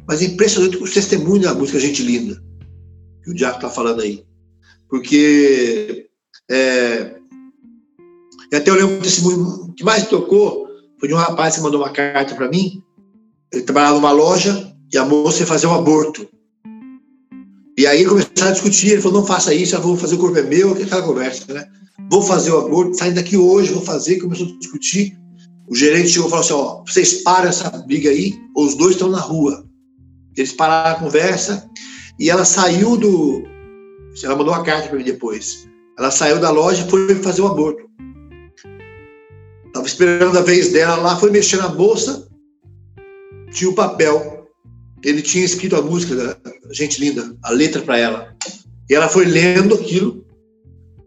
mas 0.07 0.23
é 0.23 0.27
impressionante 0.27 0.77
o 0.77 0.93
testemunho 0.93 1.43
da 1.43 1.55
música 1.55 1.79
Gente 1.79 2.03
Linda, 2.03 2.43
que 3.23 3.31
o 3.31 3.35
Diaco 3.35 3.57
está 3.57 3.71
falando 3.71 4.03
aí. 4.03 4.25
porque 4.89 6.09
é, 6.51 7.17
até 8.53 8.71
eu 8.71 8.75
lembro 8.75 9.01
desse 9.01 9.27
o 9.27 9.73
que 9.73 9.85
mais 9.85 10.07
tocou 10.07 10.69
foi 10.99 11.09
de 11.09 11.15
um 11.15 11.19
rapaz 11.19 11.57
que 11.57 11.63
mandou 11.63 11.81
uma 11.81 11.91
carta 11.91 12.35
para 12.35 12.49
mim. 12.49 12.83
Ele 13.51 13.63
trabalhava 13.63 13.95
numa 13.95 14.13
loja 14.13 14.73
e 14.93 14.99
a 14.99 15.05
moça 15.05 15.41
ia 15.41 15.47
fazer 15.47 15.67
um 15.67 15.75
aborto. 15.75 16.29
E 17.83 17.87
aí 17.89 18.05
começaram 18.05 18.51
a 18.51 18.53
discutir. 18.53 18.93
Ele 18.93 19.03
falou: 19.03 19.19
não 19.19 19.27
faça 19.27 19.53
isso, 19.53 19.77
vou 19.81 19.97
fazer 19.97 20.15
o 20.15 20.19
corpo 20.19 20.39
é 20.39 20.43
meu, 20.43 20.73
aquela 20.73 21.03
conversa, 21.03 21.53
né? 21.53 21.67
Vou 22.09 22.23
fazer 22.23 22.53
o 22.53 22.59
aborto, 22.59 22.97
saindo 22.97 23.17
daqui 23.17 23.37
hoje, 23.37 23.73
vou 23.73 23.83
fazer. 23.83 24.21
Começou 24.21 24.47
a 24.47 24.59
discutir. 24.61 25.19
O 25.67 25.75
gerente 25.75 26.11
chegou 26.11 26.29
e 26.29 26.31
falou 26.31 26.45
assim: 26.45 26.53
ó, 26.53 26.85
vocês 26.87 27.25
param 27.25 27.49
essa 27.49 27.69
briga 27.85 28.09
aí, 28.09 28.39
ou 28.55 28.67
os 28.67 28.77
dois 28.77 28.93
estão 28.93 29.09
na 29.09 29.19
rua. 29.19 29.65
Eles 30.37 30.53
pararam 30.53 30.97
a 30.97 31.01
conversa 31.01 31.69
e 32.21 32.31
ela 32.31 32.45
saiu 32.45 32.97
do. 32.97 33.43
Ela 34.23 34.37
mandou 34.37 34.55
uma 34.55 34.63
carta 34.63 34.87
para 34.87 34.99
mim 34.99 35.05
depois. 35.05 35.69
Ela 35.99 36.13
saiu 36.13 36.39
da 36.39 36.51
loja 36.51 36.85
e 36.87 36.89
foi 36.89 37.17
fazer 37.17 37.43
o 37.43 37.49
aborto. 37.49 37.83
Estava 39.67 39.87
esperando 39.89 40.39
a 40.39 40.43
vez 40.43 40.71
dela 40.71 40.95
lá, 40.99 41.17
foi 41.19 41.33
mexer 41.33 41.57
na 41.57 41.67
bolsa, 41.67 42.29
tinha 43.51 43.69
o 43.69 43.75
papel. 43.75 44.47
Ele 45.03 45.21
tinha 45.21 45.45
escrito 45.45 45.75
a 45.75 45.83
música 45.83 46.15
da 46.15 46.52
Gente 46.71 47.01
Linda, 47.01 47.37
a 47.43 47.51
letra 47.51 47.83
para 47.83 47.99
ela. 47.99 48.37
E 48.89 48.95
ela 48.95 49.09
foi 49.09 49.25
lendo 49.25 49.75
aquilo. 49.75 50.25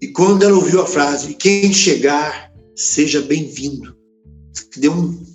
E 0.02 0.08
quando 0.10 0.44
ela 0.44 0.56
ouviu 0.56 0.82
a 0.82 0.86
frase, 0.86 1.36
quem 1.36 1.74
chegar, 1.74 2.52
seja 2.76 3.22
bem-vindo. 3.22 3.96
Deu 4.78 4.92
um. 4.92 5.26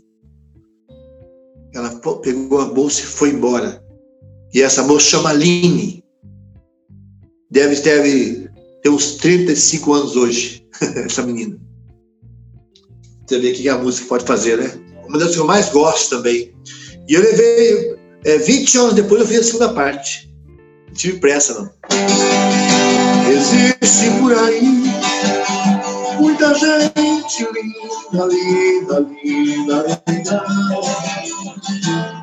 Ela 1.74 2.00
pegou 2.22 2.60
a 2.60 2.66
bolsa 2.66 3.00
e 3.00 3.06
foi 3.06 3.30
embora. 3.30 3.82
E 4.52 4.60
essa 4.60 4.82
moça 4.82 5.06
chama 5.06 5.30
Aline. 5.30 6.04
Deve, 7.50 7.80
deve 7.80 8.48
ter 8.82 8.88
uns 8.88 9.16
35 9.16 9.92
anos 9.92 10.16
hoje, 10.16 10.66
essa 11.04 11.22
menina. 11.22 11.58
Você 13.26 13.38
vê 13.38 13.52
o 13.52 13.54
que 13.54 13.68
a 13.68 13.78
música 13.78 14.08
pode 14.08 14.24
fazer, 14.24 14.58
né? 14.58 14.72
Uma 15.06 15.18
das 15.18 15.34
que 15.34 15.40
eu 15.40 15.46
mais 15.46 15.70
gosto 15.70 16.16
também. 16.16 16.52
E 17.08 17.14
eu 17.14 17.20
levei, 17.20 17.96
é, 18.24 18.38
20 18.38 18.78
anos 18.78 18.94
depois 18.94 19.20
eu 19.20 19.26
fiz 19.26 19.40
a 19.40 19.42
segunda 19.44 19.72
parte. 19.72 20.30
Não 20.88 20.94
tive 20.94 21.18
pressa, 21.18 21.54
não. 21.54 21.70
Existe 23.30 24.10
por 24.20 24.32
aí 24.36 24.90
muita 26.18 26.54
gente 26.54 27.46
linda, 27.54 28.26
linda, 28.26 29.06
linda, 29.22 30.02
linda, 30.08 30.44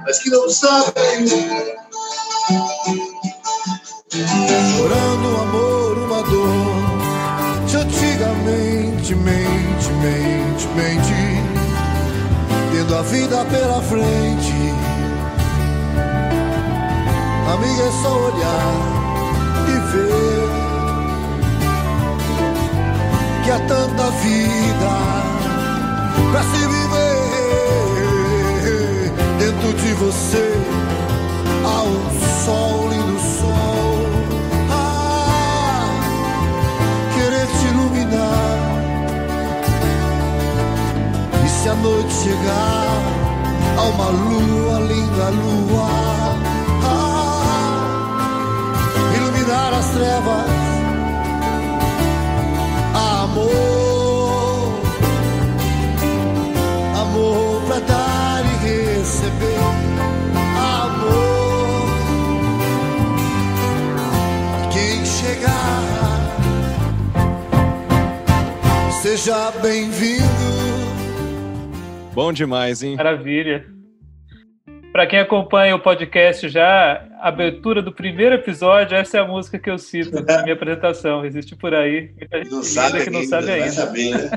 mas 0.06 0.20
que 0.20 0.30
não 0.30 0.50
sabe 0.50 0.92
Chorando 4.76 5.28
um 5.28 5.42
amor, 5.42 5.98
uma 5.98 6.24
dor. 6.24 7.68
De 7.68 7.76
antigamente, 7.76 9.16
mente, 9.16 9.90
mente, 10.02 10.68
mente. 10.76 11.18
Tendo 12.72 12.96
a 12.96 13.02
vida 13.02 13.46
pela 13.46 13.82
frente 13.82 14.57
Amiga, 17.54 17.84
é 17.84 17.92
só 18.04 18.12
olhar 18.14 18.74
e 19.68 19.72
ver 19.92 20.50
Que 23.44 23.52
há 23.52 23.60
tanta 23.60 24.12
vida 24.12 24.92
pra 26.32 26.44
se 26.44 26.58
viver. 26.68 27.08
Dentro 29.40 29.74
de 29.74 29.94
você 29.94 30.46
há 31.64 31.84
um 31.84 32.20
sol, 32.46 32.90
lindo 32.90 33.18
sol. 33.40 33.98
Ah, 34.70 35.90
Querer 37.16 37.48
te 37.48 37.66
iluminar. 37.68 38.58
E 41.46 41.48
se 41.50 41.70
a 41.70 41.76
noite 41.76 42.14
chegar 42.14 43.02
Há 43.78 43.84
uma 43.84 44.10
lua, 44.10 44.80
linda 44.82 45.30
lua 45.30 46.17
Iluminar 49.88 49.94
as 49.94 49.94
trevas 49.94 50.46
Amor 52.94 53.48
Amor 56.96 57.62
pra 57.68 57.80
dar 57.80 58.44
e 58.46 58.56
receber 58.68 59.58
amor. 60.58 61.88
Quem 64.72 65.06
chegar, 65.06 65.84
seja 69.02 69.52
bem-vindo. 69.62 70.28
Bom 72.14 72.34
demais, 72.34 72.82
hein? 72.84 72.96
Maravilha. 72.96 73.66
Para 74.92 75.06
quem 75.06 75.20
acompanha 75.20 75.76
o 75.76 75.80
podcast 75.80 76.50
já, 76.50 77.07
abertura 77.22 77.82
do 77.82 77.92
primeiro 77.92 78.36
episódio, 78.36 78.96
essa 78.98 79.18
é 79.18 79.22
a 79.22 79.26
música 79.28 79.58
que 79.60 79.70
eu 79.70 79.78
cito 79.78 80.24
na 80.24 80.42
minha 80.44 80.54
apresentação. 80.54 81.26
Existe 81.26 81.56
por 81.56 81.74
aí. 81.74 82.12
Muita 82.18 82.38
gente 82.40 82.52
Não 82.52 82.64
sabe 82.64 83.04
que 83.04 83.10
não 83.10 83.20
ainda, 83.20 83.30
sabe 83.30 83.48
vai 83.48 83.62
ainda. 83.62 83.72
saber, 83.72 84.12
né? 84.12 84.32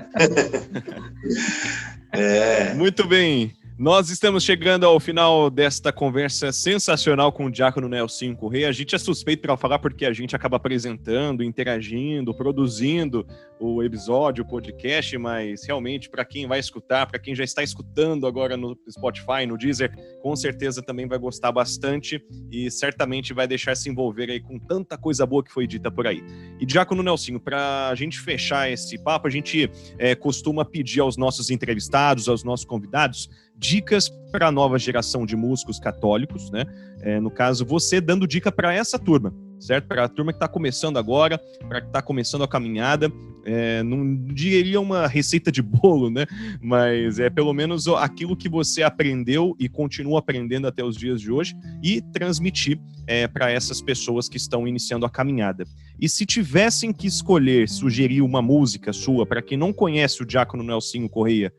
é. 2.12 2.74
Muito 2.74 3.06
bem. 3.06 3.52
Nós 3.80 4.10
estamos 4.10 4.44
chegando 4.44 4.84
ao 4.84 5.00
final 5.00 5.48
desta 5.48 5.90
conversa 5.90 6.52
sensacional 6.52 7.32
com 7.32 7.46
o 7.46 7.50
Diácono 7.50 7.88
Nelson 7.88 8.36
Correia. 8.36 8.68
A 8.68 8.72
gente 8.72 8.94
é 8.94 8.98
suspeito 8.98 9.40
para 9.40 9.56
falar 9.56 9.78
porque 9.78 10.04
a 10.04 10.12
gente 10.12 10.36
acaba 10.36 10.58
apresentando, 10.58 11.42
interagindo, 11.42 12.34
produzindo 12.34 13.26
o 13.58 13.82
episódio, 13.82 14.44
o 14.44 14.46
podcast, 14.46 15.16
mas 15.16 15.64
realmente 15.66 16.10
para 16.10 16.26
quem 16.26 16.46
vai 16.46 16.58
escutar, 16.58 17.06
para 17.06 17.18
quem 17.18 17.34
já 17.34 17.42
está 17.42 17.62
escutando 17.62 18.26
agora 18.26 18.54
no 18.54 18.78
Spotify, 18.90 19.46
no 19.46 19.56
Deezer, 19.56 19.90
com 20.22 20.36
certeza 20.36 20.82
também 20.82 21.08
vai 21.08 21.18
gostar 21.18 21.50
bastante 21.50 22.22
e 22.52 22.70
certamente 22.70 23.32
vai 23.32 23.48
deixar 23.48 23.74
se 23.74 23.88
envolver 23.88 24.30
aí 24.30 24.40
com 24.40 24.58
tanta 24.58 24.98
coisa 24.98 25.24
boa 25.24 25.42
que 25.42 25.52
foi 25.52 25.66
dita 25.66 25.90
por 25.90 26.06
aí. 26.06 26.22
E 26.60 26.66
Diácono 26.66 27.02
Nelson, 27.02 27.38
para 27.38 27.88
a 27.88 27.94
gente 27.94 28.20
fechar 28.20 28.70
esse 28.70 29.02
papo, 29.02 29.26
a 29.26 29.30
gente 29.30 29.70
eh, 29.98 30.14
costuma 30.14 30.66
pedir 30.66 31.00
aos 31.00 31.16
nossos 31.16 31.48
entrevistados, 31.48 32.28
aos 32.28 32.44
nossos 32.44 32.66
convidados, 32.66 33.30
dicas 33.60 34.08
para 34.32 34.48
a 34.48 34.52
nova 34.52 34.78
geração 34.78 35.26
de 35.26 35.36
músicos 35.36 35.78
católicos, 35.78 36.50
né? 36.50 36.64
É, 37.02 37.20
no 37.20 37.30
caso, 37.30 37.64
você 37.64 38.00
dando 38.00 38.26
dica 38.26 38.50
para 38.50 38.72
essa 38.72 38.98
turma, 38.98 39.34
certo? 39.58 39.86
Para 39.86 40.04
a 40.04 40.08
turma 40.08 40.32
que 40.32 40.36
está 40.36 40.48
começando 40.48 40.98
agora, 40.98 41.38
para 41.68 41.82
que 41.82 41.86
está 41.88 42.00
começando 42.00 42.42
a 42.42 42.48
caminhada. 42.48 43.12
É, 43.44 43.82
não 43.82 44.16
diria 44.16 44.80
uma 44.80 45.06
receita 45.06 45.50
de 45.50 45.62
bolo, 45.62 46.10
né? 46.10 46.26
Mas 46.62 47.18
é 47.18 47.28
pelo 47.28 47.52
menos 47.52 47.86
aquilo 47.88 48.36
que 48.36 48.48
você 48.48 48.82
aprendeu 48.82 49.54
e 49.58 49.68
continua 49.68 50.18
aprendendo 50.18 50.66
até 50.66 50.82
os 50.84 50.96
dias 50.96 51.20
de 51.20 51.30
hoje 51.30 51.54
e 51.82 52.00
transmitir 52.00 52.78
é, 53.06 53.26
para 53.26 53.50
essas 53.50 53.82
pessoas 53.82 54.28
que 54.28 54.36
estão 54.36 54.66
iniciando 54.66 55.04
a 55.04 55.10
caminhada. 55.10 55.64
E 56.00 56.08
se 56.08 56.24
tivessem 56.24 56.92
que 56.92 57.06
escolher, 57.06 57.68
sugerir 57.68 58.22
uma 58.22 58.40
música 58.40 58.92
sua 58.92 59.26
para 59.26 59.42
quem 59.42 59.58
não 59.58 59.72
conhece 59.72 60.22
o 60.22 60.26
Diácono 60.26 60.62
Nelsinho 60.62 61.08
Correia, 61.08 61.52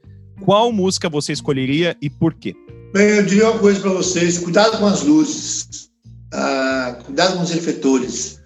qual 0.44 0.72
música 0.72 1.10
você 1.10 1.32
escolheria 1.34 1.96
e 2.02 2.10
por 2.10 2.34
quê? 2.34 2.56
Bem, 2.94 3.08
eu 3.10 3.26
diria 3.26 3.50
uma 3.50 3.60
coisa 3.60 3.80
para 3.80 3.92
vocês: 3.92 4.38
cuidado 4.38 4.78
com 4.78 4.86
as 4.86 5.04
luzes, 5.04 5.89
ah, 6.34 6.98
cuidado 7.06 7.38
com 7.38 7.44
os 7.44 7.52
refletores. 7.52 8.39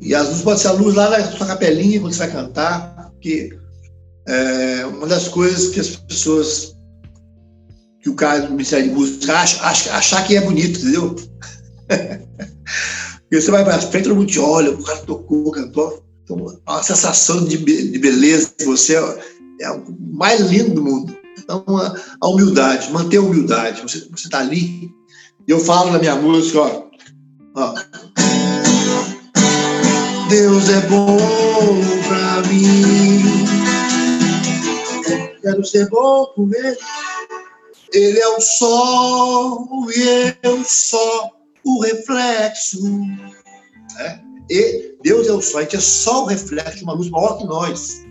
E 0.00 0.14
as 0.14 0.28
luzes 0.28 0.42
pode 0.42 0.60
ser 0.60 0.68
a 0.68 0.72
luz 0.72 0.94
lá 0.94 1.10
na 1.10 1.30
sua 1.30 1.46
capelinha 1.46 2.00
quando 2.00 2.12
você 2.12 2.20
vai 2.20 2.32
cantar, 2.32 3.10
porque 3.12 3.56
é 4.26 4.86
uma 4.86 5.06
das 5.06 5.28
coisas 5.28 5.68
que 5.68 5.80
as 5.80 5.96
pessoas, 5.96 6.74
que 8.00 8.08
o 8.08 8.14
cara 8.14 8.40
do 8.40 8.50
Ministério 8.50 8.88
de 8.88 8.94
Música 8.94 9.34
acha, 9.38 9.62
acha, 9.62 9.94
achar 9.94 10.26
que 10.26 10.36
é 10.36 10.40
bonito, 10.40 10.80
entendeu? 10.80 11.14
Porque 13.32 13.40
você 13.40 13.50
vai 13.50 13.64
para 13.64 13.80
frente, 13.80 14.04
todo 14.04 14.16
mundo 14.16 14.30
te 14.30 14.38
olha, 14.38 14.72
o 14.72 14.82
cara 14.82 14.98
tocou, 14.98 15.50
cantou. 15.52 16.04
Então, 16.22 16.60
a 16.66 16.82
sensação 16.82 17.44
de, 17.44 17.56
de 17.56 17.98
beleza 17.98 18.52
de 18.58 18.66
você 18.66 18.94
é, 18.96 19.18
é 19.62 19.70
o 19.70 19.84
mais 20.12 20.40
lindo 20.40 20.74
do 20.74 20.84
mundo. 20.84 21.16
Então, 21.42 21.64
a, 21.76 21.94
a 22.20 22.28
humildade, 22.28 22.92
manter 22.92 23.18
a 23.18 23.22
humildade. 23.22 23.82
Você 23.82 24.08
está 24.14 24.38
ali. 24.40 24.90
E 25.46 25.50
eu 25.50 25.58
falo 25.60 25.90
na 25.90 25.98
minha 25.98 26.16
música, 26.16 26.60
ó, 26.60 26.84
ó. 27.56 27.74
Deus 30.28 30.68
é 30.68 30.80
bom 30.86 31.18
pra 32.08 32.42
mim. 32.48 33.22
Quero 35.42 35.64
ser 35.66 35.88
bom 35.90 36.26
com 36.34 36.48
ele. 36.54 36.78
Ele 37.92 38.18
é 38.18 38.28
o 38.28 38.40
sol 38.40 39.68
e 39.94 40.34
eu 40.42 40.62
só 40.64 41.30
o 41.64 41.82
reflexo. 41.82 42.80
né? 43.96 44.22
E 44.48 44.94
Deus 45.02 45.26
é 45.26 45.32
o 45.32 45.42
sol, 45.42 45.60
a 45.60 45.62
gente 45.64 45.76
é 45.76 45.80
só 45.80 46.22
o 46.24 46.26
reflexo 46.26 46.78
de 46.78 46.84
uma 46.84 46.94
luz 46.94 47.10
maior 47.10 47.36
que 47.38 47.44
nós. 47.44 48.04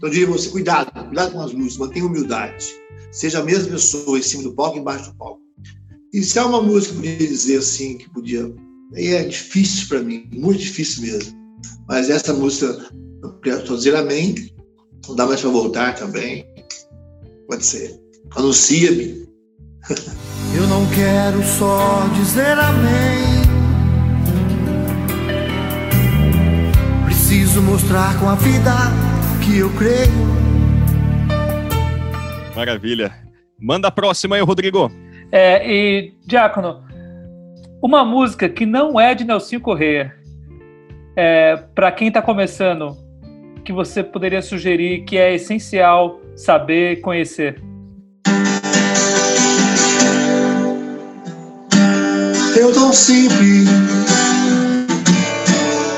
Então 0.00 0.08
eu 0.08 0.14
diria 0.14 0.28
a 0.28 0.30
você, 0.30 0.48
cuidado, 0.48 0.90
cuidado 1.08 1.32
com 1.32 1.42
as 1.42 1.52
luzes, 1.52 1.76
mantenha 1.76 2.06
humildade. 2.06 2.74
Seja 3.12 3.40
a 3.40 3.42
mesma 3.42 3.72
pessoa 3.72 4.18
em 4.18 4.22
cima 4.22 4.44
do 4.44 4.54
palco 4.54 4.78
e 4.78 4.80
embaixo 4.80 5.10
do 5.10 5.18
palco. 5.18 5.42
E 6.10 6.22
se 6.22 6.38
há 6.38 6.46
uma 6.46 6.62
música 6.62 6.94
que 6.94 7.06
eu 7.06 7.12
podia 7.12 7.28
dizer 7.28 7.58
assim, 7.58 7.98
que 7.98 8.08
podia. 8.08 8.50
aí 8.94 9.08
É 9.08 9.24
difícil 9.24 9.88
para 9.88 10.00
mim, 10.00 10.26
muito 10.32 10.58
difícil 10.58 11.02
mesmo. 11.02 11.38
Mas 11.86 12.08
essa 12.08 12.32
música, 12.32 12.90
estou 13.44 13.76
dizer 13.76 13.94
amém, 13.94 14.34
não 15.06 15.14
dá 15.14 15.26
mais 15.26 15.42
para 15.42 15.50
voltar 15.50 15.94
também. 15.94 16.46
Pode 17.46 17.66
ser. 17.66 18.00
Anuncia-me. 18.36 19.28
Eu 20.56 20.66
não 20.66 20.86
quero 20.94 21.42
só 21.58 22.08
dizer 22.16 22.58
amém. 22.58 23.42
Preciso 27.04 27.60
mostrar 27.60 28.18
com 28.18 28.30
a 28.30 28.34
vida 28.34 29.09
que 29.50 29.58
eu 29.58 29.70
creio. 29.70 30.30
Maravilha. 32.54 33.12
Manda 33.58 33.88
a 33.88 33.90
próxima 33.90 34.36
aí, 34.36 34.42
Rodrigo. 34.42 34.90
É, 35.32 35.68
e, 35.68 36.14
Diácono, 36.24 36.84
uma 37.82 38.04
música 38.04 38.48
que 38.48 38.64
não 38.64 38.98
é 39.00 39.12
de 39.12 39.24
Nelsinho 39.24 39.60
Corrêa, 39.60 40.14
é, 41.16 41.56
para 41.74 41.90
quem 41.90 42.08
está 42.08 42.22
começando, 42.22 42.96
que 43.64 43.72
você 43.72 44.04
poderia 44.04 44.40
sugerir 44.40 45.04
que 45.04 45.18
é 45.18 45.34
essencial 45.34 46.20
saber, 46.36 47.00
conhecer? 47.00 47.60
Eu 52.56 52.72
tão 52.72 52.92
simples, 52.92 53.68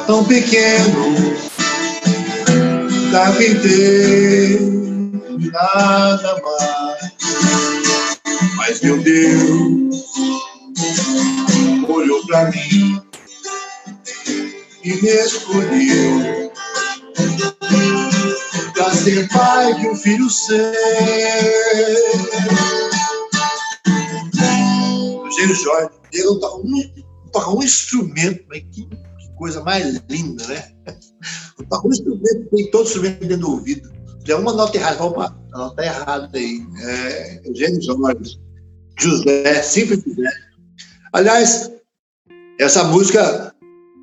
tão 0.06 0.24
pequeno, 0.24 1.51
carpinteiro, 3.12 4.58
nada 5.52 6.42
mais. 6.42 7.12
Mas 8.56 8.80
meu 8.80 9.02
Deus 9.02 10.14
olhou 11.86 12.26
pra 12.26 12.50
mim 12.50 13.02
e 14.82 14.94
me 14.94 15.08
escolheu 15.08 16.50
pra 18.72 18.90
ser 18.94 19.28
pai 19.28 19.74
de 19.74 19.88
um 19.88 19.94
filho 19.94 20.30
seu. 20.30 20.56
Eugênio 25.24 25.54
Jorge, 25.54 25.90
ele 26.14 26.24
não 26.24 26.40
toca 26.40 26.56
um, 26.56 26.92
toca 27.30 27.50
um 27.50 27.62
instrumento, 27.62 28.42
mas 28.48 28.62
que, 28.72 28.88
coisa 29.42 29.60
mais 29.64 30.00
linda, 30.08 30.46
né? 30.46 30.64
Um 31.84 31.90
instrumento, 31.90 32.48
tem 32.54 32.70
todo 32.70 32.84
instrumento 32.84 33.26
dentro 33.26 33.38
do 33.38 33.50
ouvido. 33.50 33.90
Já 34.24 34.36
uma 34.38 34.52
nota 34.52 34.76
errada, 34.76 35.02
opa, 35.02 35.36
a 35.52 35.58
nota 35.58 35.74
tá 35.74 35.84
errada 35.84 36.38
aí. 36.38 36.64
É, 36.80 37.40
Eugênio 37.48 37.82
Jorge, 37.82 38.38
José, 38.96 39.62
sempre 39.62 39.96
José. 39.96 40.30
Aliás, 41.12 41.72
essa 42.60 42.84
música, 42.84 43.52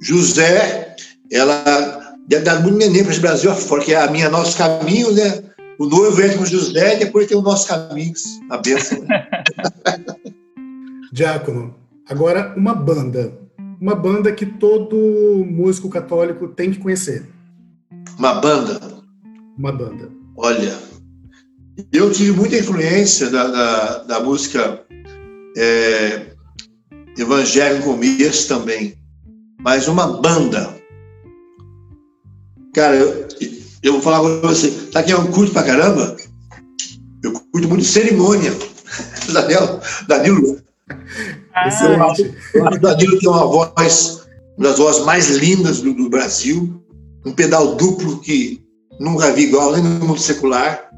José, 0.01 0.97
ela 1.31 2.17
deve 2.27 2.43
dar 2.43 2.61
muito 2.61 2.77
neném 2.77 3.03
para 3.03 3.13
esse 3.13 3.21
Brasil 3.21 3.49
afora, 3.49 3.81
que 3.81 3.93
é 3.93 4.01
a 4.01 4.11
minha 4.11 4.29
Nosso 4.29 4.57
Caminho, 4.57 5.13
né? 5.13 5.41
O 5.79 5.85
noivo 5.85 6.21
entra 6.21 6.37
com 6.37 6.45
José 6.45 6.95
e 6.95 7.05
depois 7.05 7.27
tem 7.27 7.37
o 7.37 7.41
Nosso 7.41 7.65
Caminhos, 7.65 8.23
a 8.49 8.57
bênção. 8.57 9.01
Né? 9.03 9.25
Diácono, 11.13 11.75
agora 12.09 12.53
uma 12.57 12.73
banda. 12.73 13.39
Uma 13.79 13.95
banda 13.95 14.31
que 14.33 14.45
todo 14.45 14.95
músico 15.45 15.89
católico 15.89 16.49
tem 16.49 16.71
que 16.71 16.79
conhecer. 16.79 17.25
Uma 18.17 18.33
banda? 18.33 18.77
Uma 19.57 19.71
banda. 19.71 20.11
Olha, 20.35 20.77
eu 21.93 22.11
tive 22.11 22.33
muita 22.33 22.57
influência 22.57 23.29
da, 23.29 23.47
da, 23.47 23.97
da 24.03 24.19
música 24.19 24.83
é, 25.55 26.33
evangélica 27.17 27.85
no 27.85 27.93
começo 27.93 28.49
também. 28.49 28.97
Mas 29.61 29.87
uma 29.87 30.19
banda. 30.21 30.75
Cara, 32.73 32.97
eu, 32.97 33.27
eu 33.81 33.93
vou 33.93 34.01
falar 34.01 34.19
com 34.19 34.41
você. 34.41 34.71
Sabe 34.91 35.07
quem 35.07 35.15
eu 35.15 35.27
curto 35.31 35.53
pra 35.53 35.63
caramba? 35.63 36.17
Eu 37.23 37.31
curto 37.31 37.69
muito 37.69 37.85
cerimônia. 37.85 38.51
Daniel, 39.31 39.79
Danilo 40.07 40.61
ah. 41.53 41.67
Acho 41.67 42.23
que 42.23 42.59
o 42.59 42.79
Danilo 42.79 43.19
tem 43.19 43.29
uma 43.29 43.45
voz, 43.45 44.27
uma 44.57 44.69
das 44.69 44.77
vozes 44.77 45.05
mais 45.05 45.29
lindas 45.29 45.81
do, 45.81 45.93
do, 45.93 46.09
Brasil, 46.09 46.81
um 47.25 47.33
pedal 47.33 47.75
duplo 47.75 48.19
que 48.19 48.63
nunca 48.99 49.31
vi 49.31 49.43
igual, 49.43 49.71
nem 49.73 49.83
no 49.83 50.05
mundo 50.05 50.19
secular. 50.19 50.89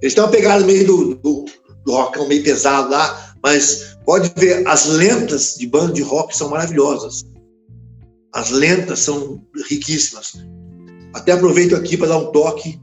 Eles 0.00 0.12
estão 0.12 0.30
pegados 0.30 0.64
meio 0.64 0.86
do, 0.86 1.14
do, 1.16 1.44
do 1.84 1.92
rockão 1.92 2.26
meio 2.26 2.42
pesado 2.42 2.90
lá, 2.90 3.34
mas 3.42 3.96
pode 4.04 4.32
ver, 4.36 4.66
as 4.66 4.86
lentas 4.86 5.56
de 5.58 5.66
banda 5.66 5.92
de 5.92 6.02
rock 6.02 6.36
são 6.36 6.48
maravilhosas. 6.48 7.24
As 8.32 8.50
lentas 8.50 9.00
são 9.00 9.42
riquíssimas. 9.68 10.34
Até 11.12 11.32
aproveito 11.32 11.74
aqui 11.74 11.96
para 11.96 12.08
dar 12.08 12.18
um 12.18 12.30
toque. 12.30 12.80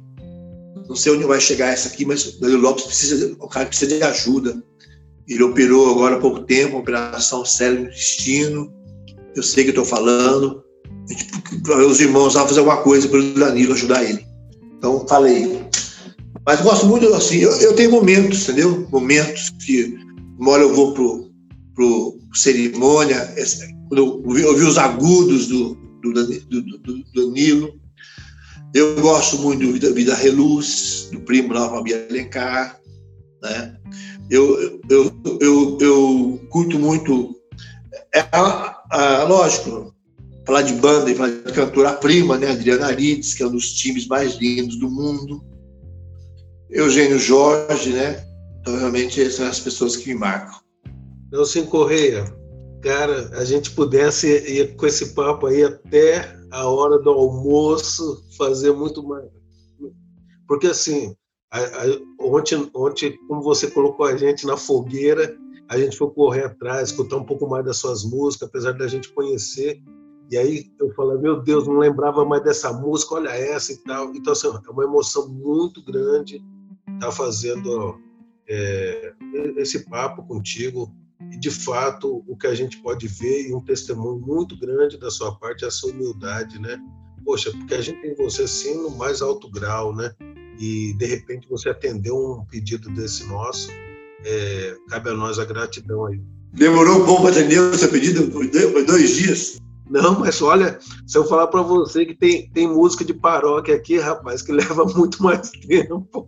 Não 0.87 0.95
sei 0.95 1.13
onde 1.13 1.25
vai 1.25 1.39
chegar 1.39 1.67
essa 1.67 1.89
aqui, 1.89 2.05
mas 2.05 2.39
o 2.41 2.57
Lopes 2.57 2.85
precisa, 2.85 3.35
o 3.39 3.47
cara 3.47 3.65
precisa 3.65 3.97
de 3.97 4.03
ajuda. 4.03 4.61
Ele 5.27 5.43
operou 5.43 5.91
agora 5.91 6.15
há 6.15 6.19
pouco 6.19 6.41
tempo, 6.41 6.77
operação 6.77 7.43
cérebro 7.43 7.85
intestino. 7.85 8.73
Eu 9.35 9.43
sei 9.43 9.63
que 9.63 9.71
estou 9.71 9.85
falando. 9.85 10.63
Os 11.87 11.99
irmãos 11.99 12.35
lá 12.35 12.47
fazer 12.47 12.59
alguma 12.59 12.81
coisa 12.81 13.07
para 13.07 13.19
o 13.19 13.33
Danilo 13.33 13.73
ajudar 13.73 14.03
ele. 14.03 14.25
Então, 14.77 15.05
falei. 15.07 15.65
Mas 16.45 16.61
gosto 16.61 16.85
muito, 16.85 17.13
assim, 17.13 17.39
eu, 17.39 17.51
eu 17.57 17.75
tenho 17.75 17.91
momentos, 17.91 18.43
entendeu? 18.43 18.87
Momentos 18.89 19.49
que, 19.65 19.97
uma 20.39 20.51
hora 20.51 20.63
eu 20.63 20.73
vou 20.73 20.93
pro, 20.93 21.29
pro 21.75 22.17
cerimônia, 22.33 23.33
quando 23.89 23.97
eu 23.97 24.23
ouvi, 24.25 24.63
os 24.63 24.77
agudos 24.77 25.47
do, 25.47 25.75
do, 26.01 26.13
do, 26.13 26.61
do, 26.61 27.03
Danilo. 27.13 27.77
Eu 28.73 28.95
gosto 29.01 29.39
muito 29.39 29.65
do 29.65 29.73
Vida, 29.73 29.91
Vida 29.91 30.15
Reluz, 30.15 31.09
do 31.11 31.19
primo 31.21 31.53
lá, 31.53 31.69
Fabiano 31.69 32.05
Alencar, 32.09 32.79
né? 33.41 33.77
Eu, 34.29 34.79
eu, 34.89 35.11
eu, 35.39 35.77
eu 35.79 36.41
curto 36.49 36.77
muito. 36.77 37.35
É, 38.13 38.19
é, 38.19 39.23
lógico, 39.23 39.93
falar 40.45 40.61
de 40.63 40.73
banda 40.73 41.09
e 41.09 41.15
falar 41.15 41.29
de 41.29 41.53
cantora 41.53 41.93
prima, 41.93 42.37
né? 42.37 42.51
Adriana 42.51 42.87
Arides, 42.87 43.33
que 43.33 43.43
é 43.43 43.47
um 43.47 43.51
dos 43.51 43.71
times 43.73 44.07
mais 44.07 44.35
lindos 44.35 44.77
do 44.77 44.89
mundo. 44.89 45.43
Eugênio 46.69 47.19
Jorge, 47.19 47.91
né? 47.91 48.25
Então, 48.59 48.77
realmente, 48.77 49.21
essas 49.21 49.35
são 49.35 49.47
as 49.47 49.59
pessoas 49.59 49.95
que 49.95 50.09
me 50.09 50.19
marcam. 50.19 50.59
Nelson 51.31 51.65
Correia, 51.65 52.25
cara, 52.81 53.29
a 53.37 53.45
gente 53.45 53.71
pudesse 53.71 54.27
ir 54.27 54.75
com 54.75 54.85
esse 54.85 55.13
papo 55.13 55.47
aí 55.47 55.63
até 55.63 56.37
a 56.51 56.67
hora 56.67 56.99
do 56.99 57.09
almoço, 57.09 58.25
fazer 58.37 58.73
muito 58.73 59.01
mais. 59.03 59.25
Porque, 60.47 60.67
assim, 60.67 61.15
ontem, 62.19 62.69
ontem, 62.73 63.17
como 63.27 63.41
você 63.41 63.69
colocou 63.71 64.05
a 64.05 64.17
gente 64.17 64.45
na 64.45 64.57
fogueira, 64.57 65.37
a 65.69 65.77
gente 65.77 65.97
foi 65.97 66.09
correr 66.11 66.45
atrás, 66.45 66.89
escutar 66.89 67.17
um 67.17 67.25
pouco 67.25 67.47
mais 67.47 67.65
das 67.65 67.77
suas 67.77 68.03
músicas, 68.03 68.49
apesar 68.49 68.73
da 68.73 68.87
gente 68.87 69.11
conhecer. 69.13 69.81
E 70.29 70.37
aí 70.37 70.71
eu 70.79 70.93
falei, 70.93 71.17
meu 71.17 71.41
Deus, 71.41 71.67
não 71.67 71.77
lembrava 71.77 72.25
mais 72.25 72.43
dessa 72.43 72.71
música, 72.73 73.15
olha 73.15 73.29
essa 73.29 73.71
e 73.71 73.77
tal. 73.77 74.13
Então, 74.13 74.33
assim, 74.33 74.47
é 74.47 74.69
uma 74.69 74.83
emoção 74.83 75.27
muito 75.29 75.83
grande 75.83 76.43
estar 76.87 77.07
tá 77.07 77.11
fazendo 77.11 77.99
é, 78.47 79.13
esse 79.57 79.85
papo 79.89 80.23
contigo. 80.23 80.93
E, 81.31 81.37
de 81.37 81.49
fato, 81.49 82.23
o 82.27 82.37
que 82.37 82.47
a 82.47 82.55
gente 82.55 82.81
pode 82.81 83.07
ver 83.07 83.49
e 83.49 83.53
um 83.53 83.63
testemunho 83.63 84.19
muito 84.19 84.57
grande 84.57 84.97
da 84.97 85.09
sua 85.09 85.35
parte 85.37 85.65
é 85.65 85.67
a 85.67 85.71
sua 85.71 85.91
humildade, 85.91 86.59
né? 86.59 86.77
Poxa, 87.25 87.51
porque 87.51 87.73
a 87.73 87.81
gente 87.81 88.01
tem 88.01 88.15
você, 88.15 88.47
sim, 88.47 88.75
no 88.75 88.91
mais 88.91 89.21
alto 89.21 89.49
grau, 89.49 89.93
né? 89.93 90.13
E 90.59 90.93
de 90.93 91.05
repente 91.05 91.47
você 91.49 91.69
atendeu 91.69 92.15
um 92.15 92.45
pedido 92.45 92.89
desse 92.89 93.25
nosso, 93.27 93.69
é, 94.25 94.75
cabe 94.89 95.09
a 95.09 95.13
nós 95.13 95.39
a 95.39 95.45
gratidão 95.45 96.05
aí. 96.05 96.19
Demorou 96.53 97.01
um 97.01 97.05
bom 97.05 97.21
para 97.21 97.31
atender 97.31 97.59
o 97.59 97.77
seu 97.77 97.89
pedido? 97.89 98.31
Foi 98.31 98.85
dois 98.85 99.15
dias? 99.15 99.57
Não, 99.89 100.19
mas 100.19 100.41
olha, 100.41 100.79
se 101.05 101.17
eu 101.17 101.25
falar 101.25 101.47
para 101.47 101.61
você 101.61 102.05
que 102.05 102.13
tem, 102.13 102.49
tem 102.49 102.67
música 102.67 103.05
de 103.05 103.13
paróquia 103.13 103.75
aqui, 103.75 103.97
rapaz, 103.97 104.41
que 104.41 104.51
leva 104.53 104.85
muito 104.85 105.23
mais 105.23 105.49
tempo. 105.49 106.25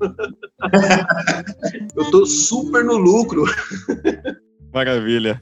eu 1.95 2.03
estou 2.03 2.25
super 2.25 2.83
no 2.83 2.97
lucro. 2.97 3.43
Maravilha. 4.73 5.41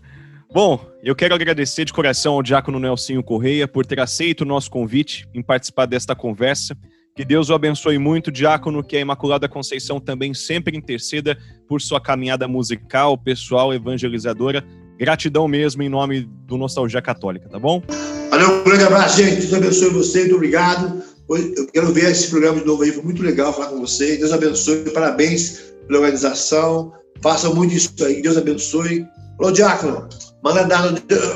Bom, 0.51 0.83
eu 1.03 1.15
quero 1.15 1.35
agradecer 1.35 1.85
de 1.85 1.93
coração 1.93 2.33
ao 2.33 2.41
Diácono 2.41 2.79
Nelsinho 2.79 3.21
Correia 3.21 3.67
por 3.67 3.85
ter 3.85 3.99
aceito 3.99 4.41
o 4.41 4.45
nosso 4.45 4.71
convite 4.71 5.27
em 5.33 5.43
participar 5.43 5.85
desta 5.85 6.15
conversa. 6.15 6.75
Que 7.17 7.25
Deus 7.25 7.49
o 7.49 7.55
abençoe 7.55 7.97
muito, 7.97 8.31
diácono, 8.31 8.83
que 8.83 8.95
a 8.95 8.99
Imaculada 8.99 9.49
Conceição 9.49 9.99
também 9.99 10.35
sempre 10.35 10.77
interceda 10.77 11.35
por 11.67 11.81
sua 11.81 11.99
caminhada 11.99 12.47
musical, 12.47 13.17
pessoal, 13.17 13.73
evangelizadora. 13.73 14.63
Gratidão 14.99 15.47
mesmo 15.47 15.81
em 15.81 15.89
nome 15.89 16.29
do 16.45 16.57
Nostalgia 16.57 17.01
Católica, 17.01 17.49
tá 17.49 17.57
bom? 17.57 17.81
Valeu, 18.29 18.59
um 18.59 18.63
grande 18.63 18.83
abraço, 18.83 19.17
gente. 19.17 19.37
Deus 19.37 19.53
abençoe 19.55 19.89
você, 19.89 20.19
muito 20.19 20.35
obrigado. 20.35 21.01
Eu 21.27 21.67
quero 21.73 21.91
ver 21.91 22.11
esse 22.11 22.29
programa 22.29 22.59
de 22.59 22.67
novo 22.67 22.83
aí, 22.83 22.91
foi 22.91 23.03
muito 23.03 23.23
legal 23.23 23.51
falar 23.51 23.69
com 23.69 23.79
você. 23.79 24.17
Deus 24.17 24.31
abençoe, 24.31 24.91
parabéns 24.91 25.73
pela 25.87 25.97
organização. 25.97 26.93
Façam 27.23 27.55
muito 27.55 27.73
isso 27.73 27.91
aí, 28.05 28.21
Deus 28.21 28.37
abençoe. 28.37 29.07
Alô, 29.39 29.51
Diácono, 29.51 30.07
Manda 30.47 30.63
dar 30.63 30.93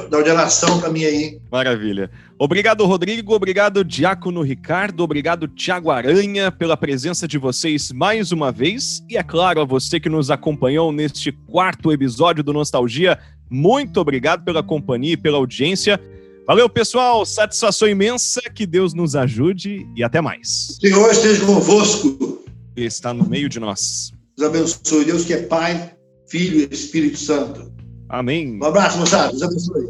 da 0.08 0.18
ordenação 0.18 0.80
para 0.80 0.90
mim 0.90 1.04
aí. 1.04 1.38
Maravilha. 1.52 2.10
Obrigado, 2.40 2.86
Rodrigo. 2.86 3.34
Obrigado, 3.34 3.84
Diácono 3.84 4.42
Ricardo. 4.42 5.04
Obrigado, 5.04 5.50
Tiago 5.50 5.92
Aranha, 5.92 6.50
pela 6.50 6.78
presença 6.78 7.28
de 7.28 7.38
vocês 7.38 7.92
mais 7.92 8.32
uma 8.32 8.54
vez. 8.54 9.04
E 9.10 9.18
é 9.18 9.24
claro, 9.24 9.60
a 9.60 9.66
você 9.66 10.00
que 10.00 10.08
nos 10.08 10.32
acompanhou 10.32 10.94
neste 10.94 11.30
quarto 11.30 11.92
episódio 11.92 12.42
do 12.42 12.54
Nostalgia. 12.54 13.20
Muito 13.50 14.00
obrigado 14.00 14.46
pela 14.46 14.64
companhia 14.64 15.16
e 15.16 15.18
pela 15.18 15.40
audiência. 15.40 16.00
Valeu, 16.48 16.70
pessoal. 16.70 17.26
Satisfação 17.26 17.90
imensa. 17.90 18.40
Que 18.56 18.66
Deus 18.66 18.94
nos 18.94 19.14
ajude 19.14 19.86
e 19.94 20.06
até 20.06 20.22
mais. 20.22 20.78
Senhor 20.80 21.12
esteja 21.12 21.46
convosco. 21.46 22.46
Está 22.78 23.14
no 23.14 23.28
meio 23.28 23.50
de 23.50 23.60
nós. 23.60 24.14
Deus 24.38 24.50
abençoe. 24.50 25.04
Deus 25.04 25.26
que 25.26 25.34
é 25.34 25.42
Pai, 25.42 25.92
Filho 26.30 26.62
e 26.62 26.74
Espírito 26.74 27.18
Santo. 27.18 27.81
Amém. 28.12 28.60
Um 28.62 28.66
abraço, 28.66 28.98
moçada. 28.98 29.30
Deus 29.30 29.42
abençoe. 29.42 29.88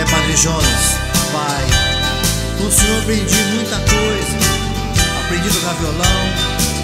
É, 0.00 0.10
Padre 0.10 0.36
Jonas, 0.36 0.96
pai, 1.32 1.64
o 2.66 2.70
senhor 2.70 3.02
aprendi 3.02 3.36
muita 3.52 3.76
coisa. 3.76 4.38
Aprendi 5.22 5.48
a 5.48 5.52
tocar 5.52 5.74
violão, 5.74 6.20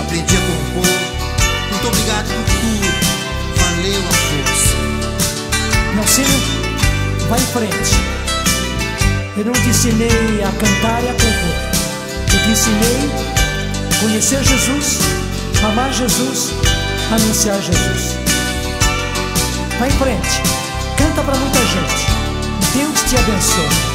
aprendi 0.02 0.36
a 0.36 0.40
compor. 0.40 0.92
Muito 1.70 1.88
obrigado 1.88 2.26
por 2.26 2.44
tudo. 2.52 2.88
Valeu 3.57 4.02
a 4.02 4.12
força. 4.12 4.76
Nelsinho, 5.96 6.38
vai 7.30 7.40
em 7.40 7.46
frente. 7.46 7.96
Eu 9.38 9.44
não 9.46 9.52
te 9.55 9.68
ensinei 9.68 10.44
a 10.44 10.52
cantar 10.52 11.02
e 11.02 11.09
a 11.09 11.12
compor. 11.12 11.57
Eu 12.30 12.42
te 12.42 12.50
ensinei 12.50 13.11
a 13.90 14.00
conhecer 14.02 14.44
Jesus, 14.44 14.98
amar 15.64 15.90
Jesus, 15.94 16.52
anunciar 17.11 17.62
Jesus. 17.62 18.24
Vai 19.79 19.89
em 19.89 19.93
frente, 19.93 20.43
canta 20.97 21.22
para 21.22 21.37
muita 21.37 21.59
gente. 21.59 22.07
Deus 22.75 23.01
te 23.11 23.16
abençoe. 23.16 23.93